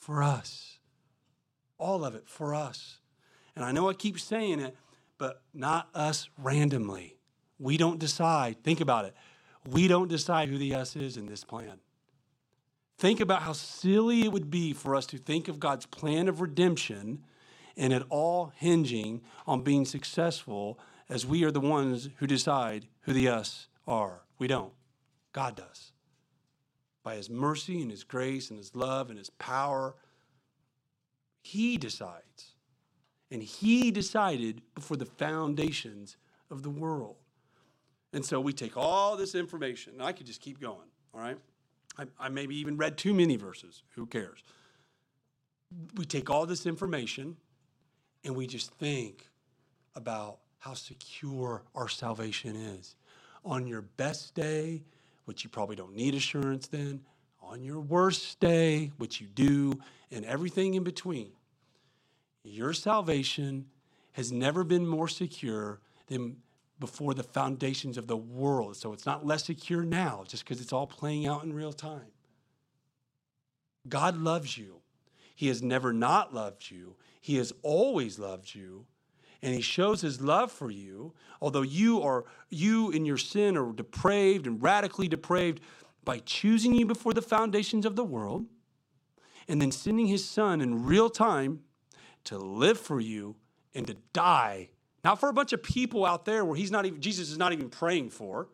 for 0.00 0.24
us. 0.24 0.80
All 1.78 2.04
of 2.04 2.16
it 2.16 2.28
for 2.28 2.56
us. 2.56 2.98
And 3.54 3.64
I 3.64 3.70
know 3.70 3.88
I 3.88 3.94
keep 3.94 4.18
saying 4.18 4.58
it, 4.58 4.74
but 5.18 5.40
not 5.54 5.88
us 5.94 6.28
randomly. 6.36 7.19
We 7.60 7.76
don't 7.76 7.98
decide. 7.98 8.64
Think 8.64 8.80
about 8.80 9.04
it. 9.04 9.14
We 9.68 9.86
don't 9.86 10.08
decide 10.08 10.48
who 10.48 10.58
the 10.58 10.74
us 10.74 10.96
is 10.96 11.16
in 11.16 11.26
this 11.26 11.44
plan. 11.44 11.78
Think 12.98 13.20
about 13.20 13.42
how 13.42 13.52
silly 13.52 14.24
it 14.24 14.32
would 14.32 14.50
be 14.50 14.72
for 14.72 14.96
us 14.96 15.06
to 15.06 15.18
think 15.18 15.46
of 15.46 15.60
God's 15.60 15.86
plan 15.86 16.28
of 16.28 16.40
redemption 16.40 17.22
and 17.76 17.92
it 17.92 18.02
all 18.08 18.52
hinging 18.56 19.22
on 19.46 19.62
being 19.62 19.84
successful 19.84 20.78
as 21.08 21.26
we 21.26 21.44
are 21.44 21.50
the 21.50 21.60
ones 21.60 22.08
who 22.16 22.26
decide 22.26 22.86
who 23.02 23.12
the 23.12 23.28
us 23.28 23.68
are. 23.86 24.22
We 24.38 24.48
don't. 24.48 24.72
God 25.32 25.56
does. 25.56 25.92
By 27.02 27.16
his 27.16 27.30
mercy 27.30 27.80
and 27.80 27.90
his 27.90 28.04
grace 28.04 28.50
and 28.50 28.58
his 28.58 28.74
love 28.74 29.08
and 29.08 29.18
his 29.18 29.30
power, 29.30 29.94
he 31.42 31.76
decides. 31.76 32.54
And 33.30 33.42
he 33.42 33.90
decided 33.90 34.62
before 34.74 34.96
the 34.96 35.06
foundations 35.06 36.16
of 36.50 36.62
the 36.62 36.70
world. 36.70 37.16
And 38.12 38.24
so 38.24 38.40
we 38.40 38.52
take 38.52 38.76
all 38.76 39.16
this 39.16 39.34
information, 39.34 39.94
and 39.94 40.02
I 40.02 40.12
could 40.12 40.26
just 40.26 40.40
keep 40.40 40.60
going, 40.60 40.88
all 41.14 41.20
right? 41.20 41.38
I, 41.98 42.06
I 42.18 42.28
maybe 42.28 42.56
even 42.56 42.76
read 42.76 42.96
too 42.96 43.14
many 43.14 43.36
verses. 43.36 43.82
Who 43.94 44.06
cares? 44.06 44.42
We 45.96 46.04
take 46.04 46.30
all 46.30 46.46
this 46.46 46.66
information 46.66 47.36
and 48.24 48.34
we 48.34 48.46
just 48.46 48.72
think 48.72 49.28
about 49.94 50.38
how 50.58 50.74
secure 50.74 51.62
our 51.74 51.88
salvation 51.88 52.56
is. 52.56 52.96
On 53.44 53.66
your 53.66 53.82
best 53.82 54.34
day, 54.34 54.82
which 55.24 55.44
you 55.44 55.50
probably 55.50 55.76
don't 55.76 55.94
need 55.94 56.14
assurance 56.14 56.66
then, 56.66 57.00
on 57.42 57.64
your 57.64 57.80
worst 57.80 58.38
day, 58.40 58.90
which 58.98 59.20
you 59.20 59.26
do, 59.26 59.78
and 60.10 60.24
everything 60.24 60.74
in 60.74 60.84
between, 60.84 61.32
your 62.42 62.72
salvation 62.72 63.66
has 64.12 64.30
never 64.30 64.64
been 64.64 64.86
more 64.86 65.08
secure 65.08 65.80
than 66.08 66.36
before 66.80 67.14
the 67.14 67.22
foundations 67.22 67.96
of 67.96 68.06
the 68.06 68.16
world. 68.16 68.76
So 68.76 68.92
it's 68.92 69.06
not 69.06 69.26
less 69.26 69.44
secure 69.44 69.84
now 69.84 70.24
just 70.26 70.44
because 70.44 70.60
it's 70.60 70.72
all 70.72 70.86
playing 70.86 71.26
out 71.26 71.44
in 71.44 71.52
real 71.52 71.72
time. 71.72 72.12
God 73.88 74.16
loves 74.16 74.58
you. 74.58 74.80
He 75.34 75.48
has 75.48 75.62
never 75.62 75.92
not 75.92 76.34
loved 76.34 76.70
you. 76.70 76.96
He 77.20 77.36
has 77.36 77.52
always 77.62 78.18
loved 78.18 78.54
you. 78.54 78.86
And 79.42 79.54
he 79.54 79.62
shows 79.62 80.02
his 80.02 80.20
love 80.20 80.52
for 80.52 80.70
you, 80.70 81.14
although 81.40 81.62
you 81.62 82.02
are 82.02 82.24
you 82.50 82.90
in 82.90 83.06
your 83.06 83.16
sin 83.16 83.56
are 83.56 83.72
depraved 83.72 84.46
and 84.46 84.62
radically 84.62 85.08
depraved 85.08 85.60
by 86.04 86.18
choosing 86.18 86.74
you 86.74 86.84
before 86.84 87.14
the 87.14 87.22
foundations 87.22 87.86
of 87.86 87.96
the 87.96 88.04
world 88.04 88.46
and 89.48 89.60
then 89.60 89.72
sending 89.72 90.06
his 90.06 90.28
son 90.28 90.60
in 90.60 90.84
real 90.84 91.08
time 91.08 91.60
to 92.24 92.38
live 92.38 92.78
for 92.78 93.00
you 93.00 93.36
and 93.74 93.86
to 93.86 93.96
die, 94.12 94.68
not 95.04 95.20
for 95.20 95.28
a 95.28 95.32
bunch 95.32 95.52
of 95.52 95.62
people 95.62 96.04
out 96.04 96.24
there 96.24 96.44
where 96.44 96.56
he's 96.56 96.70
not 96.70 96.86
even 96.86 97.00
Jesus 97.00 97.30
is 97.30 97.38
not 97.38 97.52
even 97.52 97.68
praying 97.68 98.10
for. 98.10 98.48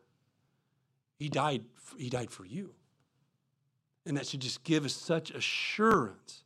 He 1.18 1.28
died, 1.28 1.64
he 1.98 2.10
died 2.10 2.30
for 2.30 2.44
you. 2.44 2.74
And 4.04 4.16
that 4.16 4.26
should 4.26 4.40
just 4.40 4.62
give 4.62 4.84
us 4.84 4.94
such 4.94 5.30
assurance. 5.30 6.44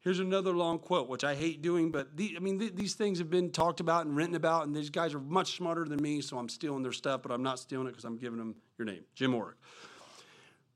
Here's 0.00 0.20
another 0.20 0.52
long 0.52 0.78
quote, 0.78 1.08
which 1.08 1.24
I 1.24 1.34
hate 1.34 1.60
doing, 1.60 1.90
but 1.90 2.16
the, 2.16 2.34
I 2.36 2.40
mean, 2.40 2.58
these 2.74 2.94
things 2.94 3.18
have 3.18 3.30
been 3.30 3.50
talked 3.50 3.80
about 3.80 4.06
and 4.06 4.16
written 4.16 4.34
about, 4.34 4.66
and 4.66 4.74
these 4.74 4.90
guys 4.90 5.12
are 5.12 5.20
much 5.20 5.56
smarter 5.56 5.84
than 5.84 6.00
me, 6.00 6.20
so 6.20 6.38
I'm 6.38 6.48
stealing 6.48 6.82
their 6.82 6.92
stuff, 6.92 7.22
but 7.22 7.32
I'm 7.32 7.42
not 7.42 7.58
stealing 7.58 7.88
it 7.88 7.90
because 7.90 8.04
I'm 8.04 8.16
giving 8.16 8.38
them 8.38 8.54
your 8.78 8.86
name, 8.86 9.04
Jim 9.14 9.32
Orrick. 9.32 9.54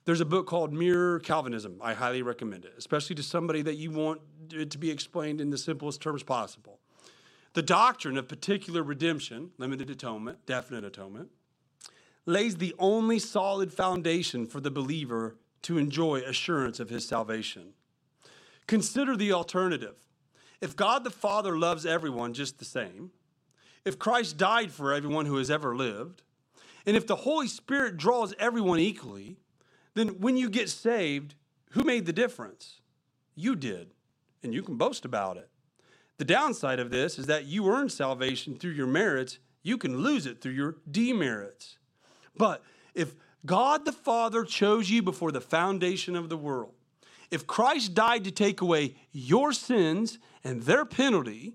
There's 0.04 0.20
a 0.20 0.24
book 0.24 0.46
called 0.46 0.72
Mere 0.72 1.20
Calvinism. 1.20 1.78
I 1.80 1.94
highly 1.94 2.22
recommend 2.22 2.64
it, 2.64 2.74
especially 2.76 3.14
to 3.16 3.22
somebody 3.22 3.62
that 3.62 3.76
you 3.76 3.92
want 3.92 4.20
it 4.52 4.70
to 4.72 4.78
be 4.78 4.90
explained 4.90 5.40
in 5.40 5.50
the 5.50 5.58
simplest 5.58 6.00
terms 6.00 6.24
possible. 6.24 6.80
The 7.54 7.62
doctrine 7.62 8.16
of 8.16 8.28
particular 8.28 8.82
redemption, 8.82 9.50
limited 9.58 9.90
atonement, 9.90 10.46
definite 10.46 10.84
atonement, 10.84 11.30
lays 12.24 12.56
the 12.56 12.74
only 12.78 13.18
solid 13.18 13.72
foundation 13.72 14.46
for 14.46 14.60
the 14.60 14.70
believer 14.70 15.36
to 15.62 15.78
enjoy 15.78 16.20
assurance 16.20 16.80
of 16.80 16.88
his 16.88 17.06
salvation. 17.06 17.74
Consider 18.66 19.16
the 19.16 19.32
alternative. 19.32 19.96
If 20.60 20.76
God 20.76 21.04
the 21.04 21.10
Father 21.10 21.58
loves 21.58 21.84
everyone 21.84 22.32
just 22.32 22.58
the 22.58 22.64
same, 22.64 23.10
if 23.84 23.98
Christ 23.98 24.36
died 24.36 24.70
for 24.70 24.92
everyone 24.92 25.26
who 25.26 25.36
has 25.36 25.50
ever 25.50 25.76
lived, 25.76 26.22
and 26.86 26.96
if 26.96 27.06
the 27.06 27.16
Holy 27.16 27.48
Spirit 27.48 27.96
draws 27.96 28.34
everyone 28.38 28.78
equally, 28.78 29.36
then 29.94 30.20
when 30.20 30.36
you 30.36 30.48
get 30.48 30.70
saved, 30.70 31.34
who 31.70 31.82
made 31.82 32.06
the 32.06 32.12
difference? 32.12 32.80
You 33.34 33.56
did, 33.56 33.92
and 34.42 34.54
you 34.54 34.62
can 34.62 34.76
boast 34.76 35.04
about 35.04 35.36
it. 35.36 35.48
The 36.18 36.24
downside 36.24 36.78
of 36.78 36.90
this 36.90 37.18
is 37.18 37.26
that 37.26 37.46
you 37.46 37.68
earn 37.68 37.88
salvation 37.88 38.56
through 38.56 38.72
your 38.72 38.86
merits, 38.86 39.38
you 39.62 39.78
can 39.78 39.98
lose 39.98 40.26
it 40.26 40.40
through 40.40 40.52
your 40.52 40.76
demerits. 40.90 41.78
But 42.36 42.62
if 42.94 43.14
God 43.44 43.84
the 43.84 43.92
Father 43.92 44.44
chose 44.44 44.90
you 44.90 45.02
before 45.02 45.32
the 45.32 45.40
foundation 45.40 46.14
of 46.14 46.28
the 46.28 46.36
world, 46.36 46.74
if 47.30 47.46
Christ 47.46 47.94
died 47.94 48.24
to 48.24 48.30
take 48.30 48.60
away 48.60 48.94
your 49.10 49.52
sins 49.52 50.18
and 50.44 50.62
their 50.62 50.84
penalty, 50.84 51.54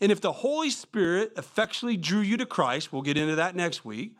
and 0.00 0.10
if 0.10 0.20
the 0.20 0.32
Holy 0.32 0.70
Spirit 0.70 1.32
effectually 1.36 1.96
drew 1.96 2.20
you 2.20 2.36
to 2.38 2.46
Christ, 2.46 2.92
we'll 2.92 3.02
get 3.02 3.18
into 3.18 3.34
that 3.36 3.54
next 3.54 3.84
week, 3.84 4.16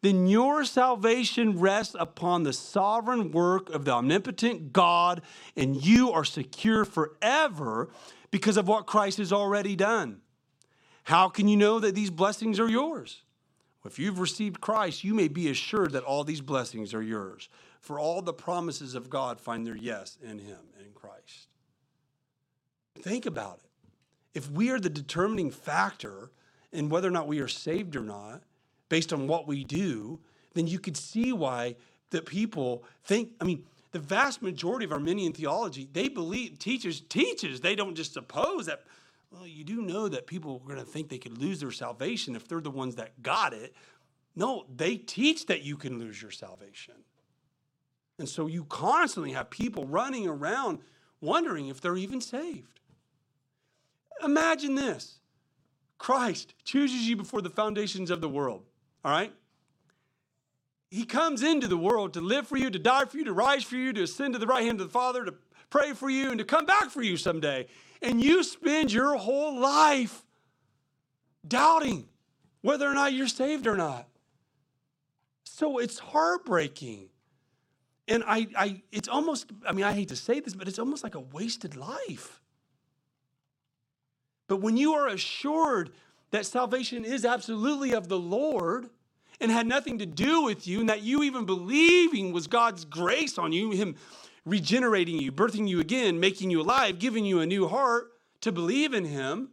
then 0.00 0.26
your 0.26 0.64
salvation 0.64 1.58
rests 1.58 1.96
upon 1.98 2.42
the 2.42 2.52
sovereign 2.52 3.32
work 3.32 3.68
of 3.70 3.84
the 3.84 3.90
omnipotent 3.90 4.72
God, 4.72 5.22
and 5.56 5.84
you 5.84 6.12
are 6.12 6.24
secure 6.24 6.84
forever 6.84 7.90
because 8.30 8.56
of 8.56 8.68
what 8.68 8.86
Christ 8.86 9.18
has 9.18 9.32
already 9.32 9.76
done. 9.76 10.20
How 11.04 11.28
can 11.28 11.48
you 11.48 11.56
know 11.56 11.80
that 11.80 11.94
these 11.94 12.10
blessings 12.10 12.60
are 12.60 12.68
yours? 12.68 13.22
If 13.84 13.98
you've 13.98 14.18
received 14.18 14.60
Christ, 14.60 15.02
you 15.02 15.14
may 15.14 15.28
be 15.28 15.48
assured 15.48 15.92
that 15.92 16.04
all 16.04 16.22
these 16.22 16.42
blessings 16.42 16.92
are 16.92 17.02
yours. 17.02 17.48
For 17.80 17.98
all 17.98 18.20
the 18.20 18.34
promises 18.34 18.94
of 18.94 19.08
God 19.08 19.40
find 19.40 19.66
their 19.66 19.76
yes 19.76 20.18
in 20.22 20.38
Him, 20.38 20.58
in 20.78 20.92
Christ. 20.92 21.48
Think 23.00 23.24
about 23.24 23.60
it. 23.64 23.70
If 24.34 24.50
we 24.50 24.70
are 24.70 24.78
the 24.78 24.90
determining 24.90 25.50
factor 25.50 26.30
in 26.72 26.90
whether 26.90 27.08
or 27.08 27.12
not 27.12 27.28
we 27.28 27.40
are 27.40 27.48
saved 27.48 27.96
or 27.96 28.02
not, 28.02 28.42
based 28.90 29.12
on 29.12 29.26
what 29.26 29.46
we 29.46 29.64
do, 29.64 30.20
then 30.54 30.66
you 30.66 30.78
could 30.78 30.96
see 30.96 31.32
why 31.32 31.76
the 32.10 32.20
people 32.20 32.84
think, 33.04 33.32
I 33.40 33.44
mean, 33.44 33.64
the 33.90 33.98
vast 33.98 34.42
majority 34.42 34.84
of 34.84 34.92
Arminian 34.92 35.32
theology, 35.32 35.88
they 35.92 36.08
believe, 36.08 36.58
teachers, 36.58 37.00
teaches, 37.00 37.60
they 37.60 37.74
don't 37.74 37.94
just 37.94 38.12
suppose 38.12 38.66
that, 38.66 38.82
well, 39.30 39.46
you 39.46 39.64
do 39.64 39.82
know 39.82 40.08
that 40.08 40.26
people 40.26 40.60
are 40.62 40.74
going 40.74 40.84
to 40.84 40.90
think 40.90 41.08
they 41.08 41.18
could 41.18 41.38
lose 41.38 41.60
their 41.60 41.70
salvation 41.70 42.36
if 42.36 42.46
they're 42.46 42.60
the 42.60 42.70
ones 42.70 42.96
that 42.96 43.22
got 43.22 43.54
it. 43.54 43.74
No, 44.36 44.66
they 44.74 44.96
teach 44.96 45.46
that 45.46 45.62
you 45.62 45.76
can 45.76 45.98
lose 45.98 46.20
your 46.20 46.30
salvation. 46.30 46.94
And 48.18 48.28
so 48.28 48.46
you 48.46 48.64
constantly 48.64 49.32
have 49.32 49.48
people 49.48 49.86
running 49.86 50.28
around 50.28 50.80
wondering 51.20 51.68
if 51.68 51.80
they're 51.80 51.96
even 51.96 52.20
saved. 52.20 52.80
Imagine 54.22 54.74
this 54.74 55.18
Christ 55.98 56.54
chooses 56.64 57.08
you 57.08 57.16
before 57.16 57.42
the 57.42 57.50
foundations 57.50 58.10
of 58.10 58.20
the 58.20 58.28
world, 58.28 58.64
all 59.04 59.12
right? 59.12 59.32
He 60.90 61.04
comes 61.04 61.42
into 61.42 61.68
the 61.68 61.76
world 61.76 62.14
to 62.14 62.20
live 62.20 62.46
for 62.46 62.56
you, 62.56 62.70
to 62.70 62.78
die 62.78 63.04
for 63.04 63.18
you, 63.18 63.24
to 63.24 63.32
rise 63.32 63.62
for 63.62 63.76
you, 63.76 63.92
to 63.92 64.02
ascend 64.02 64.34
to 64.34 64.38
the 64.38 64.46
right 64.46 64.64
hand 64.64 64.80
of 64.80 64.86
the 64.86 64.92
Father, 64.92 65.24
to 65.24 65.34
pray 65.68 65.92
for 65.92 66.08
you, 66.08 66.30
and 66.30 66.38
to 66.38 66.44
come 66.44 66.64
back 66.64 66.90
for 66.90 67.02
you 67.02 67.16
someday. 67.16 67.66
And 68.00 68.22
you 68.22 68.42
spend 68.42 68.90
your 68.92 69.16
whole 69.16 69.60
life 69.60 70.24
doubting 71.46 72.08
whether 72.62 72.88
or 72.88 72.94
not 72.94 73.12
you're 73.12 73.28
saved 73.28 73.66
or 73.66 73.76
not. 73.76 74.08
So 75.44 75.78
it's 75.78 75.98
heartbreaking. 75.98 77.10
And 78.06 78.24
I, 78.26 78.46
I, 78.56 78.82
it's 78.90 79.08
almost, 79.08 79.50
I 79.66 79.72
mean, 79.72 79.84
I 79.84 79.92
hate 79.92 80.08
to 80.08 80.16
say 80.16 80.40
this, 80.40 80.54
but 80.54 80.68
it's 80.68 80.78
almost 80.78 81.04
like 81.04 81.14
a 81.14 81.20
wasted 81.20 81.76
life. 81.76 82.40
But 84.46 84.62
when 84.62 84.78
you 84.78 84.94
are 84.94 85.08
assured 85.08 85.90
that 86.30 86.46
salvation 86.46 87.04
is 87.04 87.26
absolutely 87.26 87.92
of 87.92 88.08
the 88.08 88.18
Lord, 88.18 88.88
and 89.40 89.50
had 89.50 89.66
nothing 89.66 89.98
to 89.98 90.06
do 90.06 90.42
with 90.42 90.66
you, 90.66 90.80
and 90.80 90.88
that 90.88 91.02
you 91.02 91.22
even 91.22 91.46
believing 91.46 92.32
was 92.32 92.46
God's 92.46 92.84
grace 92.84 93.38
on 93.38 93.52
you, 93.52 93.70
Him 93.70 93.96
regenerating 94.44 95.18
you, 95.18 95.30
birthing 95.30 95.68
you 95.68 95.80
again, 95.80 96.18
making 96.18 96.50
you 96.50 96.60
alive, 96.60 96.98
giving 96.98 97.24
you 97.24 97.40
a 97.40 97.46
new 97.46 97.68
heart 97.68 98.10
to 98.40 98.52
believe 98.52 98.94
in 98.94 99.04
Him. 99.04 99.50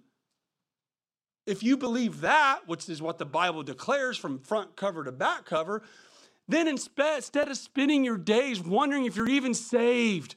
If 1.46 1.62
you 1.62 1.78
believe 1.78 2.22
that, 2.22 2.62
which 2.68 2.90
is 2.90 3.02
what 3.02 3.20
the 3.20 3.26
Bible 3.26 3.62
declares 3.62 4.18
from 4.18 4.40
front 4.40 4.76
cover 4.76 5.04
to 5.04 5.12
back 5.12 5.46
cover, 5.46 5.84
then 6.48 6.68
instead 6.68 7.22
of 7.36 7.58
spending 7.58 8.04
your 8.04 8.18
days 8.18 8.62
wondering 8.62 9.06
if 9.06 9.16
you're 9.16 9.30
even 9.30 9.54
saved, 9.54 10.36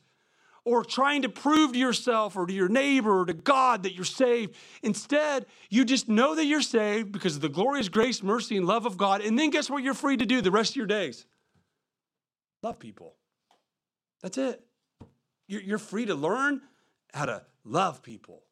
or 0.69 0.85
trying 0.85 1.23
to 1.23 1.31
prove 1.31 1.73
to 1.73 1.79
yourself 1.79 2.37
or 2.37 2.47
to 2.47 2.53
your 2.53 2.69
neighbor 2.69 3.21
or 3.21 3.25
to 3.25 3.33
God 3.33 3.85
that 3.85 3.95
you're 3.95 4.05
saved. 4.05 4.55
Instead, 4.83 5.47
you 5.71 5.83
just 5.83 6.11
know 6.11 6.35
that 6.35 6.45
you're 6.45 6.61
saved 6.61 7.11
because 7.11 7.37
of 7.37 7.41
the 7.41 7.49
glorious 7.49 7.89
grace, 7.89 8.23
mercy, 8.23 8.55
and 8.55 8.67
love 8.67 8.85
of 8.85 8.99
God. 8.99 9.23
And 9.23 9.39
then 9.39 9.49
guess 9.49 9.71
what 9.71 9.83
you're 9.83 9.95
free 9.95 10.19
to 10.19 10.27
do 10.27 10.43
the 10.43 10.51
rest 10.51 10.73
of 10.73 10.77
your 10.77 10.87
days? 10.87 11.25
Love 12.63 12.79
people. 12.79 13.15
That's 14.23 14.37
it. 14.37 14.63
You're 15.47 15.79
free 15.79 16.05
to 16.05 16.15
learn 16.15 16.61
how 17.15 17.25
to 17.25 17.45
love 17.65 18.03
people. 18.03 18.43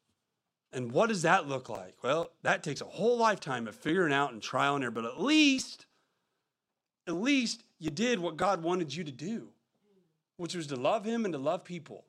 And 0.73 0.91
what 0.91 1.09
does 1.09 1.21
that 1.21 1.47
look 1.47 1.69
like? 1.69 1.97
Well, 2.03 2.31
that 2.41 2.63
takes 2.63 2.81
a 2.81 2.85
whole 2.85 3.17
lifetime 3.17 3.67
of 3.67 3.75
figuring 3.75 4.11
out 4.11 4.33
and 4.33 4.41
trial 4.41 4.73
and 4.73 4.83
error, 4.83 4.89
but 4.89 5.05
at 5.05 5.21
least, 5.21 5.85
at 7.05 7.13
least 7.13 7.61
you 7.77 7.91
did 7.91 8.17
what 8.17 8.37
God 8.37 8.63
wanted 8.63 8.91
you 8.95 9.03
to 9.03 9.11
do 9.11 9.49
which 10.37 10.55
was 10.55 10.67
to 10.67 10.75
love 10.75 11.05
Him 11.05 11.25
and 11.25 11.33
to 11.33 11.39
love 11.39 11.63
people. 11.63 12.05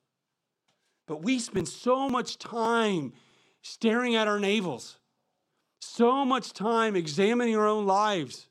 But 1.06 1.22
we 1.22 1.38
spend 1.38 1.68
so 1.68 2.08
much 2.08 2.38
time 2.38 3.14
staring 3.62 4.14
at 4.14 4.28
our 4.28 4.38
navels, 4.38 4.96
so 5.80 6.24
much 6.24 6.52
time 6.52 6.94
examining 6.94 7.56
our 7.56 7.66
own 7.66 7.86
lives 7.86 8.48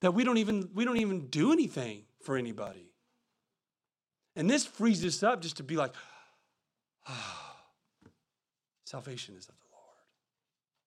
that 0.00 0.12
we 0.12 0.24
don't 0.24 0.38
even, 0.38 0.70
we 0.74 0.84
don't 0.84 0.98
even 0.98 1.26
do 1.26 1.52
anything 1.52 2.04
for 2.22 2.36
anybody. 2.36 2.92
And 4.36 4.48
this 4.48 4.64
frees 4.64 5.04
us 5.04 5.22
up 5.22 5.40
just 5.42 5.56
to 5.58 5.62
be 5.62 5.76
like, 5.76 5.92
ah, 7.08 7.56
salvation 8.86 9.34
is 9.36 9.48
of 9.48 9.54
the 9.56 9.66
Lord. 9.72 9.96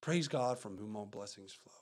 Praise 0.02 0.28
God 0.28 0.58
from 0.58 0.78
whom 0.78 0.96
all 0.96 1.06
blessings 1.06 1.54
flow. 1.54 1.74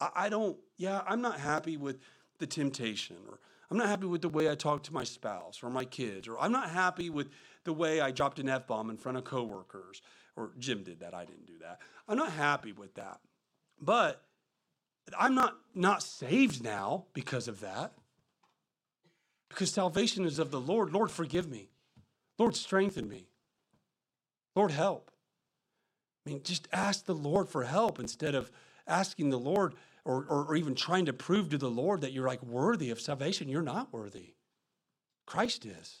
I, 0.00 0.26
I 0.26 0.28
don't, 0.28 0.56
yeah, 0.76 1.02
I'm 1.06 1.22
not 1.22 1.40
happy 1.40 1.76
with 1.76 2.00
the 2.38 2.46
temptation 2.46 3.16
or 3.28 3.38
I'm 3.70 3.76
not 3.76 3.88
happy 3.88 4.06
with 4.06 4.22
the 4.22 4.28
way 4.28 4.50
I 4.50 4.54
talk 4.54 4.82
to 4.84 4.94
my 4.94 5.04
spouse 5.04 5.62
or 5.62 5.70
my 5.70 5.84
kids, 5.84 6.26
or 6.26 6.38
I'm 6.38 6.52
not 6.52 6.70
happy 6.70 7.10
with 7.10 7.28
the 7.64 7.72
way 7.72 8.00
I 8.00 8.10
dropped 8.10 8.38
an 8.38 8.48
F 8.48 8.66
bomb 8.66 8.88
in 8.88 8.96
front 8.96 9.18
of 9.18 9.24
coworkers, 9.24 10.00
or 10.36 10.52
Jim 10.58 10.82
did 10.82 11.00
that. 11.00 11.14
I 11.14 11.24
didn't 11.24 11.46
do 11.46 11.58
that. 11.60 11.80
I'm 12.08 12.16
not 12.16 12.32
happy 12.32 12.72
with 12.72 12.94
that. 12.94 13.20
But 13.80 14.22
I'm 15.18 15.34
not 15.34 15.56
not 15.74 16.02
saved 16.02 16.64
now 16.64 17.04
because 17.12 17.46
of 17.46 17.60
that. 17.60 17.92
Because 19.48 19.70
salvation 19.70 20.24
is 20.24 20.38
of 20.38 20.50
the 20.50 20.60
Lord. 20.60 20.92
Lord, 20.92 21.10
forgive 21.10 21.48
me. 21.48 21.68
Lord, 22.38 22.54
strengthen 22.54 23.08
me. 23.08 23.28
Lord, 24.54 24.70
help. 24.70 25.10
I 26.26 26.30
mean, 26.30 26.42
just 26.42 26.68
ask 26.72 27.04
the 27.04 27.14
Lord 27.14 27.48
for 27.48 27.64
help 27.64 27.98
instead 27.98 28.34
of 28.34 28.50
asking 28.86 29.30
the 29.30 29.38
Lord 29.38 29.74
or, 30.08 30.24
or, 30.26 30.46
or 30.46 30.56
even 30.56 30.74
trying 30.74 31.04
to 31.04 31.12
prove 31.12 31.50
to 31.50 31.58
the 31.58 31.70
Lord 31.70 32.00
that 32.00 32.12
you're 32.12 32.26
like 32.26 32.42
worthy 32.42 32.88
of 32.90 32.98
salvation. 32.98 33.46
You're 33.46 33.60
not 33.60 33.92
worthy. 33.92 34.32
Christ 35.26 35.66
is. 35.66 36.00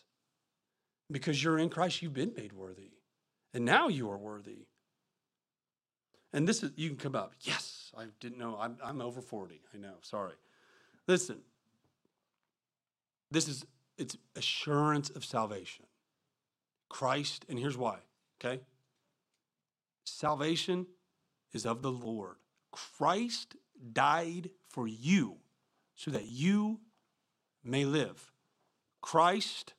Because 1.10 1.44
you're 1.44 1.58
in 1.58 1.68
Christ, 1.68 2.00
you've 2.00 2.14
been 2.14 2.32
made 2.34 2.54
worthy. 2.54 2.92
And 3.52 3.66
now 3.66 3.88
you 3.88 4.10
are 4.10 4.16
worthy. 4.16 4.64
And 6.32 6.48
this 6.48 6.62
is, 6.62 6.72
you 6.76 6.88
can 6.88 6.96
come 6.96 7.14
up, 7.14 7.34
yes, 7.42 7.92
I 7.96 8.04
didn't 8.18 8.38
know, 8.38 8.56
I'm, 8.58 8.78
I'm 8.82 9.02
over 9.02 9.20
40. 9.20 9.60
I 9.74 9.76
know, 9.76 9.94
sorry. 10.00 10.34
Listen, 11.06 11.38
this 13.30 13.46
is, 13.46 13.66
it's 13.98 14.16
assurance 14.36 15.10
of 15.10 15.22
salvation. 15.22 15.84
Christ, 16.88 17.44
and 17.48 17.58
here's 17.58 17.76
why, 17.76 17.98
okay? 18.40 18.62
Salvation 20.06 20.86
is 21.52 21.66
of 21.66 21.82
the 21.82 21.92
Lord. 21.92 22.36
Christ 22.70 23.56
died 23.92 24.50
for 24.68 24.86
you 24.86 25.36
so 25.94 26.10
that 26.10 26.26
you 26.26 26.80
may 27.64 27.84
live. 27.84 28.32
Christ 29.00 29.74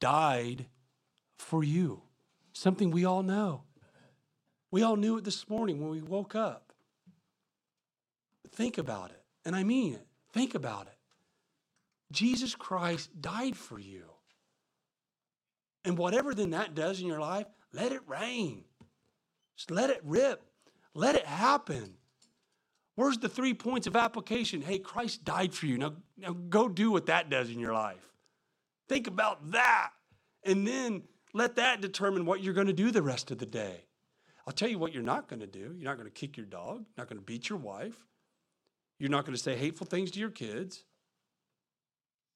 died 0.00 0.66
for 1.38 1.62
you. 1.62 2.02
Something 2.52 2.90
we 2.90 3.04
all 3.04 3.22
know. 3.22 3.62
We 4.70 4.82
all 4.82 4.96
knew 4.96 5.16
it 5.16 5.24
this 5.24 5.48
morning 5.48 5.80
when 5.80 5.90
we 5.90 6.02
woke 6.02 6.34
up. 6.34 6.72
Think 8.52 8.78
about 8.78 9.10
it. 9.10 9.22
And 9.44 9.56
I 9.56 9.64
mean 9.64 9.94
it. 9.94 10.06
Think 10.32 10.54
about 10.54 10.86
it. 10.86 10.96
Jesus 12.12 12.54
Christ 12.54 13.10
died 13.20 13.56
for 13.56 13.78
you. 13.78 14.04
And 15.84 15.96
whatever 15.96 16.34
then 16.34 16.50
that 16.50 16.74
does 16.74 17.00
in 17.00 17.06
your 17.06 17.20
life, 17.20 17.46
let 17.72 17.92
it 17.92 18.02
rain. 18.06 18.64
Just 19.56 19.70
let 19.70 19.90
it 19.90 20.00
rip. 20.04 20.42
Let 20.94 21.14
it 21.14 21.26
happen. 21.26 21.94
Where's 23.00 23.16
the 23.16 23.30
three 23.30 23.54
points 23.54 23.86
of 23.86 23.96
application? 23.96 24.60
Hey, 24.60 24.78
Christ 24.78 25.24
died 25.24 25.54
for 25.54 25.64
you. 25.64 25.78
Now, 25.78 25.94
now 26.18 26.36
go 26.50 26.68
do 26.68 26.90
what 26.90 27.06
that 27.06 27.30
does 27.30 27.48
in 27.48 27.58
your 27.58 27.72
life. 27.72 28.12
Think 28.90 29.06
about 29.06 29.52
that. 29.52 29.92
And 30.44 30.66
then 30.66 31.04
let 31.32 31.56
that 31.56 31.80
determine 31.80 32.26
what 32.26 32.42
you're 32.42 32.52
going 32.52 32.66
to 32.66 32.74
do 32.74 32.90
the 32.90 33.00
rest 33.00 33.30
of 33.30 33.38
the 33.38 33.46
day. 33.46 33.86
I'll 34.46 34.52
tell 34.52 34.68
you 34.68 34.78
what 34.78 34.92
you're 34.92 35.02
not 35.02 35.28
going 35.28 35.40
to 35.40 35.46
do. 35.46 35.74
You're 35.78 35.88
not 35.88 35.96
going 35.96 36.10
to 36.10 36.14
kick 36.14 36.36
your 36.36 36.44
dog, 36.44 36.84
not 36.98 37.08
going 37.08 37.16
to 37.16 37.24
beat 37.24 37.48
your 37.48 37.58
wife. 37.58 37.96
You're 38.98 39.08
not 39.08 39.24
going 39.24 39.34
to 39.34 39.42
say 39.42 39.56
hateful 39.56 39.86
things 39.86 40.10
to 40.10 40.20
your 40.20 40.28
kids. 40.28 40.84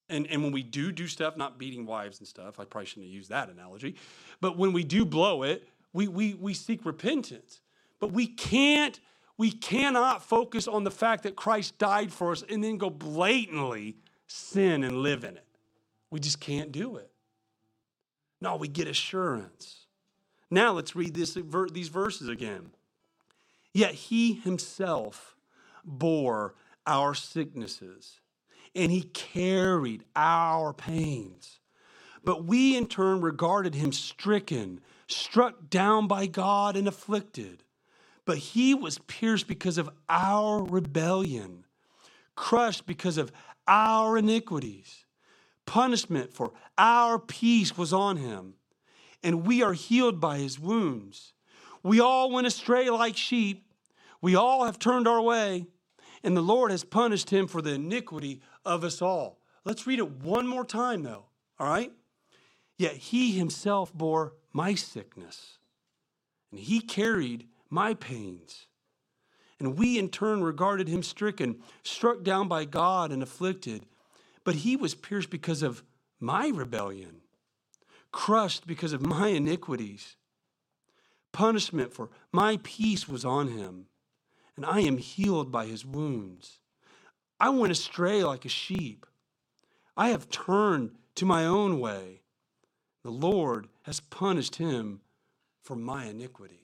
And, 0.08 0.26
and 0.28 0.42
when 0.42 0.50
we 0.50 0.62
do 0.62 0.92
do 0.92 1.06
stuff, 1.08 1.36
not 1.36 1.58
beating 1.58 1.84
wives 1.84 2.20
and 2.20 2.26
stuff, 2.26 2.58
I 2.58 2.64
probably 2.64 2.86
shouldn't 2.86 3.08
have 3.08 3.14
used 3.14 3.28
that 3.28 3.50
analogy, 3.50 3.96
but 4.40 4.56
when 4.56 4.72
we 4.72 4.82
do 4.82 5.04
blow 5.04 5.42
it, 5.42 5.68
we, 5.92 6.08
we, 6.08 6.32
we 6.32 6.54
seek 6.54 6.86
repentance. 6.86 7.60
But 8.00 8.12
we 8.12 8.26
can't 8.26 8.98
we 9.36 9.50
cannot 9.50 10.22
focus 10.22 10.68
on 10.68 10.84
the 10.84 10.90
fact 10.90 11.24
that 11.24 11.36
Christ 11.36 11.78
died 11.78 12.12
for 12.12 12.32
us 12.32 12.44
and 12.48 12.62
then 12.62 12.78
go 12.78 12.90
blatantly 12.90 13.96
sin 14.26 14.84
and 14.84 14.98
live 14.98 15.24
in 15.24 15.36
it. 15.36 15.46
We 16.10 16.20
just 16.20 16.40
can't 16.40 16.70
do 16.70 16.96
it. 16.96 17.10
No, 18.40 18.56
we 18.56 18.68
get 18.68 18.86
assurance. 18.86 19.86
Now 20.50 20.72
let's 20.72 20.94
read 20.94 21.14
this, 21.14 21.36
these 21.72 21.88
verses 21.88 22.28
again. 22.28 22.70
Yet 23.72 23.92
he 23.92 24.34
himself 24.34 25.34
bore 25.84 26.54
our 26.86 27.14
sicknesses 27.14 28.20
and 28.74 28.92
he 28.92 29.02
carried 29.02 30.04
our 30.14 30.72
pains. 30.72 31.58
But 32.24 32.44
we 32.44 32.76
in 32.76 32.86
turn 32.86 33.20
regarded 33.20 33.74
him 33.74 33.92
stricken, 33.92 34.80
struck 35.08 35.68
down 35.68 36.06
by 36.06 36.26
God, 36.26 36.76
and 36.76 36.86
afflicted. 36.86 37.63
But 38.24 38.38
he 38.38 38.74
was 38.74 38.98
pierced 38.98 39.46
because 39.46 39.78
of 39.78 39.90
our 40.08 40.64
rebellion, 40.64 41.64
crushed 42.36 42.86
because 42.86 43.18
of 43.18 43.32
our 43.66 44.16
iniquities. 44.16 45.04
Punishment 45.66 46.32
for 46.34 46.52
our 46.76 47.18
peace 47.18 47.76
was 47.76 47.92
on 47.92 48.16
him, 48.16 48.54
and 49.22 49.46
we 49.46 49.62
are 49.62 49.72
healed 49.72 50.20
by 50.20 50.38
his 50.38 50.58
wounds. 50.58 51.32
We 51.82 52.00
all 52.00 52.30
went 52.30 52.46
astray 52.46 52.88
like 52.90 53.16
sheep. 53.16 53.66
We 54.20 54.34
all 54.34 54.64
have 54.64 54.78
turned 54.78 55.06
our 55.06 55.20
way, 55.20 55.66
and 56.22 56.36
the 56.36 56.42
Lord 56.42 56.70
has 56.70 56.84
punished 56.84 57.30
him 57.30 57.46
for 57.46 57.60
the 57.60 57.74
iniquity 57.74 58.40
of 58.64 58.84
us 58.84 59.02
all. 59.02 59.38
Let's 59.64 59.86
read 59.86 59.98
it 59.98 60.10
one 60.10 60.46
more 60.46 60.64
time, 60.64 61.02
though, 61.02 61.26
all 61.58 61.66
right? 61.66 61.92
Yet 62.76 62.94
he 62.94 63.32
himself 63.32 63.92
bore 63.92 64.34
my 64.52 64.74
sickness, 64.74 65.58
and 66.50 66.60
he 66.60 66.80
carried 66.80 67.46
my 67.74 67.94
pains. 67.94 68.66
And 69.58 69.76
we 69.76 69.98
in 69.98 70.08
turn 70.08 70.42
regarded 70.42 70.88
him 70.88 71.02
stricken, 71.02 71.60
struck 71.82 72.22
down 72.22 72.48
by 72.48 72.64
God, 72.64 73.12
and 73.12 73.22
afflicted. 73.22 73.84
But 74.44 74.56
he 74.56 74.76
was 74.76 74.94
pierced 74.94 75.30
because 75.30 75.62
of 75.62 75.82
my 76.20 76.48
rebellion, 76.48 77.22
crushed 78.12 78.66
because 78.66 78.92
of 78.92 79.04
my 79.04 79.28
iniquities. 79.28 80.16
Punishment 81.32 81.92
for 81.92 82.10
my 82.32 82.58
peace 82.62 83.08
was 83.08 83.24
on 83.24 83.48
him, 83.48 83.86
and 84.56 84.64
I 84.64 84.80
am 84.80 84.98
healed 84.98 85.50
by 85.50 85.66
his 85.66 85.84
wounds. 85.84 86.60
I 87.40 87.48
went 87.50 87.72
astray 87.72 88.22
like 88.22 88.44
a 88.44 88.48
sheep. 88.48 89.04
I 89.96 90.08
have 90.08 90.30
turned 90.30 90.92
to 91.16 91.26
my 91.26 91.44
own 91.44 91.80
way. 91.80 92.22
The 93.02 93.10
Lord 93.10 93.68
has 93.82 94.00
punished 94.00 94.56
him 94.56 95.00
for 95.62 95.76
my 95.76 96.06
iniquity. 96.06 96.63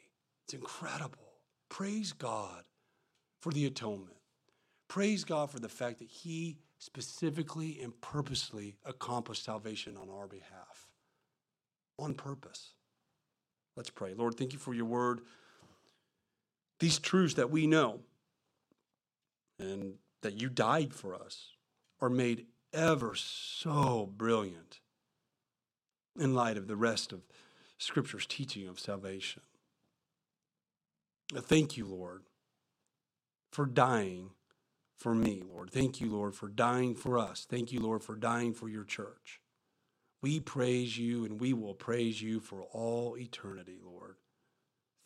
It's 0.50 0.54
incredible. 0.56 1.30
Praise 1.68 2.12
God 2.12 2.64
for 3.40 3.52
the 3.52 3.66
atonement. 3.66 4.16
Praise 4.88 5.22
God 5.22 5.48
for 5.48 5.60
the 5.60 5.68
fact 5.68 6.00
that 6.00 6.08
he 6.08 6.58
specifically 6.80 7.78
and 7.80 8.00
purposely 8.00 8.74
accomplished 8.84 9.44
salvation 9.44 9.96
on 9.96 10.10
our 10.10 10.26
behalf. 10.26 10.90
On 12.00 12.14
purpose. 12.14 12.70
Let's 13.76 13.90
pray. 13.90 14.12
Lord, 14.12 14.34
thank 14.34 14.52
you 14.52 14.58
for 14.58 14.74
your 14.74 14.86
word. 14.86 15.20
These 16.80 16.98
truths 16.98 17.34
that 17.34 17.52
we 17.52 17.68
know 17.68 18.00
and 19.60 19.98
that 20.22 20.40
you 20.40 20.48
died 20.48 20.92
for 20.92 21.14
us 21.14 21.50
are 22.00 22.10
made 22.10 22.46
ever 22.72 23.14
so 23.14 24.10
brilliant 24.16 24.80
in 26.18 26.34
light 26.34 26.56
of 26.56 26.66
the 26.66 26.74
rest 26.74 27.12
of 27.12 27.20
Scripture's 27.78 28.26
teaching 28.26 28.66
of 28.66 28.80
salvation. 28.80 29.42
Thank 31.36 31.76
you, 31.76 31.86
Lord, 31.86 32.22
for 33.52 33.66
dying 33.66 34.30
for 34.98 35.14
me, 35.14 35.42
Lord. 35.48 35.70
Thank 35.70 36.00
you, 36.00 36.10
Lord, 36.10 36.34
for 36.34 36.48
dying 36.48 36.94
for 36.94 37.18
us. 37.18 37.46
Thank 37.48 37.72
you, 37.72 37.80
Lord, 37.80 38.02
for 38.04 38.16
dying 38.16 38.54
for 38.54 38.68
your 38.68 38.84
church. 38.84 39.40
We 40.22 40.40
praise 40.40 40.98
you 40.98 41.24
and 41.24 41.40
we 41.40 41.52
will 41.54 41.74
praise 41.74 42.20
you 42.22 42.40
for 42.40 42.62
all 42.72 43.16
eternity, 43.16 43.78
Lord. 43.82 44.16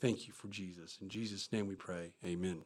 Thank 0.01 0.27
you 0.27 0.33
for 0.33 0.49
Jesus. 0.49 0.99
In 1.01 1.09
Jesus' 1.09 1.53
name 1.53 1.69
we 1.69 1.77
pray. 1.77 2.13
Amen. 2.25 2.63